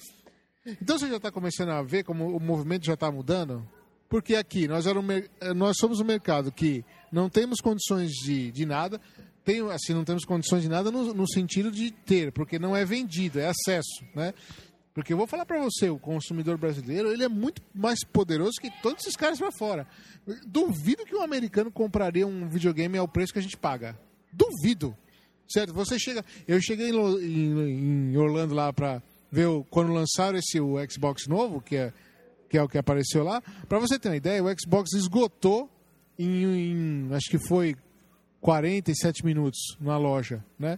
Então 0.82 0.98
você 0.98 1.08
já 1.08 1.18
está 1.18 1.32
começando 1.32 1.70
a 1.70 1.82
ver 1.82 2.04
como 2.04 2.36
o 2.36 2.40
movimento 2.40 2.86
já 2.86 2.94
está 2.94 3.12
mudando? 3.12 3.68
Porque 4.10 4.36
aqui 4.36 4.68
nós, 4.68 4.86
um, 4.88 5.54
nós 5.56 5.78
somos 5.80 6.00
um 6.00 6.06
mercado 6.06 6.52
que 6.52 6.84
não 7.12 7.30
temos 7.30 7.60
condições 7.62 8.12
de, 8.12 8.52
de 8.52 8.66
nada, 8.66 9.00
tem, 9.46 9.62
assim, 9.72 9.94
não 9.94 10.04
temos 10.04 10.26
condições 10.26 10.64
de 10.64 10.70
nada 10.70 10.92
no, 10.92 11.14
no, 11.14 11.28
sentido 11.28 11.72
de 11.72 11.92
ter, 11.92 12.32
porque 12.32 12.60
não 12.60 12.76
é 12.76 12.84
vendido, 12.86 13.40
é 13.40 13.48
acesso, 13.48 14.04
né? 14.16 14.34
Porque 15.00 15.14
eu 15.14 15.18
vou 15.18 15.28
falar 15.28 15.46
para 15.46 15.62
você, 15.62 15.90
o 15.90 15.98
consumidor 15.98 16.58
brasileiro, 16.58 17.10
ele 17.10 17.24
é 17.24 17.30
muito 17.30 17.62
mais 17.74 18.04
poderoso 18.04 18.60
que 18.60 18.70
todos 18.82 19.02
esses 19.02 19.16
caras 19.16 19.40
para 19.40 19.50
fora. 19.50 19.88
Duvido 20.46 21.06
que 21.06 21.16
um 21.16 21.22
americano 21.22 21.72
compraria 21.72 22.28
um 22.28 22.50
videogame 22.50 22.98
ao 22.98 23.08
preço 23.08 23.32
que 23.32 23.40
a 23.40 23.42
gente 23.42 23.56
paga. 23.56 23.98
Duvido. 24.34 24.94
Certo? 25.48 25.74
Você 25.74 25.98
chega. 25.98 26.24
Eu 26.46 26.60
cheguei 26.62 26.90
em, 26.90 26.98
em, 26.98 28.12
em 28.12 28.18
Orlando 28.18 28.54
lá 28.54 28.74
para 28.74 29.02
ver 29.32 29.46
o, 29.46 29.64
quando 29.70 29.94
lançaram 29.94 30.38
esse 30.38 30.60
o 30.60 30.76
Xbox 30.92 31.28
novo, 31.28 31.62
que 31.62 31.78
é, 31.78 31.94
que 32.50 32.58
é 32.58 32.62
o 32.62 32.68
que 32.68 32.78
apareceu 32.78 33.24
lá. 33.24 33.42
Para 33.70 33.80
você 33.80 33.98
ter 33.98 34.10
uma 34.10 34.18
ideia, 34.18 34.44
o 34.44 34.54
Xbox 34.60 34.92
esgotou 34.92 35.70
em, 36.20 36.44
em 36.44 37.14
acho 37.14 37.30
que 37.30 37.40
foi 37.48 37.74
47 38.42 39.24
minutos 39.24 39.78
na 39.80 39.98
loja, 39.98 40.44
né? 40.60 40.78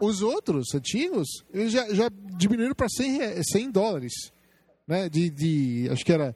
Os 0.00 0.22
outros 0.22 0.74
antigos, 0.74 1.28
eles 1.52 1.72
já, 1.72 1.92
já 1.92 2.10
diminuíram 2.36 2.74
para 2.74 2.88
100, 2.88 3.42
100 3.42 3.70
dólares, 3.70 4.32
né? 4.86 5.08
De, 5.08 5.28
de, 5.30 5.88
acho 5.90 6.04
que 6.04 6.12
era 6.12 6.34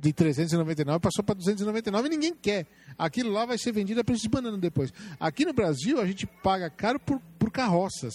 de 0.00 0.12
399 0.12 1.00
passou 1.00 1.24
para 1.24 1.34
299 1.34 2.06
e 2.06 2.10
ninguém 2.10 2.34
quer. 2.34 2.66
Aquilo 2.96 3.30
lá 3.30 3.44
vai 3.44 3.58
ser 3.58 3.72
vendido 3.72 4.00
a 4.00 4.04
preço 4.04 4.22
de 4.22 4.28
banana 4.28 4.56
depois. 4.56 4.92
Aqui 5.18 5.44
no 5.44 5.52
Brasil, 5.52 6.00
a 6.00 6.06
gente 6.06 6.26
paga 6.26 6.70
caro 6.70 7.00
por, 7.00 7.20
por 7.38 7.50
carroças. 7.50 8.14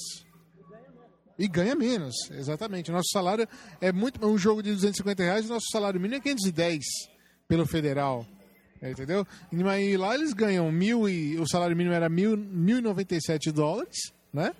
E 1.37 1.47
ganha 1.47 1.75
menos, 1.75 2.15
exatamente. 2.31 2.91
Nosso 2.91 3.09
salário 3.11 3.47
é 3.79 3.91
muito. 3.91 4.25
Um 4.25 4.37
jogo 4.37 4.61
de 4.61 4.73
250 4.73 5.23
reais, 5.23 5.49
nosso 5.49 5.67
salário 5.71 5.99
mínimo 5.99 6.17
é 6.17 6.21
510 6.21 6.83
pelo 7.47 7.65
federal. 7.65 8.25
Entendeu? 8.81 9.25
E 9.51 9.97
lá 9.97 10.15
eles 10.15 10.33
ganham 10.33 10.71
mil 10.71 11.07
e 11.07 11.37
o 11.37 11.47
salário 11.47 11.75
mínimo 11.75 11.95
era 11.95 12.07
mil, 12.07 12.37
1.097 12.37 13.51
dólares, 13.51 14.13
né? 14.33 14.53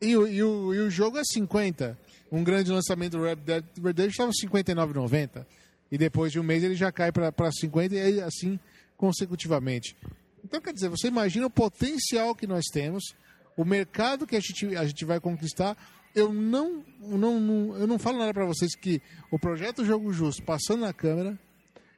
E, 0.00 0.10
e, 0.10 0.16
o, 0.16 0.74
e 0.74 0.80
o 0.80 0.90
jogo 0.90 1.18
é 1.18 1.22
50. 1.24 1.98
Um 2.30 2.44
grande 2.44 2.70
lançamento 2.70 3.16
do 3.16 3.22
Red 3.22 3.36
Dead 3.36 3.64
Redemption 3.82 4.28
estava 4.28 4.84
59,90. 4.84 5.46
E 5.90 5.96
depois 5.96 6.32
de 6.32 6.40
um 6.40 6.42
mês 6.42 6.64
ele 6.64 6.74
já 6.74 6.90
cai 6.90 7.12
para 7.12 7.52
50 7.52 7.94
e 7.94 8.20
assim 8.20 8.58
consecutivamente. 8.96 9.96
Então, 10.44 10.60
quer 10.60 10.72
dizer, 10.72 10.88
você 10.88 11.08
imagina 11.08 11.46
o 11.46 11.50
potencial 11.50 12.34
que 12.34 12.46
nós 12.46 12.64
temos, 12.72 13.14
o 13.56 13.64
mercado 13.64 14.26
que 14.26 14.36
a 14.36 14.40
gente, 14.40 14.76
a 14.76 14.84
gente 14.84 15.04
vai 15.04 15.20
conquistar. 15.20 15.76
Eu 16.14 16.32
não, 16.32 16.84
não, 17.00 17.40
não 17.40 17.76
eu 17.76 17.86
não 17.86 17.98
falo 17.98 18.18
nada 18.18 18.32
para 18.32 18.46
vocês 18.46 18.74
que 18.74 19.02
o 19.30 19.38
projeto 19.38 19.84
Jogo 19.84 20.12
Justo, 20.12 20.42
passando 20.42 20.80
na 20.80 20.92
câmera, 20.92 21.38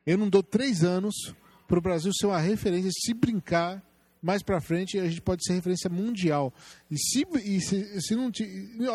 eu 0.07 0.19
não 0.19 0.29
dou 0.29 0.43
três 0.43 0.83
anos 0.83 1.35
para 1.67 1.79
o 1.79 1.83
Brasil 1.83 2.13
ser 2.13 2.27
uma 2.27 2.39
referência, 2.39 2.91
se 2.93 3.13
brincar 3.13 3.83
mais 4.23 4.43
para 4.43 4.61
frente 4.61 4.99
a 4.99 5.09
gente 5.09 5.21
pode 5.21 5.45
ser 5.45 5.55
referência 5.55 5.89
mundial. 5.89 6.53
E 6.91 6.99
se, 6.99 7.27
e 7.45 7.61
se, 7.61 8.01
se 8.01 8.15
não. 8.15 8.31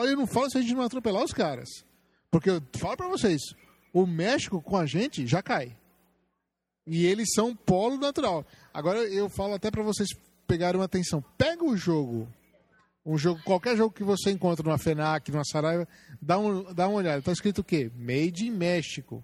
Eu 0.05 0.17
não 0.17 0.27
falo 0.27 0.49
se 0.49 0.57
a 0.57 0.61
gente 0.61 0.73
não 0.73 0.83
atropelar 0.83 1.23
os 1.23 1.33
caras. 1.33 1.69
Porque 2.29 2.49
eu 2.49 2.61
falo 2.77 2.97
para 2.97 3.07
vocês, 3.07 3.41
o 3.93 4.05
México 4.05 4.61
com 4.61 4.75
a 4.75 4.85
gente 4.85 5.27
já 5.27 5.41
cai. 5.41 5.77
E 6.85 7.05
eles 7.05 7.29
são 7.33 7.55
polo 7.55 7.97
natural. 7.97 8.45
Agora 8.73 8.99
eu 8.99 9.29
falo 9.29 9.53
até 9.53 9.71
para 9.71 9.83
vocês 9.83 10.09
pegarem 10.47 10.79
uma 10.79 10.85
atenção. 10.85 11.23
Pega 11.37 11.63
o 11.63 11.77
jogo, 11.77 12.27
um 13.05 13.17
jogo, 13.17 13.41
qualquer 13.43 13.77
jogo 13.77 13.93
que 13.93 14.03
você 14.03 14.31
encontra 14.31 14.63
numa 14.63 14.77
FENAC, 14.77 15.31
numa 15.31 15.45
Saraiva, 15.45 15.87
dá, 16.21 16.37
um, 16.37 16.73
dá 16.73 16.87
uma 16.87 16.97
olhada. 16.97 17.19
Está 17.19 17.31
escrito 17.31 17.59
o 17.59 17.63
quê? 17.63 17.91
Made 17.95 18.45
in 18.45 18.51
México. 18.51 19.23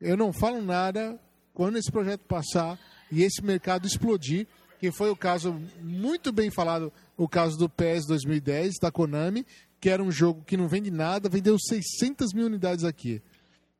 Eu 0.00 0.16
não 0.16 0.32
falo 0.32 0.62
nada 0.62 1.20
quando 1.52 1.76
esse 1.76 1.90
projeto 1.90 2.24
passar 2.24 2.78
e 3.10 3.22
esse 3.22 3.44
mercado 3.44 3.86
explodir 3.86 4.46
que 4.82 4.90
foi 4.90 5.10
o 5.10 5.16
caso 5.16 5.54
muito 5.80 6.32
bem 6.32 6.50
falado, 6.50 6.92
o 7.16 7.28
caso 7.28 7.56
do 7.56 7.68
PES 7.68 8.04
2010 8.04 8.80
da 8.80 8.90
Konami, 8.90 9.46
que 9.80 9.88
era 9.88 10.02
um 10.02 10.10
jogo 10.10 10.42
que 10.44 10.56
não 10.56 10.66
vende 10.66 10.90
nada, 10.90 11.28
vendeu 11.28 11.56
600 11.56 12.32
mil 12.34 12.46
unidades 12.46 12.84
aqui. 12.84 13.22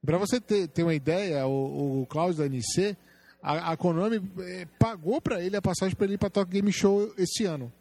Para 0.07 0.17
você 0.17 0.41
ter, 0.41 0.69
ter 0.69 0.85
uma 0.85 0.95
ideia, 0.95 1.45
o, 1.45 2.03
o 2.03 2.07
Cláudio 2.07 2.39
da 2.39 2.47
NC, 2.47 2.97
a, 3.43 3.73
a 3.73 3.77
Konami 3.77 4.23
é, 4.43 4.65
pagou 4.79 5.21
para 5.21 5.43
ele 5.43 5.57
a 5.57 5.61
passagem 5.61 5.97
para 5.97 6.05
ele 6.05 6.15
ir 6.15 6.19
para 6.19 6.31
Tokyo 6.31 6.53
Game 6.53 6.73
Show 6.73 7.13
esse 7.19 7.47
ano. 7.47 7.73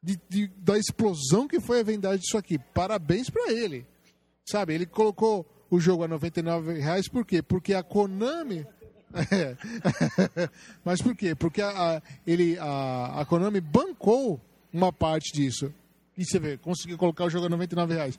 De, 0.00 0.16
de, 0.28 0.46
da 0.58 0.78
explosão 0.78 1.48
que 1.48 1.58
foi 1.58 1.80
a 1.80 1.82
vendagem 1.82 2.20
disso 2.20 2.38
aqui. 2.38 2.56
Parabéns 2.56 3.28
para 3.28 3.50
ele. 3.50 3.84
Sabe, 4.48 4.74
ele 4.74 4.86
colocou 4.86 5.44
o 5.68 5.80
jogo 5.80 6.04
a 6.04 6.08
99 6.08 6.78
reais, 6.78 7.08
por 7.08 7.26
quê? 7.26 7.42
Porque 7.42 7.74
a 7.74 7.82
Konami 7.82 8.64
é. 9.14 9.56
Mas 10.84 11.02
por 11.02 11.16
quê? 11.16 11.34
Porque 11.34 11.60
a, 11.60 11.68
a, 11.96 12.02
ele, 12.26 12.58
a, 12.58 13.20
a 13.20 13.24
Konami 13.24 13.60
bancou 13.60 14.40
uma 14.72 14.92
parte 14.92 15.32
disso. 15.32 15.72
E 16.16 16.24
você 16.24 16.38
vê, 16.38 16.56
conseguiu 16.56 16.98
colocar 16.98 17.24
o 17.24 17.30
jogo 17.30 17.46
a 17.46 17.48
99 17.48 17.94
reais. 17.94 18.18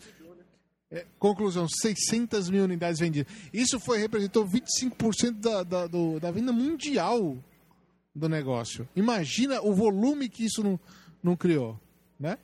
É, 0.90 1.06
conclusão, 1.18 1.68
600 1.70 2.50
mil 2.50 2.66
unidades 2.66 3.00
vendidas. 3.00 3.32
Isso 3.54 3.80
foi, 3.80 4.00
representou 4.00 4.46
25% 4.46 5.40
da, 5.40 5.64
da, 5.64 5.88
do, 5.88 6.20
da 6.20 6.32
venda 6.32 6.52
mundial 6.52 7.38
do 8.14 8.28
negócio. 8.28 8.88
Imagina 8.96 9.62
o 9.62 9.74
volume 9.74 10.28
que 10.28 10.46
isso 10.46 10.62
não, 10.62 10.80
não 11.24 11.36
criou, 11.36 11.80
né? 12.20 12.38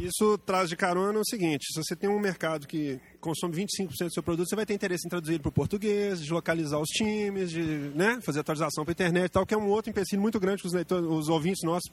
Isso 0.00 0.38
traz 0.38 0.68
de 0.68 0.76
carona 0.76 1.18
o 1.18 1.24
seguinte: 1.24 1.66
se 1.72 1.82
você 1.82 1.94
tem 1.94 2.08
um 2.08 2.18
mercado 2.18 2.66
que 2.66 3.00
consome 3.20 3.54
25% 3.54 4.06
do 4.06 4.12
seu 4.12 4.22
produto, 4.22 4.48
você 4.48 4.56
vai 4.56 4.64
ter 4.64 4.74
interesse 4.74 5.06
em 5.06 5.10
traduzir 5.10 5.40
para 5.40 5.48
o 5.48 5.52
português, 5.52 6.22
de 6.22 6.32
localizar 6.32 6.78
os 6.78 6.88
times, 6.88 7.50
de 7.50 7.62
né, 7.94 8.18
fazer 8.22 8.40
atualização 8.40 8.84
para 8.84 8.92
a 8.92 8.94
internet 8.94 9.26
e 9.26 9.32
tal, 9.32 9.46
que 9.46 9.54
é 9.54 9.58
um 9.58 9.68
outro 9.68 9.90
empecilho 9.90 10.22
muito 10.22 10.40
grande 10.40 10.62
que 10.62 10.68
os, 10.68 10.74
leitores, 10.74 11.06
os 11.06 11.28
ouvintes 11.28 11.62
nossos 11.62 11.90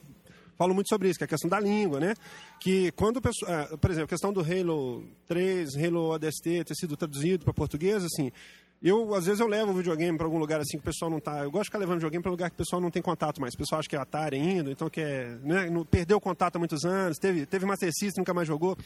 falam 0.56 0.74
muito 0.74 0.88
sobre 0.88 1.08
isso, 1.08 1.18
que 1.18 1.24
é 1.24 1.26
a 1.26 1.28
questão 1.28 1.48
da 1.48 1.60
língua, 1.60 2.00
né? 2.00 2.14
Que 2.60 2.90
quando, 2.92 3.18
é, 3.46 3.76
por 3.76 3.90
exemplo, 3.90 4.06
a 4.06 4.08
questão 4.08 4.32
do 4.32 4.40
Halo 4.40 5.04
3, 5.28 5.76
Halo 5.76 6.10
ODST 6.10 6.64
ter 6.64 6.74
sido 6.74 6.96
traduzido 6.96 7.44
para 7.44 7.54
português, 7.54 8.04
assim, 8.04 8.32
eu, 8.80 9.12
às 9.14 9.26
vezes, 9.26 9.40
eu 9.40 9.48
levo 9.48 9.72
o 9.72 9.74
videogame 9.74 10.16
para 10.16 10.26
algum 10.26 10.38
lugar 10.38 10.60
assim 10.60 10.76
que 10.76 10.82
o 10.82 10.84
pessoal 10.84 11.10
não 11.10 11.18
tá. 11.18 11.42
Eu 11.42 11.50
gosto 11.50 11.64
de 11.64 11.68
ficar 11.68 11.78
levando 11.78 11.96
videogame 11.96 12.22
para 12.22 12.30
lugar 12.30 12.50
que 12.50 12.54
o 12.54 12.58
pessoal 12.58 12.80
não 12.80 12.90
tem 12.90 13.02
contato 13.02 13.40
mais. 13.40 13.54
O 13.54 13.58
pessoal 13.58 13.80
acha 13.80 13.88
que 13.88 13.96
é 13.96 13.98
Atari 13.98 14.36
ainda, 14.36 14.70
então 14.70 14.88
que 14.88 15.00
é, 15.00 15.36
né, 15.42 15.68
perdeu 15.90 16.18
o 16.18 16.20
contato 16.20 16.56
há 16.56 16.58
muitos 16.58 16.84
anos, 16.84 17.18
teve, 17.18 17.44
teve 17.44 17.66
Master 17.66 17.90
System, 17.92 18.20
nunca 18.20 18.32
mais 18.32 18.46
jogou. 18.46 18.76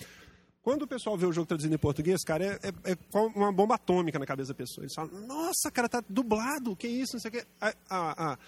Quando 0.62 0.82
o 0.82 0.86
pessoal 0.86 1.18
vê 1.18 1.26
o 1.26 1.32
jogo 1.32 1.47
traduzido 1.47 1.74
em 1.74 1.78
português, 1.78 2.22
cara, 2.22 2.45
é, 2.45 2.68
é, 2.84 2.93
é 2.93 3.18
uma 3.34 3.53
bomba 3.53 3.74
atômica 3.74 4.18
na 4.18 4.24
cabeça 4.24 4.53
da 4.53 4.55
pessoa. 4.55 4.84
Eles 4.84 4.95
falam, 4.95 5.11
nossa, 5.26 5.70
cara, 5.72 5.88
tá 5.88 6.03
dublado, 6.09 6.76
que 6.76 6.86
isso, 6.86 7.14
não 7.14 7.20
sei 7.20 7.28
o 7.30 7.32
quê. 7.32 7.45
A, 7.61 7.74
a, 7.90 8.32
a, 8.32 8.38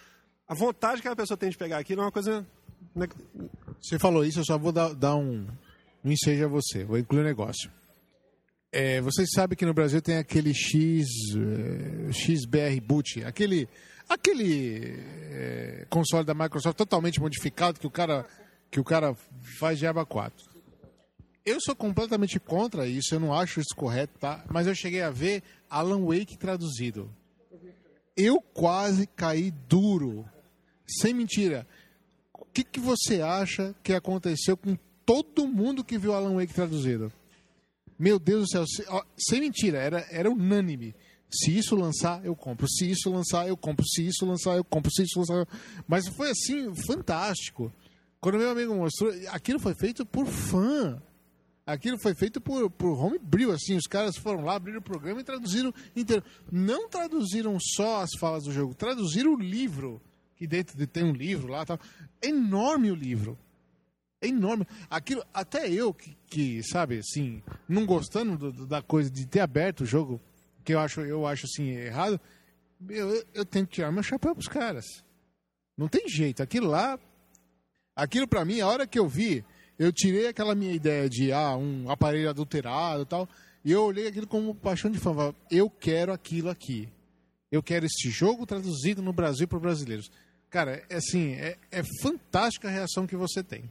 a 0.49 0.55
vontade 0.55 1.03
que 1.03 1.09
a 1.09 1.17
pessoa 1.17 1.37
tem 1.37 1.51
de 1.51 1.59
pegar 1.59 1.79
aquilo 1.79 2.03
é 2.03 2.05
uma 2.05 2.13
coisa. 2.13 2.47
Né? 2.95 3.09
Você 3.83 3.99
falou 3.99 4.25
isso, 4.25 4.39
eu 4.39 4.45
só 4.45 4.57
vou 4.57 4.71
dar, 4.71 4.95
dar 4.95 5.17
um, 5.17 5.45
um 6.05 6.11
ensejo 6.11 6.45
a 6.45 6.49
você, 6.49 6.85
vou 6.85 6.99
incluir 6.99 7.23
um 7.23 7.25
negócio. 7.25 7.69
É, 8.77 9.01
vocês 9.01 9.29
sabem 9.33 9.57
que 9.57 9.65
no 9.65 9.73
Brasil 9.73 10.03
tem 10.03 10.17
aquele 10.17 10.53
X, 10.53 11.07
é, 11.37 12.13
XBR 12.13 12.81
Boot, 12.81 13.23
aquele, 13.23 13.69
aquele 14.09 14.97
é, 15.31 15.87
console 15.89 16.27
da 16.27 16.35
Microsoft 16.35 16.77
totalmente 16.77 17.21
modificado 17.21 17.79
que 17.79 17.87
o 17.87 17.91
cara, 17.91 18.27
que 18.73 18.81
o 18.81 18.85
cara 18.85 19.15
faz 19.61 19.79
de 19.79 19.87
aba 19.87 20.05
4. 20.05 20.51
Eu 21.47 21.61
sou 21.61 21.77
completamente 21.77 22.41
contra 22.41 22.85
isso, 22.85 23.15
eu 23.15 23.21
não 23.21 23.33
acho 23.33 23.61
isso 23.61 23.77
correto, 23.77 24.19
tá? 24.19 24.45
Mas 24.51 24.67
eu 24.67 24.75
cheguei 24.75 25.03
a 25.03 25.11
ver 25.11 25.45
Alan 25.71 26.05
Wake 26.05 26.37
traduzido. 26.37 27.09
Eu 28.17 28.41
quase 28.41 29.07
caí 29.07 29.53
duro. 29.69 30.29
Sem 30.85 31.15
mentira. 31.15 31.65
O 32.37 32.45
que, 32.47 32.65
que 32.65 32.81
você 32.81 33.23
acha 33.23 33.73
que 33.85 33.93
aconteceu 33.93 34.57
com 34.57 34.77
todo 35.07 35.47
mundo 35.47 35.85
que 35.85 35.97
viu 35.97 36.13
Alan 36.13 36.35
Wake 36.35 36.53
traduzido? 36.53 37.13
Meu 37.99 38.19
Deus 38.19 38.43
do 38.43 38.49
céu, 38.49 38.67
se, 38.67 38.85
ó, 38.89 39.03
sem 39.17 39.41
mentira, 39.41 39.79
era, 39.79 40.07
era 40.11 40.31
unânime. 40.31 40.95
Se 41.31 41.57
isso 41.57 41.75
lançar, 41.75 42.25
eu 42.25 42.37
compro. 42.37 42.69
Se 42.69 42.89
isso 42.89 43.11
lançar, 43.11 43.49
eu 43.49 43.57
compro. 43.57 43.85
Se 43.87 44.07
isso 44.07 44.25
lançar, 44.25 44.57
eu 44.57 44.65
compro. 44.65 44.91
Se 44.93 45.03
isso 45.03 45.19
lançar, 45.19 45.35
eu... 45.35 45.49
Mas 45.87 46.07
foi 46.09 46.31
assim, 46.31 46.73
fantástico. 46.87 47.73
Quando 48.21 48.39
meu 48.39 48.51
amigo 48.51 48.75
mostrou, 48.75 49.13
aquilo 49.29 49.59
foi 49.59 49.75
feito 49.75 50.07
por 50.07 50.27
fã. 50.27 51.03
Aquilo 51.67 51.99
foi 51.99 52.15
feito 52.15 52.41
por, 52.41 52.71
por 52.71 52.93
homebrew, 52.93 53.51
assim, 53.51 53.75
os 53.75 53.87
caras 53.87 54.17
foram 54.19 54.45
lá, 54.45 54.55
abriram 54.55 54.81
o 54.81 54.83
programa 54.83 55.23
e 55.23 55.25
traduziram 55.25 55.73
inteiro. 55.97 56.23
Não 56.53 56.89
traduziram 56.89 57.57
só 57.59 58.03
as 58.03 58.11
falas 58.21 58.45
do 58.45 58.53
jogo, 58.53 58.75
traduziram 58.75 59.33
o 59.33 59.41
livro, 59.41 60.01
que 60.37 60.47
dentro 60.47 60.77
de, 60.77 60.87
tem 60.87 61.03
um 61.05 61.13
livro 61.13 61.49
lá 61.49 61.65
tal. 61.65 61.81
É 62.21 62.29
enorme 62.29 62.91
o 62.91 62.95
livro 62.95 63.39
é 64.25 64.29
enorme. 64.29 64.67
Aquilo, 64.89 65.25
até 65.33 65.71
eu 65.71 65.93
que, 65.93 66.17
que 66.27 66.63
sabe, 66.63 66.99
assim, 66.99 67.43
não 67.69 67.87
gostando 67.87 68.37
do, 68.37 68.67
da 68.67 68.83
coisa 68.83 69.11
de 69.11 69.27
ter 69.27 69.41
aberto 69.41 69.83
o 69.83 69.87
jogo, 69.87 70.21
que 70.65 70.75
eu 70.75 70.81
acho, 70.81 71.01
eu 71.01 71.27
acho 71.27 71.47
assim, 71.47 71.69
errado, 71.69 72.21
eu, 72.89 73.25
eu 73.35 73.45
tenho 73.45 73.67
que 73.67 73.75
tirar 73.75 73.93
meu 73.93 74.03
chapéu 74.03 74.35
pros 74.35 74.49
caras. 74.49 74.87
Não 75.77 75.89
tem 75.89 76.09
jeito. 76.09 76.43
Aquilo 76.43 76.69
lá, 76.69 76.99
aquilo 77.95 78.27
para 78.27 78.45
mim, 78.45 78.61
a 78.61 78.69
hora 78.69 78.87
que 78.87 78.99
eu 78.99 79.09
vi, 79.09 79.45
eu 79.79 79.93
tirei 79.93 80.29
aquela 80.29 80.55
minha 80.55 80.73
ideia 80.73 81.09
de, 81.09 81.33
ah, 81.33 81.57
um 81.57 81.91
aparelho 81.91 82.31
adulterado 82.31 83.03
e 83.03 83.07
tal, 83.07 83.29
e 83.65 83.73
eu 83.73 83.83
olhei 83.83 84.07
aquilo 84.07 84.27
como 84.27 84.55
paixão 84.55 84.91
de 84.91 84.99
fã. 84.99 85.35
Eu 85.51 85.71
quero 85.71 86.13
aquilo 86.13 86.51
aqui. 86.51 86.89
Eu 87.51 87.63
quero 87.63 87.87
esse 87.87 88.11
jogo 88.11 88.47
traduzido 88.47 89.01
no 89.01 89.13
Brasil 89.13 89.47
para 89.47 89.59
brasileiros. 89.59 90.11
Cara, 90.51 90.85
é 90.89 90.97
assim, 90.97 91.33
é, 91.33 91.57
é 91.71 91.83
fantástica 92.01 92.69
a 92.69 92.71
reação 92.71 93.07
que 93.07 93.17
você 93.17 93.43
tem. 93.43 93.71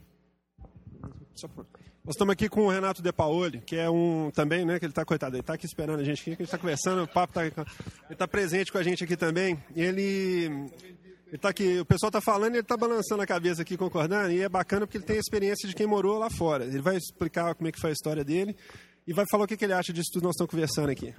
Por- 1.54 1.66
Nós 2.04 2.14
estamos 2.14 2.32
aqui 2.32 2.48
com 2.48 2.66
o 2.66 2.70
Renato 2.70 3.02
De 3.02 3.12
Paoli, 3.12 3.60
que 3.60 3.76
é 3.76 3.88
um 3.90 4.30
também, 4.30 4.64
né? 4.64 4.78
Que 4.78 4.84
ele 4.84 4.92
está 4.92 5.04
coitado, 5.04 5.36
ele 5.36 5.40
está 5.40 5.54
aqui 5.54 5.66
esperando 5.66 6.00
a 6.00 6.04
gente 6.04 6.20
aqui, 6.20 6.24
que 6.24 6.30
a 6.30 6.44
gente 6.44 6.44
está 6.44 6.58
conversando, 6.58 7.02
o 7.02 7.08
papo 7.08 7.32
tá, 7.32 7.44
ele 7.46 7.54
está 8.10 8.28
presente 8.28 8.70
com 8.70 8.78
a 8.78 8.82
gente 8.82 9.02
aqui 9.04 9.16
também. 9.16 9.62
E 9.74 9.82
ele 9.82 10.68
ele 11.28 11.38
tá 11.38 11.48
aqui, 11.48 11.80
o 11.80 11.84
pessoal 11.84 12.10
está 12.10 12.20
falando 12.20 12.52
e 12.54 12.58
ele 12.58 12.60
está 12.60 12.76
balançando 12.76 13.22
a 13.22 13.26
cabeça 13.26 13.62
aqui, 13.62 13.76
concordando, 13.76 14.30
e 14.30 14.40
é 14.42 14.48
bacana 14.48 14.86
porque 14.86 14.98
ele 14.98 15.04
tem 15.04 15.16
a 15.16 15.20
experiência 15.20 15.68
de 15.68 15.74
quem 15.74 15.86
morou 15.86 16.18
lá 16.18 16.28
fora. 16.30 16.64
Ele 16.64 16.80
vai 16.80 16.96
explicar 16.96 17.54
como 17.54 17.66
é 17.68 17.72
que 17.72 17.80
foi 17.80 17.90
a 17.90 17.92
história 17.94 18.22
dele 18.22 18.54
e 19.06 19.12
vai 19.12 19.24
falar 19.30 19.44
o 19.44 19.46
que, 19.48 19.56
que 19.56 19.64
ele 19.64 19.72
acha 19.72 19.92
disso 19.92 20.10
tudo 20.12 20.20
que 20.20 20.26
nós 20.26 20.34
estamos 20.34 20.50
conversando 20.50 20.90
aqui. 20.90 21.12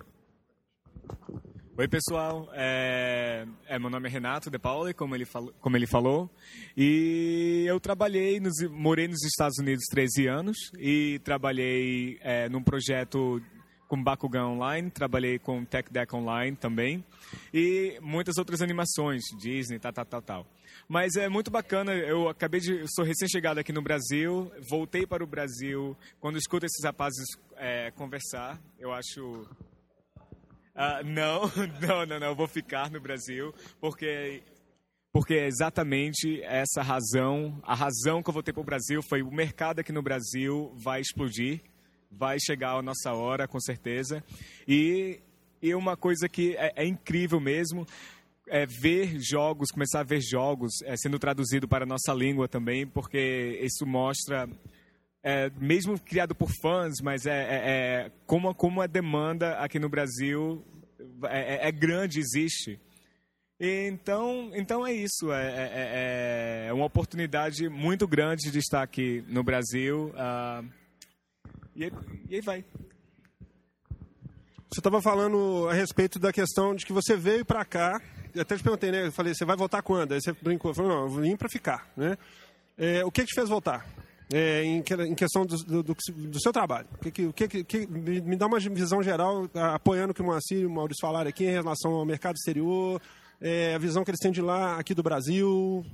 Oi, 1.78 1.90
pessoal. 1.90 2.48
É, 2.54 3.46
é, 3.68 3.78
meu 3.78 3.90
nome 3.90 4.08
é 4.08 4.12
Renato 4.12 4.50
De 4.50 4.58
Pauli, 4.58 4.94
como 4.94 5.14
ele, 5.14 5.26
falou, 5.26 5.54
como 5.60 5.76
ele 5.76 5.86
falou. 5.86 6.30
E 6.76 7.66
eu 7.68 7.82
trabalhei, 7.82 8.40
nos, 8.40 8.54
morei 8.72 9.10
nos 9.10 9.22
Estados 9.26 9.58
Unidos 9.60 9.84
13 9.90 10.26
anos 10.26 10.58
e 10.80 11.20
trabalhei 11.26 12.18
é, 12.22 12.48
num 12.48 12.64
projeto 12.64 13.42
com 13.90 14.02
Bakugan 14.02 14.46
Online, 14.48 14.90
trabalhei 14.90 15.38
com 15.38 15.66
Tech 15.66 15.92
Deck 15.92 16.16
Online 16.16 16.56
também 16.56 17.04
e 17.54 18.00
muitas 18.02 18.38
outras 18.38 18.62
animações, 18.62 19.22
Disney, 19.38 19.78
tal, 19.78 19.92
tal, 19.92 20.06
tal, 20.06 20.22
tal. 20.22 20.48
Mas 20.88 21.18
é 21.18 21.28
muito 21.28 21.52
bacana, 21.52 21.94
eu 21.94 22.30
acabei 22.30 22.62
de, 22.62 22.72
eu 22.72 22.88
sou 22.88 23.04
recém-chegado 23.04 23.60
aqui 23.60 23.74
no 23.74 23.82
Brasil, 23.82 24.50
voltei 24.70 25.06
para 25.06 25.22
o 25.22 25.28
Brasil, 25.28 25.96
quando 26.22 26.38
escuto 26.38 26.66
esses 26.66 26.84
rapazes 26.86 27.26
é, 27.58 27.92
conversar, 27.92 28.62
eu 28.80 28.94
acho 28.94 29.46
ah, 30.76 31.02
não, 31.06 31.44
não, 31.82 32.06
não, 32.06 32.20
não, 32.20 32.36
vou 32.36 32.48
ficar 32.48 32.92
no 32.92 33.00
Brasil, 33.00 33.54
porque 33.80 34.44
porque 35.14 35.36
é 35.36 35.48
exatamente 35.48 36.42
essa 36.44 36.82
razão, 36.82 37.58
a 37.64 37.74
razão 37.74 38.22
que 38.22 38.30
eu 38.30 38.34
voltei 38.34 38.54
para 38.54 38.60
o 38.60 38.66
Brasil 38.66 39.02
foi 39.02 39.22
o 39.22 39.32
mercado 39.32 39.80
aqui 39.80 39.94
no 39.94 40.02
Brasil 40.02 40.74
vai 40.76 41.00
explodir, 41.00 41.62
vai 42.12 42.38
chegar 42.38 42.74
a 42.74 42.82
nossa 42.82 43.14
hora, 43.14 43.48
com 43.48 43.58
certeza. 43.62 44.22
E, 44.68 45.22
e 45.62 45.74
uma 45.74 45.96
coisa 45.96 46.28
que 46.28 46.58
é, 46.58 46.74
é 46.76 46.86
incrível 46.86 47.40
mesmo 47.40 47.88
é 48.48 48.66
ver 48.66 49.18
jogos, 49.22 49.72
começar 49.72 50.02
a 50.02 50.04
ver 50.04 50.20
jogos 50.20 50.82
é, 50.84 50.98
sendo 50.98 51.18
traduzido 51.18 51.66
para 51.66 51.86
a 51.86 51.88
nossa 51.88 52.14
língua 52.14 52.50
também, 52.50 52.86
porque 52.86 53.58
isso 53.64 53.86
mostra 53.86 54.50
é, 55.28 55.50
mesmo 55.60 56.00
criado 56.00 56.36
por 56.36 56.52
fãs, 56.62 57.02
mas 57.02 57.26
é, 57.26 57.32
é, 57.32 57.56
é 58.06 58.12
como, 58.28 58.54
como 58.54 58.80
a 58.80 58.86
demanda 58.86 59.58
aqui 59.58 59.80
no 59.80 59.90
Brasil 59.90 60.64
é, 61.24 61.56
é- 61.56 61.68
é 61.68 61.72
grande, 61.72 62.20
existe. 62.20 62.80
Então, 63.60 64.52
então 64.54 64.86
é 64.86 64.94
isso. 64.94 65.32
É, 65.32 66.70
uma 66.72 66.86
oportunidade 66.86 67.68
muito 67.70 68.08
grande 68.08 68.52
de 68.52 68.60
estar 68.60 68.84
aqui 68.84 69.24
no 69.28 69.44
Brasil. 69.44 70.14
ah, 70.16 70.64
e, 71.76 71.92
e 72.30 72.36
aí 72.36 72.42
vai. 72.42 72.64
Você 74.70 74.80
estava 74.80 75.02
falando 75.02 75.68
a 75.70 75.74
respeito 75.74 76.20
da 76.20 76.32
questão 76.32 76.76
de 76.76 76.86
que 76.86 76.94
você 76.94 77.18
veio 77.18 77.44
para 77.44 77.66
cá. 77.66 78.00
Até 78.40 78.58
te 78.58 78.64
perguntei, 78.64 78.92
né? 78.92 79.08
Eu 79.08 79.12
falei, 79.12 79.34
você 79.34 79.44
vai 79.46 79.56
voltar 79.56 79.82
quando? 79.82 80.12
Aí 80.14 80.22
você 80.22 80.34
brincou, 80.34 80.72
falou, 80.76 80.92
não, 80.92 81.02
eu 81.04 81.22
vim 81.22 81.36
para 81.36 81.50
ficar, 81.50 81.92
né? 81.98 82.16
É, 82.78 83.04
o 83.04 83.12
que 83.12 83.26
te 83.26 83.34
fez 83.34 83.50
voltar? 83.50 83.88
É, 84.34 84.64
em, 84.64 84.78
em 84.80 85.14
questão 85.16 85.46
do, 85.46 85.56
do, 85.58 85.84
do- 85.84 85.96
do 85.96 86.42
seu 86.42 86.52
trabalho. 86.52 86.88
Que, 87.02 87.32
que, 87.32 87.48
que, 87.48 87.64
que- 87.64 87.88
me, 87.88 88.36
dá 88.36 88.48
uma 88.48 88.60
visão 88.60 89.04
geral, 89.04 89.48
apoiando 89.74 90.12
o 90.12 90.14
que 90.16 90.22
o 90.22 90.26
Moacir 90.26 90.60
e 90.62 90.66
o 90.66 90.70
Maurício 90.70 91.02
falaram 91.02 91.30
aqui 91.30 91.46
em 91.46 91.52
relação 91.52 91.92
ao 91.92 92.06
mercado 92.06 92.36
exterior, 92.36 93.00
é, 93.40 93.76
a 93.76 93.78
visão 93.78 94.04
que 94.04 94.10
eles 94.10 94.20
têm 94.20 94.32
de 94.32 94.42
lá, 94.42 94.78
aqui 94.80 94.96
do 94.96 95.04
Brasil. 95.04 95.86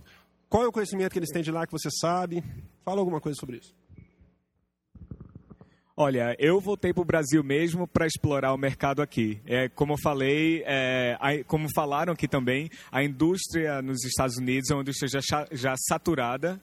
Qual 0.49 0.63
é 0.63 0.67
o 0.67 0.71
conhecimento 0.71 1.11
que 1.11 1.19
eles 1.19 1.29
têm 1.29 1.43
de 1.43 1.51
lá 1.51 1.65
que 1.65 1.71
você 1.73 1.89
sabe? 1.91 2.41
Fala 2.86 2.99
alguma 2.99 3.19
coisa 3.19 3.38
sobre 3.38 3.57
isso. 3.57 3.73
Olha, 5.95 6.36
eu 6.39 6.59
voltei 6.59 6.93
para 6.93 7.01
o 7.01 7.05
Brasil 7.05 7.43
mesmo 7.43 7.86
para 7.86 8.07
explorar 8.07 8.53
o 8.53 8.57
mercado 8.57 9.01
aqui. 9.01 9.39
É, 9.45 9.67
como 9.69 9.93
eu 9.93 9.97
falei, 10.01 10.63
é, 10.65 11.17
como 11.47 11.67
falaram 11.75 12.13
aqui 12.13 12.27
também, 12.27 12.69
a 12.91 13.03
indústria 13.03 13.82
nos 13.82 14.03
Estados 14.05 14.38
Unidos 14.38 14.69
é 14.71 14.73
uma 14.73 14.82
indústria 14.82 15.21
já, 15.21 15.45
já 15.51 15.75
saturada. 15.77 16.59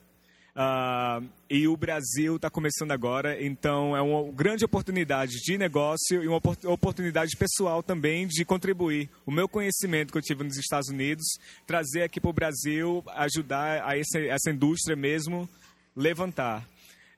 Ah, 0.55 1.21
e 1.49 1.67
o 1.67 1.77
Brasil 1.77 2.35
está 2.35 2.49
começando 2.49 2.91
agora, 2.91 3.41
então 3.43 3.95
é 3.95 4.01
uma 4.01 4.31
grande 4.31 4.65
oportunidade 4.65 5.33
de 5.43 5.57
negócio 5.57 6.23
e 6.23 6.27
uma 6.27 6.37
opor- 6.37 6.57
oportunidade 6.65 7.35
pessoal 7.37 7.81
também 7.81 8.27
de 8.27 8.43
contribuir. 8.43 9.09
O 9.25 9.31
meu 9.31 9.47
conhecimento 9.47 10.11
que 10.11 10.17
eu 10.17 10.21
tive 10.21 10.43
nos 10.43 10.57
Estados 10.57 10.89
Unidos, 10.89 11.25
trazer 11.65 12.03
aqui 12.03 12.19
para 12.19 12.29
o 12.29 12.33
Brasil, 12.33 13.03
ajudar 13.15 13.83
a 13.85 13.97
essa, 13.97 14.19
essa 14.19 14.51
indústria 14.51 14.95
mesmo 14.95 15.49
levantar. 15.95 16.67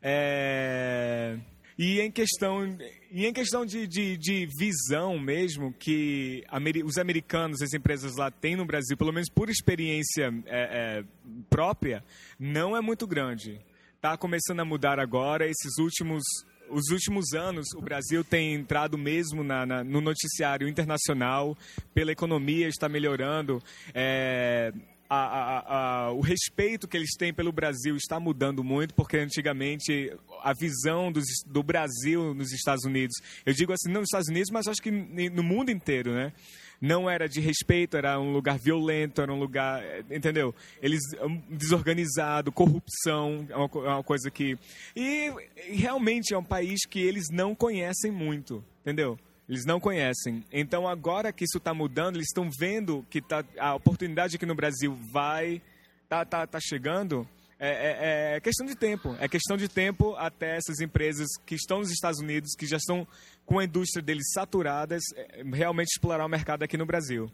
É, 0.01 1.37
E 1.77 1.99
em 2.01 2.11
questão, 2.11 2.77
e 3.11 3.25
em 3.25 3.33
questão 3.33 3.65
de, 3.65 3.87
de, 3.87 4.17
de 4.17 4.47
visão 4.57 5.17
mesmo 5.17 5.73
que 5.73 6.43
os 6.85 6.97
americanos, 6.97 7.61
as 7.61 7.73
empresas 7.73 8.15
lá 8.17 8.29
têm 8.29 8.55
no 8.55 8.65
Brasil, 8.65 8.95
pelo 8.97 9.11
menos 9.11 9.29
por 9.29 9.49
experiência 9.49 10.33
é, 10.45 10.99
é, 10.99 11.03
própria, 11.49 12.03
não 12.39 12.75
é 12.75 12.81
muito 12.81 13.07
grande. 13.07 13.59
Está 13.95 14.17
começando 14.17 14.59
a 14.59 14.65
mudar 14.65 14.99
agora. 14.99 15.45
Esses 15.47 15.77
últimos, 15.79 16.23
os 16.69 16.89
últimos 16.89 17.33
anos, 17.33 17.67
o 17.75 17.81
Brasil 17.81 18.23
tem 18.23 18.53
entrado 18.53 18.97
mesmo 18.97 19.43
na, 19.43 19.65
na- 19.65 19.83
no 19.83 20.01
noticiário 20.01 20.67
internacional, 20.67 21.57
pela 21.93 22.11
economia 22.11 22.67
está 22.67 22.89
melhorando. 22.89 23.61
É, 23.93 24.73
a- 25.15 26.05
a- 26.07 26.11
o 26.13 26.21
respeito 26.21 26.87
que 26.87 26.95
eles 26.95 27.11
têm 27.17 27.33
pelo 27.33 27.51
Brasil 27.51 27.95
está 27.95 28.19
mudando 28.19 28.63
muito, 28.63 28.93
porque 28.93 29.17
antigamente 29.17 30.11
a 30.43 30.53
visão 30.53 31.11
dos, 31.11 31.25
do 31.45 31.61
Brasil 31.61 32.33
nos 32.33 32.51
Estados 32.51 32.85
Unidos, 32.85 33.15
eu 33.45 33.53
digo 33.53 33.73
assim, 33.73 33.89
não 33.91 34.01
nos 34.01 34.07
Estados 34.07 34.29
Unidos, 34.29 34.49
mas 34.51 34.67
acho 34.67 34.81
que 34.81 34.91
no 34.91 35.43
mundo 35.43 35.69
inteiro, 35.71 36.13
né? 36.13 36.31
Não 36.79 37.07
era 37.07 37.27
de 37.29 37.39
respeito, 37.39 37.95
era 37.95 38.19
um 38.19 38.33
lugar 38.33 38.57
violento, 38.57 39.21
era 39.21 39.31
um 39.31 39.37
lugar, 39.37 39.83
eh, 39.83 40.03
entendeu? 40.09 40.55
Eles 40.81 41.01
um, 41.21 41.37
desorganizado, 41.55 42.51
corrupção, 42.51 43.45
é 43.49 43.55
uma, 43.55 43.69
é 43.85 43.93
uma 43.95 44.03
coisa 44.03 44.31
que 44.31 44.57
e 44.95 45.31
realmente 45.73 46.33
é 46.33 46.37
um 46.37 46.43
país 46.43 46.79
que 46.89 46.99
eles 46.99 47.25
não 47.31 47.53
conhecem 47.53 48.11
muito, 48.11 48.63
entendeu? 48.81 49.19
Eles 49.51 49.65
não 49.65 49.81
conhecem. 49.81 50.45
Então, 50.49 50.87
agora 50.87 51.33
que 51.33 51.43
isso 51.43 51.57
está 51.57 51.73
mudando, 51.73 52.15
eles 52.15 52.29
estão 52.29 52.49
vendo 52.49 53.05
que 53.09 53.21
tá, 53.21 53.43
a 53.59 53.75
oportunidade 53.75 54.37
aqui 54.37 54.45
no 54.45 54.55
Brasil 54.55 54.97
vai 55.11 55.61
tá, 56.07 56.23
tá, 56.23 56.47
tá 56.47 56.57
chegando. 56.61 57.27
É, 57.59 57.69
é- 57.69 58.35
é 58.37 58.39
questão 58.39 58.65
de 58.65 58.75
tempo. 58.75 59.13
É 59.19 59.27
questão 59.27 59.57
de 59.57 59.67
tempo 59.67 60.15
até 60.15 60.55
essas 60.55 60.79
empresas 60.79 61.27
que 61.45 61.53
estão 61.53 61.79
nos 61.79 61.91
Estados 61.91 62.21
Unidos, 62.21 62.55
que 62.57 62.65
já 62.65 62.77
estão 62.77 63.05
com 63.45 63.59
a 63.59 63.65
indústria 63.65 64.01
deles 64.01 64.31
saturadas, 64.31 65.01
é, 65.17 65.43
realmente 65.43 65.89
explorar 65.89 66.25
o 66.25 66.29
mercado 66.29 66.63
aqui 66.63 66.77
no 66.77 66.85
Brasil. 66.85 67.29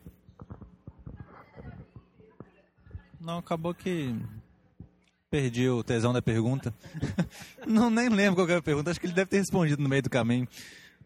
Não, 3.22 3.38
acabou 3.38 3.76
que 3.76 4.20
perdi 5.30 5.70
o 5.70 5.84
tesão 5.84 6.14
da 6.14 6.22
pergunta. 6.24 6.74
não, 7.68 7.92
nem 7.92 8.10
lembro 8.10 8.38
qual 8.38 8.50
era 8.50 8.58
a 8.58 8.64
pergunta. 8.64 8.90
Acho 8.90 9.00
que 9.00 9.06
ele 9.06 9.14
deve 9.14 9.30
ter 9.30 9.38
respondido 9.38 9.84
no 9.84 9.88
meio 9.88 10.02
do 10.02 10.10
caminho. 10.10 10.48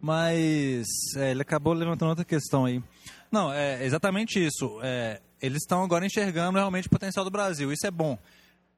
Mas 0.01 0.87
é, 1.15 1.31
ele 1.31 1.43
acabou 1.43 1.73
levantando 1.73 2.09
outra 2.09 2.25
questão 2.25 2.65
aí. 2.65 2.81
Não, 3.31 3.53
é 3.53 3.85
exatamente 3.85 4.43
isso. 4.43 4.79
É, 4.81 5.21
eles 5.41 5.61
estão 5.61 5.83
agora 5.83 6.05
enxergando 6.05 6.57
realmente 6.57 6.87
o 6.87 6.91
potencial 6.91 7.23
do 7.23 7.31
Brasil. 7.31 7.71
Isso 7.71 7.85
é 7.85 7.91
bom. 7.91 8.17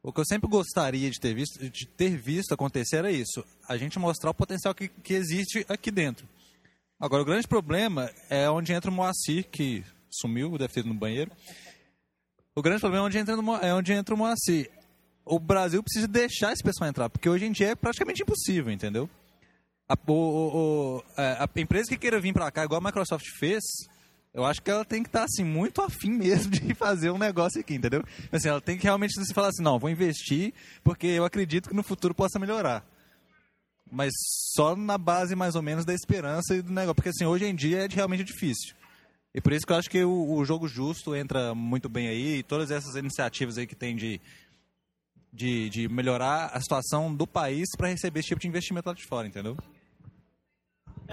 O 0.03 0.11
que 0.11 0.19
eu 0.19 0.25
sempre 0.25 0.49
gostaria 0.49 1.09
de 1.09 1.17
ter 1.17 1.33
visto, 1.33 1.57
de 1.69 1.87
ter 1.87 2.17
visto 2.17 2.53
acontecer 2.53 2.97
era 2.97 3.09
isso. 3.09 3.43
A 3.69 3.77
gente 3.77 3.97
mostrar 3.97 4.31
o 4.31 4.33
potencial 4.33 4.75
que, 4.75 4.89
que 4.89 5.13
existe 5.13 5.65
aqui 5.69 5.89
dentro. 5.89 6.27
Agora, 6.99 7.21
o 7.21 7.25
grande 7.25 7.47
problema 7.47 8.11
é 8.29 8.49
onde 8.49 8.73
entra 8.73 8.91
o 8.91 8.93
Moacir, 8.93 9.45
que 9.49 9.83
sumiu, 10.09 10.57
deve 10.57 10.73
ter 10.73 10.81
ido 10.81 10.89
no 10.89 10.95
banheiro. 10.95 11.31
O 12.53 12.61
grande 12.61 12.81
problema 12.81 13.05
é 13.05 13.07
onde 13.07 13.17
entra, 13.17 13.35
é 13.61 13.73
onde 13.73 13.93
entra 13.93 14.13
o 14.13 14.17
Moacir. 14.17 14.69
O 15.25 15.39
Brasil 15.39 15.81
precisa 15.81 16.07
deixar 16.07 16.51
esse 16.51 16.61
pessoal 16.61 16.89
entrar, 16.89 17.09
porque 17.09 17.29
hoje 17.29 17.45
em 17.45 17.51
dia 17.51 17.69
é 17.69 17.75
praticamente 17.75 18.21
impossível, 18.21 18.71
entendeu? 18.71 19.09
A, 19.93 20.11
o- 20.11 20.97
o- 20.97 21.03
é, 21.17 21.37
a 21.39 21.59
empresa 21.61 21.89
que 21.89 21.97
queira 21.97 22.19
vir 22.19 22.33
para 22.33 22.49
cá, 22.51 22.63
igual 22.63 22.81
a 22.81 22.83
Microsoft 22.83 23.25
fez, 23.37 23.61
eu 24.33 24.43
acho 24.43 24.61
que 24.61 24.71
ela 24.71 24.83
tem 24.83 25.03
que 25.03 25.09
estar 25.09 25.23
assim, 25.23 25.43
muito 25.43 25.81
afim 25.81 26.09
mesmo 26.11 26.51
de 26.51 26.73
fazer 26.75 27.11
um 27.11 27.17
negócio 27.17 27.61
aqui, 27.61 27.75
entendeu? 27.75 28.03
Assim, 28.31 28.47
ela 28.49 28.59
tem 28.61 28.77
que 28.77 28.83
realmente 28.83 29.13
se 29.13 29.33
falar 29.33 29.49
assim, 29.49 29.61
não, 29.61 29.77
vou 29.77 29.89
investir 29.89 30.53
porque 30.83 31.05
eu 31.07 31.23
acredito 31.25 31.69
que 31.69 31.75
no 31.75 31.83
futuro 31.83 32.15
possa 32.15 32.39
melhorar. 32.39 32.83
Mas 33.91 34.11
só 34.55 34.75
na 34.75 34.97
base 34.97 35.35
mais 35.35 35.53
ou 35.53 35.61
menos 35.61 35.85
da 35.85 35.93
esperança 35.93 36.55
e 36.55 36.63
do 36.63 36.71
negócio. 36.71 36.95
Porque 36.95 37.09
assim, 37.09 37.25
hoje 37.25 37.45
em 37.45 37.53
dia 37.53 37.85
é 37.85 37.87
realmente 37.87 38.23
difícil. 38.23 38.73
E 39.35 39.39
por 39.41 39.53
isso 39.53 39.67
que 39.67 39.71
eu 39.73 39.77
acho 39.77 39.89
que 39.89 40.03
o, 40.03 40.33
o 40.33 40.43
jogo 40.45 40.67
justo 40.67 41.15
entra 41.15 41.53
muito 41.53 41.87
bem 41.87 42.07
aí, 42.07 42.37
e 42.37 42.43
todas 42.43 42.71
essas 42.71 42.95
iniciativas 42.95 43.57
aí 43.57 43.67
que 43.67 43.75
tem 43.75 43.95
de, 43.95 44.19
de, 45.31 45.69
de 45.69 45.87
melhorar 45.89 46.47
a 46.47 46.59
situação 46.59 47.13
do 47.13 47.27
país 47.27 47.67
para 47.77 47.89
receber 47.89 48.19
esse 48.21 48.29
tipo 48.29 48.41
de 48.41 48.47
investimento 48.47 48.89
lá 48.89 48.95
de 48.95 49.05
fora, 49.07 49.27
entendeu? 49.27 49.55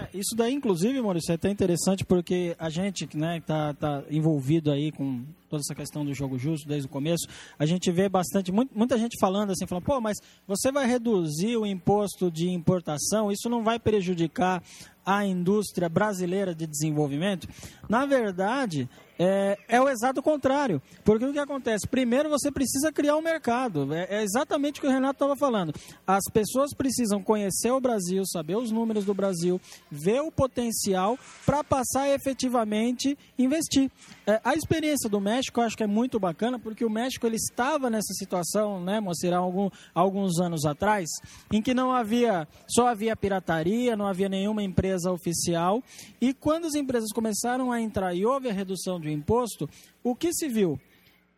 É, 0.01 0.17
Isso 0.17 0.35
daí, 0.35 0.53
inclusive, 0.53 1.01
Maurício, 1.01 1.31
é 1.31 1.35
até 1.35 1.49
interessante 1.49 2.05
porque 2.05 2.55
a 2.57 2.69
gente 2.69 3.07
né, 3.15 3.41
tá, 3.45 3.73
tá 3.73 4.03
envolvido 4.09 4.71
aí 4.71 4.91
com 4.91 5.23
toda 5.51 5.61
essa 5.61 5.75
questão 5.75 6.05
do 6.05 6.13
jogo 6.13 6.39
justo 6.39 6.67
desde 6.67 6.87
o 6.87 6.89
começo. 6.89 7.27
A 7.59 7.65
gente 7.65 7.91
vê 7.91 8.07
bastante, 8.07 8.51
muita 8.51 8.97
gente 8.97 9.17
falando 9.19 9.51
assim, 9.51 9.67
falando, 9.67 9.83
pô, 9.83 9.99
mas 9.99 10.17
você 10.47 10.71
vai 10.71 10.87
reduzir 10.87 11.57
o 11.57 11.65
imposto 11.65 12.31
de 12.31 12.49
importação, 12.49 13.31
isso 13.31 13.49
não 13.49 13.63
vai 13.63 13.77
prejudicar 13.77 14.63
a 15.05 15.25
indústria 15.25 15.89
brasileira 15.89 16.55
de 16.55 16.65
desenvolvimento? 16.65 17.47
Na 17.89 18.05
verdade, 18.05 18.87
é, 19.23 19.57
é, 19.67 19.81
o 19.81 19.89
exato 19.89 20.21
contrário. 20.21 20.81
Porque 21.03 21.25
o 21.25 21.33
que 21.33 21.39
acontece? 21.39 21.87
Primeiro 21.87 22.29
você 22.29 22.51
precisa 22.51 22.91
criar 22.91 23.15
um 23.15 23.21
mercado. 23.21 23.93
É, 23.93 24.07
é 24.09 24.23
exatamente 24.23 24.79
o 24.79 24.81
que 24.81 24.87
o 24.87 24.91
Renato 24.91 25.13
estava 25.13 25.35
falando. 25.35 25.73
As 26.07 26.23
pessoas 26.31 26.73
precisam 26.73 27.21
conhecer 27.21 27.71
o 27.71 27.79
Brasil, 27.79 28.23
saber 28.25 28.55
os 28.55 28.71
números 28.71 29.05
do 29.05 29.13
Brasil, 29.13 29.59
ver 29.91 30.21
o 30.21 30.31
potencial 30.31 31.19
para 31.45 31.63
passar 31.63 32.09
efetivamente 32.09 33.17
investir. 33.37 33.91
É, 34.25 34.39
a 34.43 34.55
experiência 34.55 35.09
do 35.09 35.19
México 35.19 35.40
eu 35.49 35.63
acho 35.63 35.77
que 35.77 35.83
é 35.83 35.87
muito 35.87 36.19
bacana, 36.19 36.59
porque 36.59 36.85
o 36.85 36.89
México 36.89 37.25
ele 37.25 37.37
estava 37.37 37.89
nessa 37.89 38.13
situação, 38.13 38.83
né, 38.83 38.99
Moacir, 38.99 39.33
há 39.33 39.37
algum, 39.37 39.69
alguns 39.93 40.39
anos 40.39 40.65
atrás, 40.65 41.09
em 41.51 41.61
que 41.61 41.73
não 41.73 41.91
havia, 41.91 42.47
só 42.67 42.87
havia 42.87 43.15
pirataria, 43.15 43.95
não 43.95 44.07
havia 44.07 44.29
nenhuma 44.29 44.61
empresa 44.61 45.11
oficial. 45.11 45.81
E 46.19 46.33
quando 46.33 46.65
as 46.65 46.75
empresas 46.75 47.11
começaram 47.11 47.71
a 47.71 47.81
entrar 47.81 48.13
e 48.13 48.25
houve 48.25 48.49
a 48.49 48.53
redução 48.53 48.99
de 48.99 49.11
imposto, 49.11 49.69
o 50.03 50.15
que 50.15 50.33
se 50.33 50.47
viu? 50.47 50.79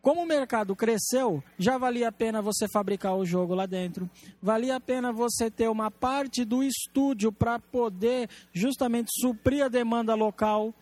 Como 0.04 0.20
o 0.20 0.26
mercado 0.26 0.76
cresceu, 0.76 1.42
já 1.58 1.78
valia 1.78 2.08
a 2.08 2.12
pena 2.12 2.42
você 2.42 2.68
fabricar 2.68 3.16
o 3.16 3.24
jogo 3.24 3.54
lá 3.54 3.64
dentro. 3.64 4.10
Valia 4.42 4.76
a 4.76 4.80
pena 4.80 5.10
você 5.10 5.50
ter 5.50 5.70
uma 5.70 5.90
parte 5.90 6.44
do 6.44 6.62
estúdio 6.62 7.32
para 7.32 7.58
poder 7.58 8.28
justamente 8.52 9.08
suprir 9.18 9.64
a 9.64 9.68
demanda 9.68 10.14
local. 10.14 10.74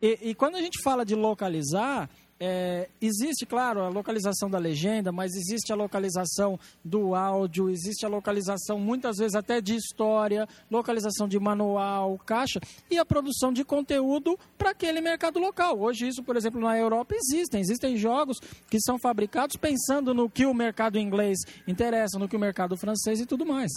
E, 0.00 0.30
e, 0.30 0.34
quando 0.34 0.54
a 0.54 0.62
gente 0.62 0.80
fala 0.80 1.04
de 1.04 1.16
localizar, 1.16 2.08
é, 2.40 2.88
existe, 3.00 3.44
claro, 3.44 3.80
a 3.80 3.88
localização 3.88 4.48
da 4.48 4.58
legenda, 4.58 5.10
mas 5.10 5.34
existe 5.34 5.72
a 5.72 5.76
localização 5.76 6.58
do 6.84 7.14
áudio, 7.14 7.68
existe 7.68 8.06
a 8.06 8.08
localização 8.08 8.78
muitas 8.78 9.16
vezes 9.16 9.34
até 9.34 9.60
de 9.60 9.74
história, 9.74 10.48
localização 10.70 11.26
de 11.26 11.38
manual, 11.38 12.18
caixa 12.24 12.60
e 12.90 12.96
a 12.96 13.04
produção 13.04 13.52
de 13.52 13.64
conteúdo 13.64 14.38
para 14.56 14.70
aquele 14.70 15.00
mercado 15.00 15.40
local. 15.40 15.80
Hoje 15.80 16.06
isso, 16.06 16.22
por 16.22 16.36
exemplo, 16.36 16.60
na 16.60 16.78
Europa 16.78 17.14
existem, 17.14 17.60
existem 17.60 17.96
jogos 17.96 18.38
que 18.70 18.80
são 18.80 18.98
fabricados 18.98 19.56
pensando 19.56 20.14
no 20.14 20.30
que 20.30 20.46
o 20.46 20.54
mercado 20.54 20.98
inglês 20.98 21.38
interessa, 21.66 22.18
no 22.18 22.28
que 22.28 22.36
o 22.36 22.40
mercado 22.40 22.76
francês 22.76 23.20
e 23.20 23.26
tudo 23.26 23.44
mais. 23.44 23.72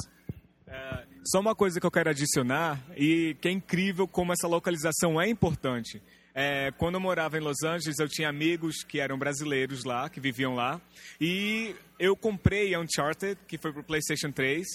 É, 0.68 1.04
só 1.26 1.40
uma 1.40 1.56
coisa 1.56 1.80
que 1.80 1.86
eu 1.86 1.92
quero 1.92 2.12
adicionar 2.12 2.82
e 2.96 3.36
que 3.42 3.48
é 3.48 3.52
incrível 3.52 4.08
como 4.08 4.32
essa 4.32 4.48
localização 4.48 5.20
é 5.20 5.28
importante. 5.28 6.02
É, 6.34 6.72
quando 6.78 6.96
eu 6.96 7.02
morava 7.02 7.38
em 7.38 7.42
Los 7.42 7.62
Angeles, 7.64 8.00
eu 8.00 8.08
tinha 8.08 8.30
amigos 8.30 8.84
que 8.84 9.00
eram 9.00 9.18
brasileiros 9.18 9.84
lá, 9.84 10.10
que 10.10 10.20
viviam 10.20 10.56
lá. 10.56 10.80
E 11.20 11.76
eu 12.00 12.16
comprei 12.16 12.76
Uncharted, 12.78 13.38
que 13.48 13.58
foi 13.58 13.72
para 13.72 13.82
o 13.82 13.84
PlayStation 13.84 14.32
3. 14.32 14.66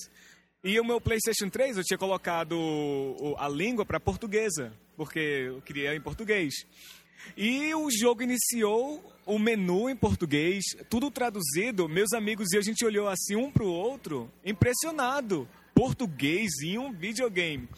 E 0.63 0.79
o 0.81 0.85
meu 0.85 1.01
PlayStation 1.01 1.49
3 1.49 1.77
eu 1.79 1.85
tinha 1.85 1.99
colocado 1.99 2.57
a 3.39 3.49
língua 3.49 3.87
para 3.87 4.01
portuguesa, 4.01 4.73
porque 4.97 5.19
eu 5.19 5.63
queria 5.63 5.95
em 5.95 6.01
português. 6.01 6.53
E 7.37 7.75
o 7.75 7.91
jogo 7.91 8.23
iniciou 8.23 9.03
o 9.25 9.39
menu 9.39 9.89
em 9.89 9.97
português, 9.97 10.65
tudo 10.91 11.11
traduzido. 11.11 11.89
Meus 11.89 12.13
amigos 12.13 12.53
e 12.53 12.59
a 12.59 12.63
gente 12.63 12.85
olhou 12.85 13.09
assim 13.09 13.35
um 13.35 13.51
para 13.51 13.65
o 13.65 13.73
outro, 13.73 14.31
impressionado. 14.45 15.49
Português 15.75 16.51
em 16.63 16.79
um 16.79 16.93
videogame. 16.93 17.69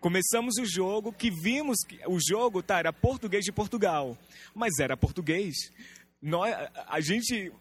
Começamos 0.00 0.56
o 0.58 0.64
jogo, 0.64 1.12
que 1.12 1.30
vimos 1.30 1.78
que 1.86 1.98
o 2.06 2.18
jogo 2.20 2.62
tá, 2.62 2.78
era 2.78 2.92
português 2.92 3.44
de 3.44 3.52
Portugal, 3.52 4.16
mas 4.54 4.78
era 4.78 4.96
português. 4.96 5.54
Nós, 6.20 6.54
a 6.88 7.00
gente, 7.00 7.52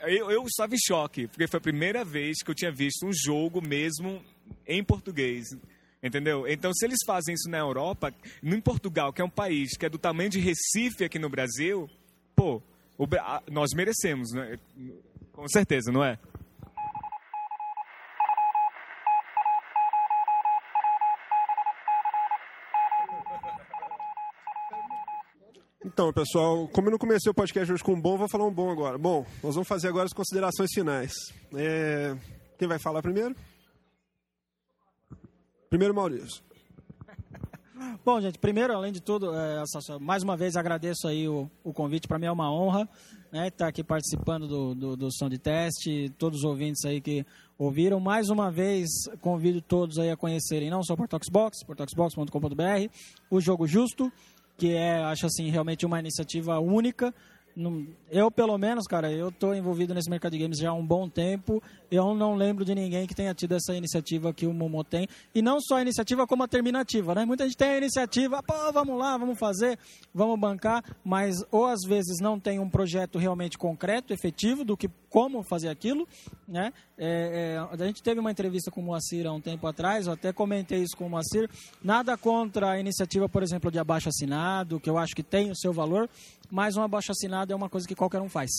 eu, 0.00 0.30
eu 0.30 0.44
estava 0.44 0.74
em 0.74 0.78
choque, 0.78 1.26
porque 1.26 1.46
foi 1.46 1.58
a 1.58 1.60
primeira 1.60 2.04
vez 2.04 2.42
que 2.42 2.50
eu 2.50 2.54
tinha 2.54 2.72
visto 2.72 3.06
um 3.06 3.12
jogo 3.12 3.60
mesmo 3.60 4.22
em 4.66 4.82
português. 4.82 5.44
Entendeu? 6.02 6.46
Então, 6.46 6.70
se 6.74 6.84
eles 6.84 6.98
fazem 7.06 7.34
isso 7.34 7.48
na 7.48 7.58
Europa, 7.58 8.12
em 8.42 8.60
Portugal, 8.60 9.10
que 9.10 9.22
é 9.22 9.24
um 9.24 9.30
país 9.30 9.74
que 9.74 9.86
é 9.86 9.88
do 9.88 9.96
tamanho 9.96 10.28
de 10.28 10.38
Recife 10.38 11.04
aqui 11.04 11.18
no 11.18 11.30
Brasil, 11.30 11.88
pô, 12.36 12.62
o, 12.98 13.06
nós 13.50 13.70
merecemos, 13.74 14.30
né? 14.32 14.58
Com 15.32 15.48
certeza, 15.48 15.90
não 15.90 16.04
é? 16.04 16.18
Então, 25.84 26.10
pessoal, 26.14 26.66
como 26.68 26.88
eu 26.88 26.92
não 26.92 26.98
comecei 26.98 27.30
o 27.30 27.34
podcast 27.34 27.70
hoje 27.70 27.84
com 27.84 27.92
um 27.92 28.00
bom, 28.00 28.16
vou 28.16 28.26
falar 28.26 28.46
um 28.46 28.50
bom 28.50 28.70
agora. 28.70 28.96
Bom, 28.96 29.26
nós 29.42 29.54
vamos 29.54 29.68
fazer 29.68 29.88
agora 29.88 30.06
as 30.06 30.14
considerações 30.14 30.70
finais. 30.72 31.12
É... 31.54 32.16
Quem 32.58 32.66
vai 32.66 32.78
falar 32.78 33.02
primeiro? 33.02 33.36
Primeiro, 35.68 35.94
Maurício. 35.94 36.42
Bom, 38.02 38.18
gente, 38.18 38.38
primeiro, 38.38 38.72
além 38.72 38.92
de 38.92 39.02
tudo, 39.02 39.34
é, 39.34 39.62
mais 40.00 40.22
uma 40.22 40.36
vez 40.36 40.56
agradeço 40.56 41.06
aí 41.06 41.28
o, 41.28 41.50
o 41.62 41.72
convite. 41.72 42.08
Para 42.08 42.18
mim 42.18 42.26
é 42.26 42.32
uma 42.32 42.50
honra 42.50 42.88
né, 43.30 43.48
estar 43.48 43.66
aqui 43.66 43.82
participando 43.82 44.46
do, 44.46 44.74
do, 44.74 44.96
do, 44.96 45.12
som 45.12 45.28
de 45.28 45.36
teste, 45.36 46.08
todos 46.16 46.38
os 46.38 46.44
ouvintes 46.44 46.84
aí 46.84 47.00
que 47.00 47.26
ouviram. 47.58 47.98
Mais 47.98 48.30
uma 48.30 48.50
vez, 48.50 48.88
convido 49.20 49.60
todos 49.60 49.98
aí 49.98 50.10
a 50.10 50.16
conhecerem 50.16 50.70
não 50.70 50.82
só 50.82 50.94
o 50.94 50.96
Portoxbox, 50.96 51.64
portoxbox.com.br, 51.66 52.88
o 53.28 53.40
Jogo 53.40 53.66
Justo, 53.66 54.10
que 54.56 54.72
é, 54.74 55.02
acho 55.04 55.26
assim, 55.26 55.50
realmente 55.50 55.84
uma 55.84 55.98
iniciativa 55.98 56.58
única 56.58 57.14
eu, 58.10 58.30
pelo 58.30 58.58
menos, 58.58 58.86
cara, 58.86 59.12
eu 59.12 59.28
estou 59.28 59.54
envolvido 59.54 59.94
nesse 59.94 60.10
mercado 60.10 60.32
de 60.32 60.38
games 60.38 60.58
já 60.58 60.70
há 60.70 60.74
um 60.74 60.84
bom 60.84 61.08
tempo. 61.08 61.62
Eu 61.90 62.14
não 62.14 62.34
lembro 62.34 62.64
de 62.64 62.74
ninguém 62.74 63.06
que 63.06 63.14
tenha 63.14 63.32
tido 63.32 63.54
essa 63.54 63.74
iniciativa 63.74 64.32
que 64.32 64.46
o 64.46 64.52
Momo 64.52 64.82
tem. 64.82 65.06
E 65.32 65.40
não 65.40 65.60
só 65.60 65.76
a 65.76 65.82
iniciativa, 65.82 66.26
como 66.26 66.42
a 66.42 66.48
terminativa, 66.48 67.14
né? 67.14 67.24
Muita 67.24 67.44
gente 67.44 67.56
tem 67.56 67.68
a 67.68 67.78
iniciativa, 67.78 68.42
pô, 68.42 68.72
vamos 68.72 68.98
lá, 68.98 69.16
vamos 69.16 69.38
fazer, 69.38 69.78
vamos 70.12 70.38
bancar, 70.38 70.82
mas 71.04 71.36
ou 71.52 71.66
às 71.66 71.82
vezes 71.86 72.18
não 72.20 72.40
tem 72.40 72.58
um 72.58 72.68
projeto 72.68 73.18
realmente 73.18 73.56
concreto, 73.56 74.12
efetivo, 74.12 74.64
do 74.64 74.76
que 74.76 74.90
como 75.08 75.44
fazer 75.44 75.68
aquilo, 75.68 76.08
né? 76.48 76.72
É, 76.98 77.56
é, 77.56 77.82
a 77.82 77.86
gente 77.86 78.02
teve 78.02 78.18
uma 78.18 78.32
entrevista 78.32 78.68
com 78.70 78.80
o 78.80 78.84
Moacir 78.84 79.26
há 79.26 79.32
um 79.32 79.40
tempo 79.40 79.64
atrás, 79.66 80.06
eu 80.06 80.12
até 80.12 80.32
comentei 80.32 80.82
isso 80.82 80.96
com 80.96 81.06
o 81.06 81.10
Moacir. 81.10 81.48
Nada 81.82 82.16
contra 82.16 82.70
a 82.70 82.80
iniciativa, 82.80 83.28
por 83.28 83.42
exemplo, 83.42 83.70
de 83.70 83.78
abaixo 83.78 84.08
assinado, 84.08 84.80
que 84.80 84.90
eu 84.90 84.98
acho 84.98 85.14
que 85.14 85.22
tem 85.22 85.52
o 85.52 85.56
seu 85.56 85.72
valor, 85.72 86.08
mas 86.54 86.76
um 86.76 86.82
abaixo 86.82 87.10
assinado 87.10 87.52
é 87.52 87.56
uma 87.56 87.68
coisa 87.68 87.86
que 87.86 87.96
qualquer 87.96 88.20
um 88.20 88.28
faz. 88.28 88.52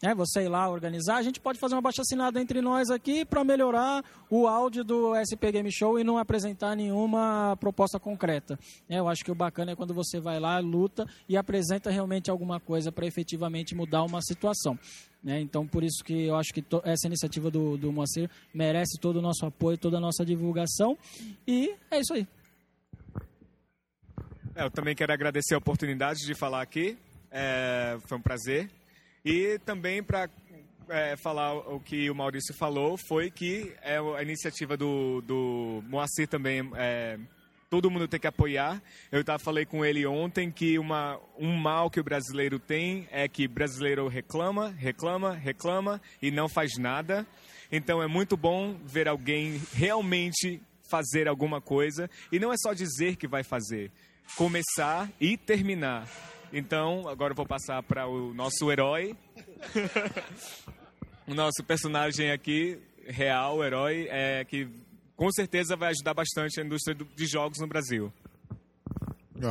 É, 0.00 0.14
você 0.14 0.40
ir 0.42 0.48
lá 0.48 0.68
organizar, 0.70 1.16
a 1.16 1.22
gente 1.22 1.38
pode 1.38 1.58
fazer 1.58 1.74
uma 1.74 1.82
baixa 1.82 2.00
assinada 2.00 2.40
entre 2.40 2.62
nós 2.62 2.90
aqui 2.90 3.26
para 3.26 3.44
melhorar 3.44 4.02
o 4.30 4.48
áudio 4.48 4.82
do 4.82 5.12
SP 5.20 5.52
Game 5.52 5.70
Show 5.70 6.00
e 6.00 6.02
não 6.02 6.16
apresentar 6.16 6.74
nenhuma 6.74 7.54
proposta 7.60 8.00
concreta. 8.00 8.58
É, 8.88 8.98
eu 8.98 9.06
acho 9.06 9.22
que 9.22 9.30
o 9.30 9.34
bacana 9.34 9.72
é 9.72 9.76
quando 9.76 9.92
você 9.92 10.18
vai 10.18 10.40
lá, 10.40 10.58
luta 10.60 11.06
e 11.28 11.36
apresenta 11.36 11.90
realmente 11.90 12.30
alguma 12.30 12.58
coisa 12.58 12.90
para 12.90 13.06
efetivamente 13.06 13.74
mudar 13.74 14.02
uma 14.02 14.22
situação. 14.22 14.78
É, 15.24 15.38
então, 15.38 15.68
por 15.68 15.84
isso 15.84 16.02
que 16.02 16.24
eu 16.24 16.36
acho 16.36 16.54
que 16.54 16.64
essa 16.84 17.06
iniciativa 17.06 17.50
do, 17.50 17.76
do 17.76 17.92
Moacir 17.92 18.30
merece 18.52 18.98
todo 18.98 19.16
o 19.16 19.22
nosso 19.22 19.44
apoio, 19.44 19.76
toda 19.76 19.98
a 19.98 20.00
nossa 20.00 20.24
divulgação. 20.24 20.96
E 21.46 21.76
é 21.90 22.00
isso 22.00 22.14
aí. 22.14 22.26
É, 24.56 24.64
eu 24.64 24.70
também 24.70 24.96
quero 24.96 25.12
agradecer 25.12 25.54
a 25.54 25.58
oportunidade 25.58 26.20
de 26.26 26.34
falar 26.34 26.62
aqui. 26.62 26.96
É, 27.32 27.98
foi 28.06 28.18
um 28.18 28.22
prazer. 28.22 28.70
E 29.24 29.58
também 29.64 30.02
para 30.02 30.28
é, 30.88 31.16
falar 31.16 31.54
o 31.54 31.80
que 31.80 32.10
o 32.10 32.14
Maurício 32.14 32.54
falou, 32.54 32.96
foi 32.96 33.30
que 33.30 33.72
é 33.82 33.96
a 33.98 34.22
iniciativa 34.22 34.76
do, 34.76 35.22
do 35.22 35.82
Moacir 35.88 36.28
também, 36.28 36.70
é, 36.74 37.18
todo 37.70 37.90
mundo 37.90 38.06
tem 38.06 38.20
que 38.20 38.26
apoiar. 38.26 38.82
Eu 39.10 39.24
tava, 39.24 39.38
falei 39.38 39.64
com 39.64 39.82
ele 39.82 40.04
ontem 40.06 40.50
que 40.50 40.78
uma, 40.78 41.18
um 41.38 41.56
mal 41.56 41.90
que 41.90 41.98
o 41.98 42.04
brasileiro 42.04 42.58
tem 42.58 43.08
é 43.10 43.26
que 43.26 43.48
brasileiro 43.48 44.06
reclama, 44.08 44.68
reclama, 44.68 45.32
reclama 45.32 46.00
e 46.20 46.30
não 46.30 46.48
faz 46.50 46.76
nada. 46.78 47.26
Então 47.70 48.02
é 48.02 48.06
muito 48.06 48.36
bom 48.36 48.78
ver 48.84 49.08
alguém 49.08 49.58
realmente 49.72 50.60
fazer 50.90 51.26
alguma 51.26 51.62
coisa 51.62 52.10
e 52.30 52.38
não 52.38 52.52
é 52.52 52.56
só 52.58 52.74
dizer 52.74 53.16
que 53.16 53.26
vai 53.26 53.42
fazer, 53.42 53.90
começar 54.36 55.10
e 55.18 55.38
terminar. 55.38 56.06
Então, 56.52 57.08
agora 57.08 57.32
eu 57.32 57.36
vou 57.36 57.46
passar 57.46 57.82
para 57.82 58.06
o 58.06 58.34
nosso 58.34 58.70
herói. 58.70 59.16
o 61.26 61.34
nosso 61.34 61.64
personagem 61.66 62.30
aqui, 62.30 62.78
real, 63.06 63.64
herói, 63.64 64.06
é 64.10 64.44
que 64.44 64.68
com 65.16 65.30
certeza 65.32 65.76
vai 65.76 65.90
ajudar 65.90 66.12
bastante 66.12 66.60
a 66.60 66.64
indústria 66.64 66.94
de 66.94 67.26
jogos 67.26 67.58
no 67.58 67.66
Brasil. 67.66 68.12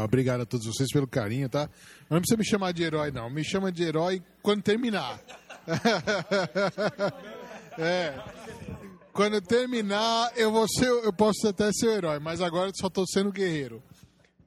Obrigado 0.03 0.41
a 0.41 0.45
todos 0.45 0.67
vocês 0.67 0.89
pelo 0.91 1.07
carinho, 1.07 1.49
tá? 1.49 1.69
Não 2.09 2.19
precisa 2.19 2.37
me 2.37 2.45
chamar 2.45 2.71
de 2.71 2.83
herói, 2.83 3.11
não. 3.11 3.29
Me 3.29 3.43
chama 3.43 3.71
de 3.71 3.83
herói 3.83 4.21
quando 4.41 4.61
terminar. 4.61 5.19
é. 7.77 8.13
Quando 9.11 9.41
terminar, 9.41 10.31
eu 10.35 10.51
vou 10.51 10.67
ser, 10.67 10.87
eu 10.87 11.11
posso 11.11 11.47
até 11.47 11.71
ser 11.73 11.87
o 11.87 11.91
herói, 11.91 12.19
mas 12.19 12.41
agora 12.41 12.71
só 12.75 12.87
estou 12.87 13.05
sendo 13.07 13.31
guerreiro. 13.31 13.83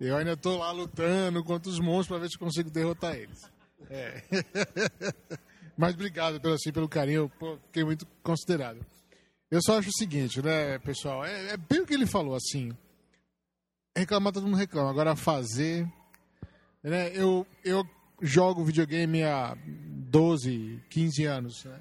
Eu 0.00 0.16
ainda 0.16 0.32
estou 0.32 0.58
lá 0.58 0.70
lutando 0.72 1.42
contra 1.44 1.70
os 1.70 1.78
monstros 1.78 2.08
para 2.08 2.18
ver 2.18 2.30
se 2.30 2.38
consigo 2.38 2.70
derrotar 2.70 3.16
eles. 3.16 3.40
É. 3.90 4.22
Mas 5.76 5.94
obrigado 5.94 6.40
pelo, 6.40 6.54
assim, 6.54 6.72
pelo 6.72 6.88
carinho, 6.88 7.30
pô, 7.38 7.56
fiquei 7.66 7.84
muito 7.84 8.06
considerado. 8.22 8.84
Eu 9.50 9.60
só 9.62 9.78
acho 9.78 9.88
o 9.88 9.96
seguinte, 9.96 10.42
né, 10.42 10.78
pessoal? 10.78 11.24
É, 11.24 11.52
é 11.52 11.56
bem 11.56 11.80
o 11.80 11.86
que 11.86 11.94
ele 11.94 12.06
falou, 12.06 12.34
assim. 12.34 12.72
Reclamar, 13.96 14.32
todo 14.32 14.44
mundo 14.44 14.56
reclama. 14.56 14.90
Agora, 14.90 15.14
fazer. 15.14 15.86
Né, 16.82 17.10
eu, 17.14 17.46
eu 17.64 17.88
jogo 18.20 18.64
videogame 18.64 19.22
há 19.22 19.56
12, 19.66 20.82
15 20.90 21.24
anos. 21.24 21.64
Né? 21.64 21.80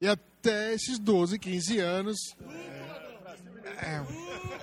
E 0.00 0.08
até 0.08 0.74
esses 0.74 0.98
12, 0.98 1.38
15 1.38 1.78
anos. 1.78 2.16
É, 3.80 3.96
é, 3.96 4.53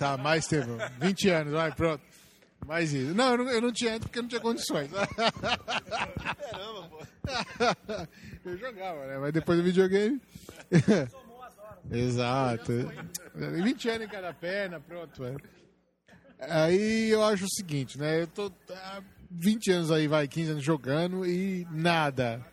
tá, 0.00 0.16
mais 0.16 0.46
tempo. 0.46 0.78
20 0.98 1.28
anos, 1.28 1.52
vai, 1.52 1.70
pronto. 1.72 2.02
Mais 2.66 2.92
isso. 2.92 3.14
Não, 3.14 3.32
eu 3.32 3.38
não, 3.38 3.50
eu 3.50 3.60
não 3.60 3.72
tinha 3.72 4.00
porque 4.00 4.18
eu 4.18 4.22
não 4.22 4.28
tinha 4.28 4.40
condições. 4.40 4.90
Caramba, 4.90 6.88
pô. 6.88 6.98
eu 8.44 8.56
jogava, 8.56 9.06
né? 9.06 9.18
Mas 9.18 9.32
depois 9.32 9.58
do 9.58 9.64
videogame. 9.64 10.20
Exato. 11.90 12.72
20 13.34 13.88
anos 13.90 14.06
em 14.06 14.10
cada 14.10 14.32
perna, 14.32 14.80
pronto. 14.80 15.24
É. 15.24 15.36
Aí 16.40 17.10
eu 17.10 17.22
acho 17.24 17.44
o 17.44 17.50
seguinte, 17.50 17.98
né? 17.98 18.22
Eu 18.22 18.26
tô 18.26 18.52
há 18.70 19.02
20 19.30 19.70
anos 19.72 19.90
aí, 19.90 20.08
vai, 20.08 20.26
15 20.26 20.50
anos 20.52 20.64
jogando 20.64 21.26
e 21.26 21.66
nada. 21.70 22.44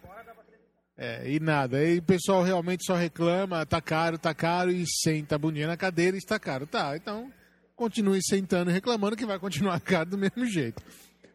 É, 0.97 1.29
e 1.29 1.39
nada. 1.39 1.77
Aí 1.77 1.99
o 1.99 2.03
pessoal 2.03 2.41
realmente 2.41 2.83
só 2.85 2.95
reclama, 2.95 3.65
tá 3.65 3.79
caro, 3.79 4.17
tá 4.17 4.33
caro, 4.33 4.71
e 4.71 4.83
senta 4.87 5.35
a 5.35 5.37
bundinha 5.37 5.67
na 5.67 5.77
cadeira 5.77 6.17
e 6.17 6.19
está 6.19 6.39
caro. 6.39 6.65
Tá, 6.65 6.97
então 6.97 7.31
continue 7.77 8.19
sentando 8.21 8.71
e 8.71 8.73
reclamando 8.73 9.15
que 9.15 9.25
vai 9.25 9.39
continuar 9.39 9.79
caro 9.79 10.09
do 10.09 10.17
mesmo 10.17 10.45
jeito. 10.45 10.83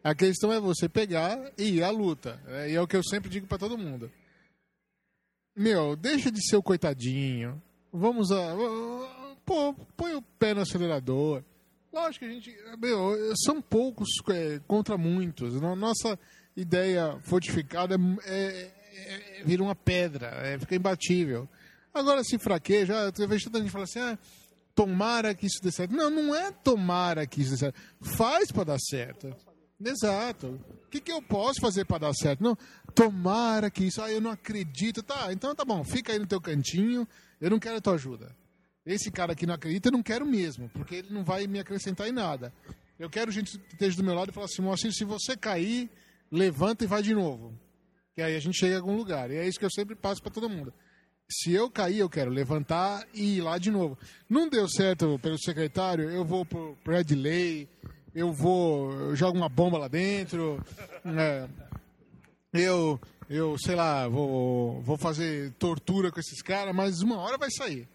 A 0.03 0.13
questão 0.13 0.51
é 0.51 0.59
você 0.59 0.89
pegar 0.89 1.39
e 1.57 1.77
ir 1.77 1.83
à 1.83 1.89
luta. 1.89 2.39
Né? 2.45 2.71
E 2.71 2.75
é 2.75 2.81
o 2.81 2.85
que 2.85 2.97
eu 2.97 3.03
sempre 3.03 3.29
digo 3.29 3.47
para 3.47 3.57
todo 3.57 3.77
mundo. 3.77 4.11
Meu, 5.55 5.95
deixa 5.95 6.29
de 6.29 6.45
ser 6.45 6.57
o 6.57 6.63
coitadinho. 6.63 7.61
Vamos 7.91 8.31
a. 8.31 8.55
Pô, 9.45 9.73
põe 9.95 10.13
o 10.13 10.21
pé 10.21 10.53
no 10.53 10.61
acelerador. 10.61 11.41
Lógico 11.91 12.25
que 12.25 12.31
a 12.31 12.33
gente. 12.33 12.57
Meu, 12.77 13.15
são 13.45 13.61
poucos 13.61 14.09
é, 14.29 14.59
contra 14.67 14.97
muitos. 14.97 15.53
Nossa 15.61 16.19
ideia 16.57 17.17
fortificada 17.21 17.95
é, 18.25 18.71
é, 18.95 19.39
é, 19.39 19.43
vira 19.45 19.63
uma 19.63 19.75
pedra, 19.75 20.27
é, 20.27 20.59
fica 20.59 20.75
imbatível. 20.75 21.47
Agora, 21.93 22.23
se 22.23 22.39
fraqueja, 22.39 23.13
eu 23.17 23.27
vejo 23.27 23.45
tanta 23.45 23.59
gente 23.59 23.71
falar 23.71 23.83
assim: 23.85 23.99
ah, 23.99 24.17
tomara 24.75 25.33
que 25.33 25.45
isso 25.45 25.61
dê 25.61 25.71
certo. 25.71 25.93
Não, 25.93 26.09
não 26.09 26.35
é 26.35 26.51
tomara 26.51 27.25
que 27.25 27.41
isso 27.41 27.51
dê 27.51 27.57
certo. 27.57 27.79
Faz 28.01 28.51
para 28.51 28.63
dar 28.63 28.79
certo. 28.79 29.35
Exato. 29.83 30.59
O 30.85 30.89
que, 30.89 31.01
que 31.01 31.11
eu 31.11 31.21
posso 31.21 31.59
fazer 31.59 31.85
para 31.85 31.99
dar 31.99 32.13
certo? 32.13 32.43
Não, 32.43 32.57
tomara 32.93 33.69
que 33.69 33.85
isso. 33.85 34.01
Ah, 34.01 34.11
eu 34.11 34.21
não 34.21 34.31
acredito. 34.31 35.03
Tá, 35.03 35.31
então 35.31 35.53
tá 35.55 35.65
bom, 35.65 35.83
fica 35.83 36.13
aí 36.13 36.19
no 36.19 36.27
teu 36.27 36.39
cantinho. 36.39 37.07
Eu 37.41 37.49
não 37.49 37.59
quero 37.59 37.77
a 37.77 37.81
tua 37.81 37.93
ajuda. 37.93 38.35
Esse 38.85 39.11
cara 39.11 39.35
que 39.35 39.45
não 39.45 39.53
acredita, 39.53 39.87
eu 39.87 39.93
não 39.93 40.03
quero 40.03 40.25
mesmo, 40.25 40.69
porque 40.69 40.95
ele 40.95 41.13
não 41.13 41.23
vai 41.23 41.47
me 41.47 41.59
acrescentar 41.59 42.07
em 42.07 42.11
nada. 42.11 42.53
Eu 42.99 43.09
quero 43.09 43.31
gente 43.31 43.57
que 43.57 43.73
esteja 43.73 43.95
do 43.95 44.03
meu 44.03 44.13
lado 44.13 44.29
e 44.29 44.33
falar 44.33 44.45
assim, 44.45 44.61
Moacir, 44.61 44.91
se 44.93 45.05
você 45.05 45.37
cair, 45.37 45.89
levanta 46.29 46.83
e 46.83 46.87
vai 46.87 47.01
de 47.01 47.13
novo. 47.13 47.57
Que 48.13 48.21
aí 48.21 48.35
a 48.35 48.39
gente 48.39 48.57
chega 48.57 48.75
a 48.75 48.79
algum 48.79 48.95
lugar. 48.95 49.31
E 49.31 49.35
é 49.35 49.47
isso 49.47 49.57
que 49.57 49.65
eu 49.65 49.71
sempre 49.71 49.95
passo 49.95 50.21
para 50.21 50.31
todo 50.31 50.49
mundo. 50.49 50.73
Se 51.35 51.51
eu 51.51 51.69
cair, 51.69 51.99
eu 51.99 52.09
quero 52.09 52.29
levantar 52.29 53.07
e 53.13 53.37
ir 53.37 53.41
lá 53.41 53.57
de 53.57 53.71
novo. 53.71 53.97
Não 54.29 54.47
deu 54.47 54.69
certo 54.69 55.19
pelo 55.19 55.37
secretário, 55.39 56.09
eu 56.09 56.23
vou 56.23 56.45
pro 56.45 56.77
Bradley, 56.85 57.67
eu 58.13 58.31
vou, 58.31 58.91
eu 58.91 59.15
jogo 59.15 59.35
uma 59.35 59.49
bomba 59.49 59.79
lá 59.79 59.87
dentro, 59.87 60.63
é, 61.03 61.47
eu, 62.53 62.99
eu, 63.27 63.57
sei 63.57 63.75
lá, 63.75 64.07
vou, 64.07 64.79
vou 64.81 64.97
fazer 64.97 65.51
tortura 65.53 66.11
com 66.11 66.19
esses 66.19 66.41
caras, 66.41 66.75
mas 66.75 67.01
uma 67.01 67.17
hora 67.17 67.37
vai 67.37 67.49
sair. 67.49 67.87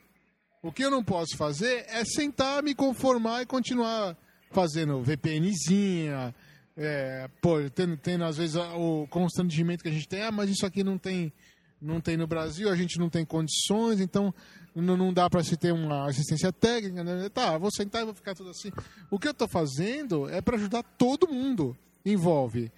O 0.60 0.72
que 0.72 0.84
eu 0.84 0.90
não 0.90 1.04
posso 1.04 1.36
fazer 1.36 1.86
é 1.88 2.04
sentar, 2.04 2.62
me 2.62 2.74
conformar 2.74 3.42
e 3.42 3.46
continuar 3.46 4.16
fazendo 4.50 5.02
VPNzinha, 5.02 6.34
é, 6.76 7.28
pô, 7.40 7.58
tendo, 7.70 7.96
tendo 7.96 8.24
às 8.24 8.36
vezes 8.36 8.56
o 8.56 9.06
constrangimento 9.08 9.82
que 9.82 9.88
a 9.88 9.92
gente 9.92 10.08
tem, 10.08 10.22
ah, 10.22 10.32
mas 10.32 10.50
isso 10.50 10.66
aqui 10.66 10.82
não 10.82 10.98
tem, 10.98 11.32
não 11.80 12.00
tem 12.00 12.16
no 12.16 12.26
Brasil, 12.26 12.70
a 12.70 12.76
gente 12.76 12.98
não 12.98 13.08
tem 13.08 13.24
condições, 13.24 14.00
então 14.00 14.34
não, 14.74 14.96
não 14.96 15.12
dá 15.12 15.28
para 15.28 15.42
se 15.42 15.56
ter 15.56 15.72
uma 15.72 16.08
assistência 16.08 16.52
técnica. 16.52 17.04
Né? 17.04 17.28
Tá, 17.28 17.56
vou 17.58 17.70
sentar 17.70 18.02
e 18.02 18.04
vou 18.04 18.14
ficar 18.14 18.34
tudo 18.34 18.50
assim. 18.50 18.70
O 19.10 19.18
que 19.18 19.28
eu 19.28 19.32
estou 19.32 19.48
fazendo 19.48 20.28
é 20.28 20.40
para 20.40 20.56
ajudar 20.56 20.82
todo 20.82 21.28
mundo. 21.28 21.76
Envolve 22.04 22.72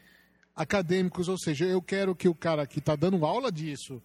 acadêmicos, 0.54 1.28
ou 1.28 1.38
seja, 1.38 1.64
eu 1.64 1.80
quero 1.80 2.14
que 2.14 2.28
o 2.28 2.34
cara 2.34 2.66
que 2.66 2.80
está 2.80 2.96
dando 2.96 3.24
aula 3.24 3.50
disso 3.50 4.02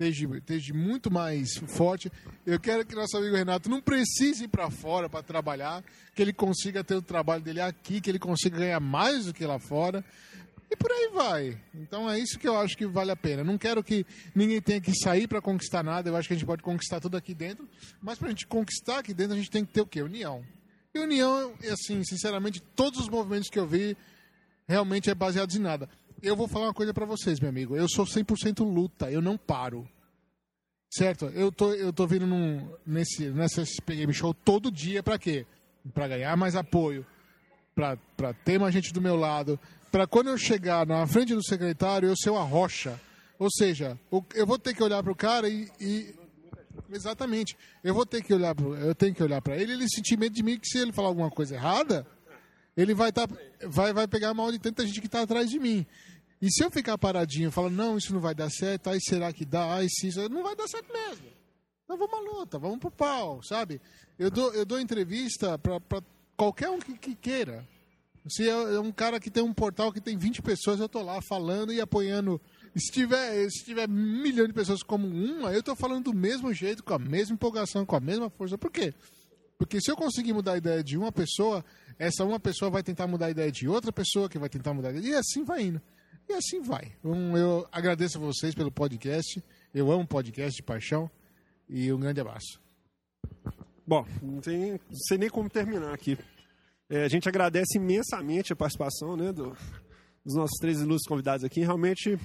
esteja, 0.00 0.36
esteja 0.36 0.74
muito 0.74 1.10
mais 1.10 1.56
forte. 1.66 2.10
Eu 2.46 2.60
quero 2.60 2.86
que 2.86 2.94
nosso 2.94 3.16
amigo 3.16 3.34
Renato 3.34 3.68
não 3.68 3.80
precise 3.80 4.44
ir 4.44 4.48
para 4.48 4.70
fora 4.70 5.08
para 5.08 5.22
trabalhar, 5.22 5.82
que 6.14 6.22
ele 6.22 6.32
consiga 6.32 6.84
ter 6.84 6.94
o 6.94 7.02
trabalho 7.02 7.42
dele 7.42 7.60
aqui, 7.60 8.00
que 8.00 8.08
ele 8.08 8.18
consiga 8.18 8.58
ganhar 8.58 8.80
mais 8.80 9.26
do 9.26 9.34
que 9.34 9.44
lá 9.44 9.58
fora. 9.58 10.04
E 10.70 10.76
por 10.76 10.90
aí 10.92 11.10
vai. 11.14 11.60
Então 11.74 12.08
é 12.08 12.18
isso 12.18 12.38
que 12.38 12.46
eu 12.46 12.58
acho 12.58 12.76
que 12.76 12.86
vale 12.86 13.10
a 13.10 13.16
pena. 13.16 13.42
Não 13.42 13.56
quero 13.56 13.82
que 13.82 14.04
ninguém 14.34 14.60
tenha 14.60 14.80
que 14.80 14.94
sair 14.94 15.26
para 15.26 15.40
conquistar 15.40 15.82
nada. 15.82 16.10
Eu 16.10 16.16
acho 16.16 16.28
que 16.28 16.34
a 16.34 16.36
gente 16.36 16.46
pode 16.46 16.62
conquistar 16.62 17.00
tudo 17.00 17.16
aqui 17.16 17.34
dentro. 17.34 17.66
Mas 18.02 18.18
para 18.18 18.28
a 18.28 18.30
gente 18.30 18.46
conquistar 18.46 18.98
aqui 18.98 19.14
dentro, 19.14 19.34
a 19.34 19.36
gente 19.36 19.50
tem 19.50 19.64
que 19.64 19.72
ter 19.72 19.80
o 19.80 19.86
quê? 19.86 20.02
União. 20.02 20.44
E 20.94 20.98
união, 20.98 21.54
assim, 21.70 22.02
sinceramente, 22.04 22.60
todos 22.60 23.00
os 23.00 23.08
movimentos 23.08 23.48
que 23.48 23.58
eu 23.58 23.66
vi 23.66 23.96
realmente 24.66 25.08
é 25.08 25.14
baseados 25.14 25.56
em 25.56 25.60
nada. 25.60 25.88
Eu 26.22 26.36
vou 26.36 26.48
falar 26.48 26.66
uma 26.66 26.74
coisa 26.74 26.92
para 26.92 27.06
vocês, 27.06 27.40
meu 27.40 27.48
amigo. 27.48 27.76
Eu 27.76 27.88
sou 27.88 28.04
100% 28.04 28.64
luta, 28.64 29.10
eu 29.10 29.22
não 29.22 29.36
paro. 29.38 29.88
Certo? 30.90 31.26
Eu 31.26 31.52
tô, 31.52 31.72
eu 31.74 31.92
tô 31.92 32.06
vindo 32.06 32.26
num, 32.26 32.68
nesse, 32.86 33.28
nessa 33.28 33.64
SP 33.64 33.96
Game 33.96 34.12
Show 34.12 34.32
todo 34.32 34.70
dia 34.70 35.02
para 35.02 35.18
quê? 35.18 35.46
Para 35.92 36.08
ganhar 36.08 36.36
mais 36.36 36.56
apoio, 36.56 37.06
para 37.74 38.32
ter 38.44 38.58
mais 38.58 38.72
gente 38.72 38.92
do 38.92 39.00
meu 39.00 39.14
lado, 39.14 39.60
para 39.90 40.06
quando 40.06 40.28
eu 40.28 40.38
chegar 40.38 40.86
na 40.86 41.06
frente 41.06 41.34
do 41.34 41.44
secretário 41.44 42.08
eu 42.08 42.16
ser 42.16 42.30
uma 42.30 42.42
rocha. 42.42 43.00
Ou 43.38 43.48
seja, 43.50 43.98
eu 44.34 44.46
vou 44.46 44.58
ter 44.58 44.74
que 44.74 44.82
olhar 44.82 45.02
para 45.02 45.12
o 45.12 45.16
cara 45.16 45.48
e, 45.48 45.70
e, 45.80 46.14
exatamente, 46.90 47.56
eu 47.84 47.94
vou 47.94 48.04
ter 48.04 48.22
que 48.22 48.34
olhar 48.34 48.54
pro, 48.54 48.74
eu 48.74 48.94
tenho 48.94 49.14
que 49.14 49.22
olhar 49.22 49.40
para 49.40 49.56
ele, 49.56 49.72
ele 49.72 49.88
sentir 49.88 50.18
medo 50.18 50.34
de 50.34 50.42
mim 50.42 50.58
que 50.58 50.66
se 50.66 50.78
ele 50.78 50.92
falar 50.92 51.08
alguma 51.08 51.30
coisa 51.30 51.54
errada, 51.54 52.06
ele 52.76 52.94
vai 52.94 53.12
tá, 53.12 53.28
vai 53.64 53.92
vai 53.92 54.08
pegar 54.08 54.34
mal 54.34 54.50
de 54.50 54.58
tanta 54.58 54.84
gente 54.84 55.00
que 55.00 55.06
está 55.06 55.22
atrás 55.22 55.48
de 55.48 55.58
mim. 55.58 55.86
E 56.40 56.50
se 56.50 56.62
eu 56.62 56.70
ficar 56.70 56.96
paradinho, 56.98 57.50
falando, 57.50 57.74
não, 57.74 57.98
isso 57.98 58.12
não 58.12 58.20
vai 58.20 58.34
dar 58.34 58.50
certo, 58.50 58.90
aí 58.90 59.00
será 59.00 59.32
que 59.32 59.44
dá, 59.44 59.74
aí 59.74 59.88
se 59.88 60.08
isso 60.08 60.28
não 60.28 60.42
vai 60.42 60.54
dar 60.54 60.68
certo 60.68 60.92
mesmo. 60.92 61.26
Então 61.84 61.96
vamos 61.96 62.14
à 62.14 62.20
luta, 62.20 62.58
vamos 62.58 62.78
pro 62.78 62.90
pau, 62.90 63.42
sabe? 63.42 63.80
Eu 64.18 64.30
dou, 64.30 64.52
eu 64.52 64.64
dou 64.64 64.78
entrevista 64.78 65.58
para 65.58 66.02
qualquer 66.36 66.70
um 66.70 66.78
que, 66.78 66.96
que, 66.98 67.14
queira. 67.14 67.66
Se 68.30 68.48
é, 68.48 68.52
é 68.52 68.80
um 68.80 68.92
cara 68.92 69.18
que 69.18 69.30
tem 69.30 69.42
um 69.42 69.54
portal 69.54 69.92
que 69.92 70.00
tem 70.00 70.16
20 70.16 70.42
pessoas, 70.42 70.80
eu 70.80 70.88
tô 70.88 71.02
lá 71.02 71.20
falando 71.22 71.72
e 71.72 71.80
apoiando. 71.80 72.40
Se 72.76 72.92
tiver, 72.92 73.48
se 73.50 73.64
tiver 73.64 73.88
milhão 73.88 74.46
de 74.46 74.52
pessoas 74.52 74.82
como 74.82 75.06
uma, 75.06 75.52
eu 75.52 75.62
tô 75.62 75.74
falando 75.74 76.04
do 76.04 76.14
mesmo 76.14 76.52
jeito, 76.52 76.84
com 76.84 76.94
a 76.94 76.98
mesma 76.98 77.34
empolgação, 77.34 77.86
com 77.86 77.96
a 77.96 78.00
mesma 78.00 78.28
força. 78.30 78.58
Por 78.58 78.70
quê? 78.70 78.94
Porque 79.56 79.80
se 79.80 79.90
eu 79.90 79.96
conseguir 79.96 80.32
mudar 80.32 80.52
a 80.52 80.58
ideia 80.58 80.84
de 80.84 80.96
uma 80.96 81.10
pessoa, 81.10 81.64
essa 81.98 82.24
uma 82.24 82.38
pessoa 82.38 82.70
vai 82.70 82.82
tentar 82.82 83.06
mudar 83.06 83.26
a 83.26 83.30
ideia 83.30 83.50
de 83.50 83.66
outra 83.66 83.92
pessoa, 83.92 84.28
que 84.28 84.38
vai 84.38 84.48
tentar 84.48 84.72
mudar 84.72 84.90
a 84.90 84.92
ideia, 84.92 85.12
e 85.12 85.14
assim 85.16 85.42
vai 85.42 85.62
indo. 85.62 85.82
E 86.28 86.32
assim 86.34 86.60
vai. 86.60 86.92
Um, 87.02 87.36
eu 87.36 87.66
agradeço 87.72 88.18
a 88.18 88.20
vocês 88.20 88.54
pelo 88.54 88.70
podcast. 88.70 89.42
Eu 89.74 89.90
amo 89.90 90.06
podcast 90.06 90.54
de 90.54 90.62
paixão. 90.62 91.10
E 91.68 91.92
um 91.92 91.98
grande 91.98 92.20
abraço. 92.20 92.60
Bom, 93.86 94.06
não, 94.22 94.34
não 94.34 94.42
sei 94.42 95.18
nem 95.18 95.30
como 95.30 95.48
terminar 95.48 95.94
aqui. 95.94 96.18
É, 96.90 97.04
a 97.04 97.08
gente 97.08 97.28
agradece 97.28 97.76
imensamente 97.76 98.52
a 98.52 98.56
participação 98.56 99.14
né, 99.14 99.30
do, 99.30 99.54
dos 100.24 100.34
nossos 100.34 100.58
três 100.58 100.80
ilustres 100.80 101.06
convidados 101.06 101.44
aqui. 101.44 101.60
Realmente, 101.60 102.18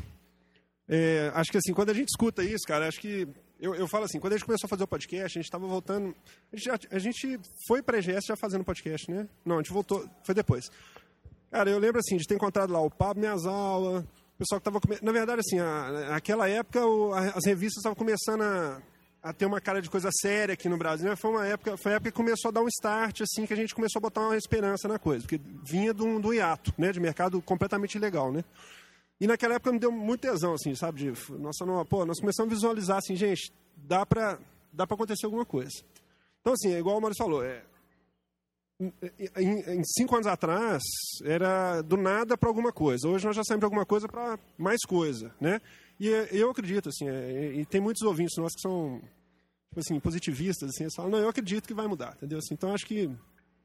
é, 0.88 1.32
acho 1.34 1.52
que 1.52 1.58
assim, 1.58 1.74
quando 1.74 1.90
a 1.90 1.94
gente 1.94 2.08
escuta 2.10 2.44
isso, 2.44 2.66
cara, 2.68 2.88
acho 2.88 3.00
que. 3.00 3.28
Eu, 3.60 3.76
eu 3.76 3.88
falo 3.88 4.06
assim, 4.06 4.20
quando 4.20 4.34
a 4.34 4.38
gente 4.38 4.46
começou 4.46 4.68
a 4.68 4.70
fazer 4.70 4.84
o 4.84 4.88
podcast, 4.88 5.38
a 5.38 5.42
gente 5.42 5.48
estava 5.48 5.68
voltando. 5.68 6.16
A 6.52 6.58
gente, 6.58 6.88
a 6.92 7.00
gente 7.00 7.40
foi 7.68 7.82
para 7.82 7.98
a 7.98 8.00
EGS 8.00 8.26
já 8.28 8.36
fazendo 8.36 8.64
podcast, 8.64 9.10
né? 9.10 9.28
Não, 9.46 9.56
a 9.56 9.62
gente 9.62 9.72
voltou. 9.72 10.08
Foi 10.24 10.34
depois. 10.34 10.70
Cara, 11.52 11.70
eu 11.70 11.78
lembro 11.78 12.00
assim 12.00 12.18
de 12.18 12.26
ter 12.26 12.36
encontrado 12.36 12.72
lá 12.72 12.82
o 12.82 12.90
Pablo 12.90 13.22
Minhas 13.22 13.46
Aulas, 13.46 14.04
o 14.04 14.38
pessoal 14.38 14.60
que 14.60 14.70
estava. 14.70 14.80
Na 15.02 15.12
verdade, 15.12 15.42
assim, 15.46 15.60
a, 15.60 16.10
naquela 16.10 16.50
época 16.50 16.86
o, 16.86 17.14
a, 17.14 17.20
as 17.20 17.46
revistas 17.46 17.78
estavam 17.78 17.96
começando 17.96 18.42
a, 18.42 18.82
a, 19.24 19.32
ter 19.32 19.46
uma 19.46 19.62
cara 19.62 19.82
de 19.82 19.90
coisa 19.90 20.10
séria 20.12 20.54
aqui 20.54 20.68
no 20.68 20.78
Brasil. 20.78 21.16
Foi 21.16 21.32
uma 21.32 21.48
época, 21.48 21.78
foi 21.78 21.94
a 21.94 21.96
época 21.96 22.12
que 22.12 22.18
começou 22.18 22.50
a 22.50 22.52
dar 22.52 22.62
um 22.62 22.68
start, 22.68 23.22
assim, 23.22 23.46
que 23.46 23.54
a 23.54 23.56
gente 23.56 23.74
começou 23.74 24.00
a 24.00 24.02
botar 24.02 24.22
uma 24.22 24.38
esperança 24.38 24.88
na 24.88 25.00
coisa, 25.00 25.22
porque 25.22 25.40
vinha 25.64 25.94
do, 25.94 26.20
do 26.20 26.34
hiato, 26.34 26.74
né? 26.78 26.92
De 26.92 27.00
mercado 27.00 27.42
completamente 27.42 27.96
ilegal, 27.96 28.32
né? 28.32 28.44
E 29.20 29.26
naquela 29.26 29.56
época 29.56 29.72
me 29.72 29.80
deu 29.80 29.92
muito 29.92 30.22
tesão, 30.22 30.54
assim, 30.54 30.76
sabe? 30.76 31.12
De, 31.12 31.32
nossa, 31.40 31.66
não, 31.66 31.86
pô, 31.86 32.06
nós 32.06 32.20
começamos 32.20 32.52
a 32.52 32.56
visualizar 32.56 32.98
assim, 32.98 33.16
gente, 33.16 33.54
dá 33.78 34.06
pra, 34.06 34.38
dá 34.72 34.86
pra 34.86 34.96
acontecer 34.96 35.26
alguma 35.26 35.46
coisa. 35.46 35.72
Então, 36.42 36.54
assim, 36.54 36.74
é 36.74 36.80
igual 36.80 36.98
o 36.98 37.02
Maurício 37.02 37.24
falou, 37.24 37.42
é, 37.42 37.64
em, 39.38 39.80
em 39.80 39.84
cinco 39.86 40.16
anos 40.16 40.28
atrás 40.28 40.84
era 41.24 41.82
do 41.82 41.96
nada 41.96 42.38
para 42.38 42.50
alguma 42.50 42.72
coisa. 42.72 43.08
Hoje 43.08 43.26
nós 43.26 43.36
já 43.36 43.44
saímos 43.44 43.62
de 43.62 43.66
alguma 43.66 43.86
coisa 43.86 44.08
para 44.08 44.38
mais 44.58 44.82
coisa, 44.86 45.34
né? 45.40 45.62
E 46.04 46.38
eu 46.38 46.52
acredito, 46.52 46.90
assim, 46.90 47.08
é, 47.08 47.54
e 47.54 47.66
tem 47.66 47.80
muitos 47.80 48.02
ouvintes 48.02 48.36
nossos 48.36 48.56
que 48.56 48.62
são, 48.62 49.00
tipo 49.70 49.80
assim, 49.80 50.00
positivistas, 50.02 50.70
assim, 50.70 50.84
eles 50.84 50.94
falam, 50.94 51.10
não, 51.10 51.20
eu 51.20 51.30
acredito 51.30 51.66
que 51.66 51.74
vai 51.74 51.88
mudar, 51.88 52.14
entendeu? 52.18 52.40
Assim, 52.40 52.54
então 52.56 52.74
acho 52.74 52.86
que 52.86 53.10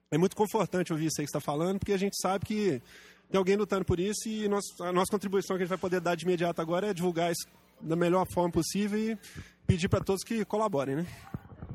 é 0.09 0.16
muito 0.16 0.36
confortante 0.36 0.93
ouvir 0.93 1.07
isso 1.07 1.20
aí 1.20 1.26
que 1.26 1.36
está 1.36 1.41
falando, 1.41 1.80
porque 1.80 1.93
a 1.93 1.97
gente 1.97 2.16
sabe 2.22 2.47
que 2.47 2.80
tem 3.28 3.39
alguém 3.39 3.57
lutando 3.57 3.84
por 3.84 3.99
isso 3.99 4.28
e 4.28 4.47
nós, 4.47 4.62
a 4.80 4.93
nossa 4.93 5.11
contribuição 5.11 5.57
que 5.57 5.64
a 5.64 5.66
gente 5.66 5.70
vai 5.70 5.78
poder 5.78 6.01
dar 6.01 6.14
de 6.14 6.24
imediato 6.24 6.62
agora 6.62 6.86
é 6.86 6.95
divulgar 6.95 7.32
isso 7.32 7.45
da 7.80 7.97
melhor 7.97 8.24
forma 8.32 8.53
possível 8.53 8.97
e 8.97 9.18
pedir 9.66 9.89
para 9.89 10.05
todos 10.05 10.22
que 10.22 10.45
colaborem, 10.45 10.95
né? 10.95 11.07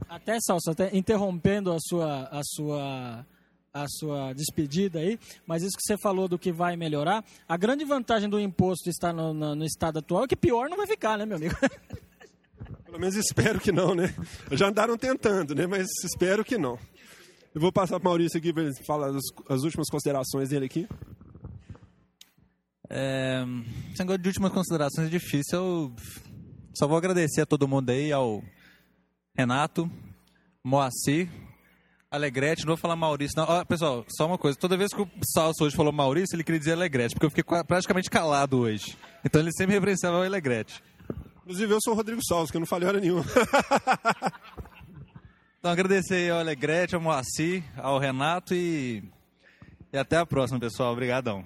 Até, 0.08 0.38
Salso, 0.40 0.72
até 0.72 0.96
interrompendo 0.96 1.74
a 1.74 1.78
sua, 1.82 2.24
a 2.32 2.42
sua 2.42 3.26
a 3.74 3.88
sua 3.88 4.34
despedida 4.34 5.00
aí, 5.00 5.20
mas 5.48 5.64
isso 5.64 5.76
que 5.76 5.84
você 5.84 5.98
falou 5.98 6.28
do 6.28 6.38
que 6.38 6.52
vai 6.52 6.78
melhorar, 6.78 7.26
a 7.48 7.58
grande 7.58 7.84
vantagem 7.84 8.30
do 8.30 8.40
imposto 8.40 8.88
estar 8.88 9.12
no, 9.12 9.34
no, 9.34 9.56
no 9.56 9.66
estado 9.66 9.98
atual 9.98 10.26
é 10.26 10.28
que 10.28 10.36
pior 10.36 10.70
não 10.70 10.78
vai 10.78 10.86
ficar, 10.86 11.18
né, 11.18 11.26
meu 11.26 11.38
amigo? 11.38 11.56
Pelo 12.86 13.00
menos 13.00 13.16
espero 13.16 13.60
que 13.60 13.72
não, 13.72 13.96
né? 13.96 14.14
Já 14.52 14.68
andaram 14.68 14.96
tentando, 14.96 15.56
né? 15.56 15.66
Mas 15.66 15.88
espero 16.06 16.46
que 16.46 16.60
não. 16.60 16.78
Eu 17.56 17.60
vou 17.60 17.72
passar 17.72 18.00
para 18.00 18.08
o 18.08 18.12
Maurício 18.12 18.38
aqui 18.38 18.54
para 18.54 18.64
ele 18.64 18.74
falar 18.86 19.08
as, 19.08 19.24
as, 19.50 19.64
últimas 19.64 19.90
considerações 19.90 20.50
dele 20.50 20.66
aqui. 20.66 20.88
É, 22.88 23.44
esse 23.90 24.00
negócio 24.00 24.22
de 24.22 24.28
últimas 24.30 24.52
considerações 24.52 25.08
é 25.08 25.10
difícil. 25.10 25.58
Eu 25.58 25.96
só 26.76 26.88
vou 26.88 26.96
agradecer 26.96 27.42
a 27.42 27.46
todo 27.48 27.68
mundo 27.68 27.90
aí, 27.90 28.12
ao 28.12 28.44
Renato, 29.36 29.90
Moacir, 30.64 31.28
Alegrete, 32.14 32.62
não 32.62 32.68
vou 32.68 32.78
falar 32.78 32.96
Maurício. 32.96 33.36
Não. 33.36 33.46
Ó, 33.50 33.66
pessoal, 33.66 34.06
só 34.08 34.28
uma 34.28 34.38
coisa. 34.38 34.56
Toda 34.56 34.78
vez 34.78 34.94
que 34.94 35.02
o 35.02 35.10
Salso 35.34 35.64
hoje 35.64 35.76
falou 35.76 35.92
Maurício, 35.92 36.36
ele 36.36 36.44
queria 36.44 36.60
dizer 36.60 36.74
Alegrete, 36.74 37.16
porque 37.16 37.26
eu 37.26 37.32
fiquei 37.32 37.44
praticamente 37.64 38.08
calado 38.08 38.60
hoje. 38.60 38.96
Então 39.26 39.42
ele 39.42 39.52
sempre 39.52 39.74
referenciava 39.74 40.20
o 40.20 40.24
Alegrete. 40.24 40.84
Inclusive, 41.42 41.74
eu 41.74 41.80
sou 41.82 41.94
o 41.94 41.96
Rodrigo 41.96 42.24
Salso, 42.24 42.52
que 42.52 42.58
eu 42.58 42.60
não 42.60 42.68
falei 42.68 42.88
hora 42.88 43.00
nenhuma. 43.00 43.26
então, 45.58 45.72
agradecer 45.72 46.14
aí 46.14 46.30
ao 46.30 46.38
Alegrete, 46.38 46.94
ao 46.94 47.02
Moacir, 47.02 47.64
ao 47.76 47.98
Renato 47.98 48.54
e... 48.54 49.04
e 49.92 49.98
até 49.98 50.18
a 50.18 50.26
próxima, 50.26 50.60
pessoal. 50.60 50.94
Obrigadão. 50.94 51.44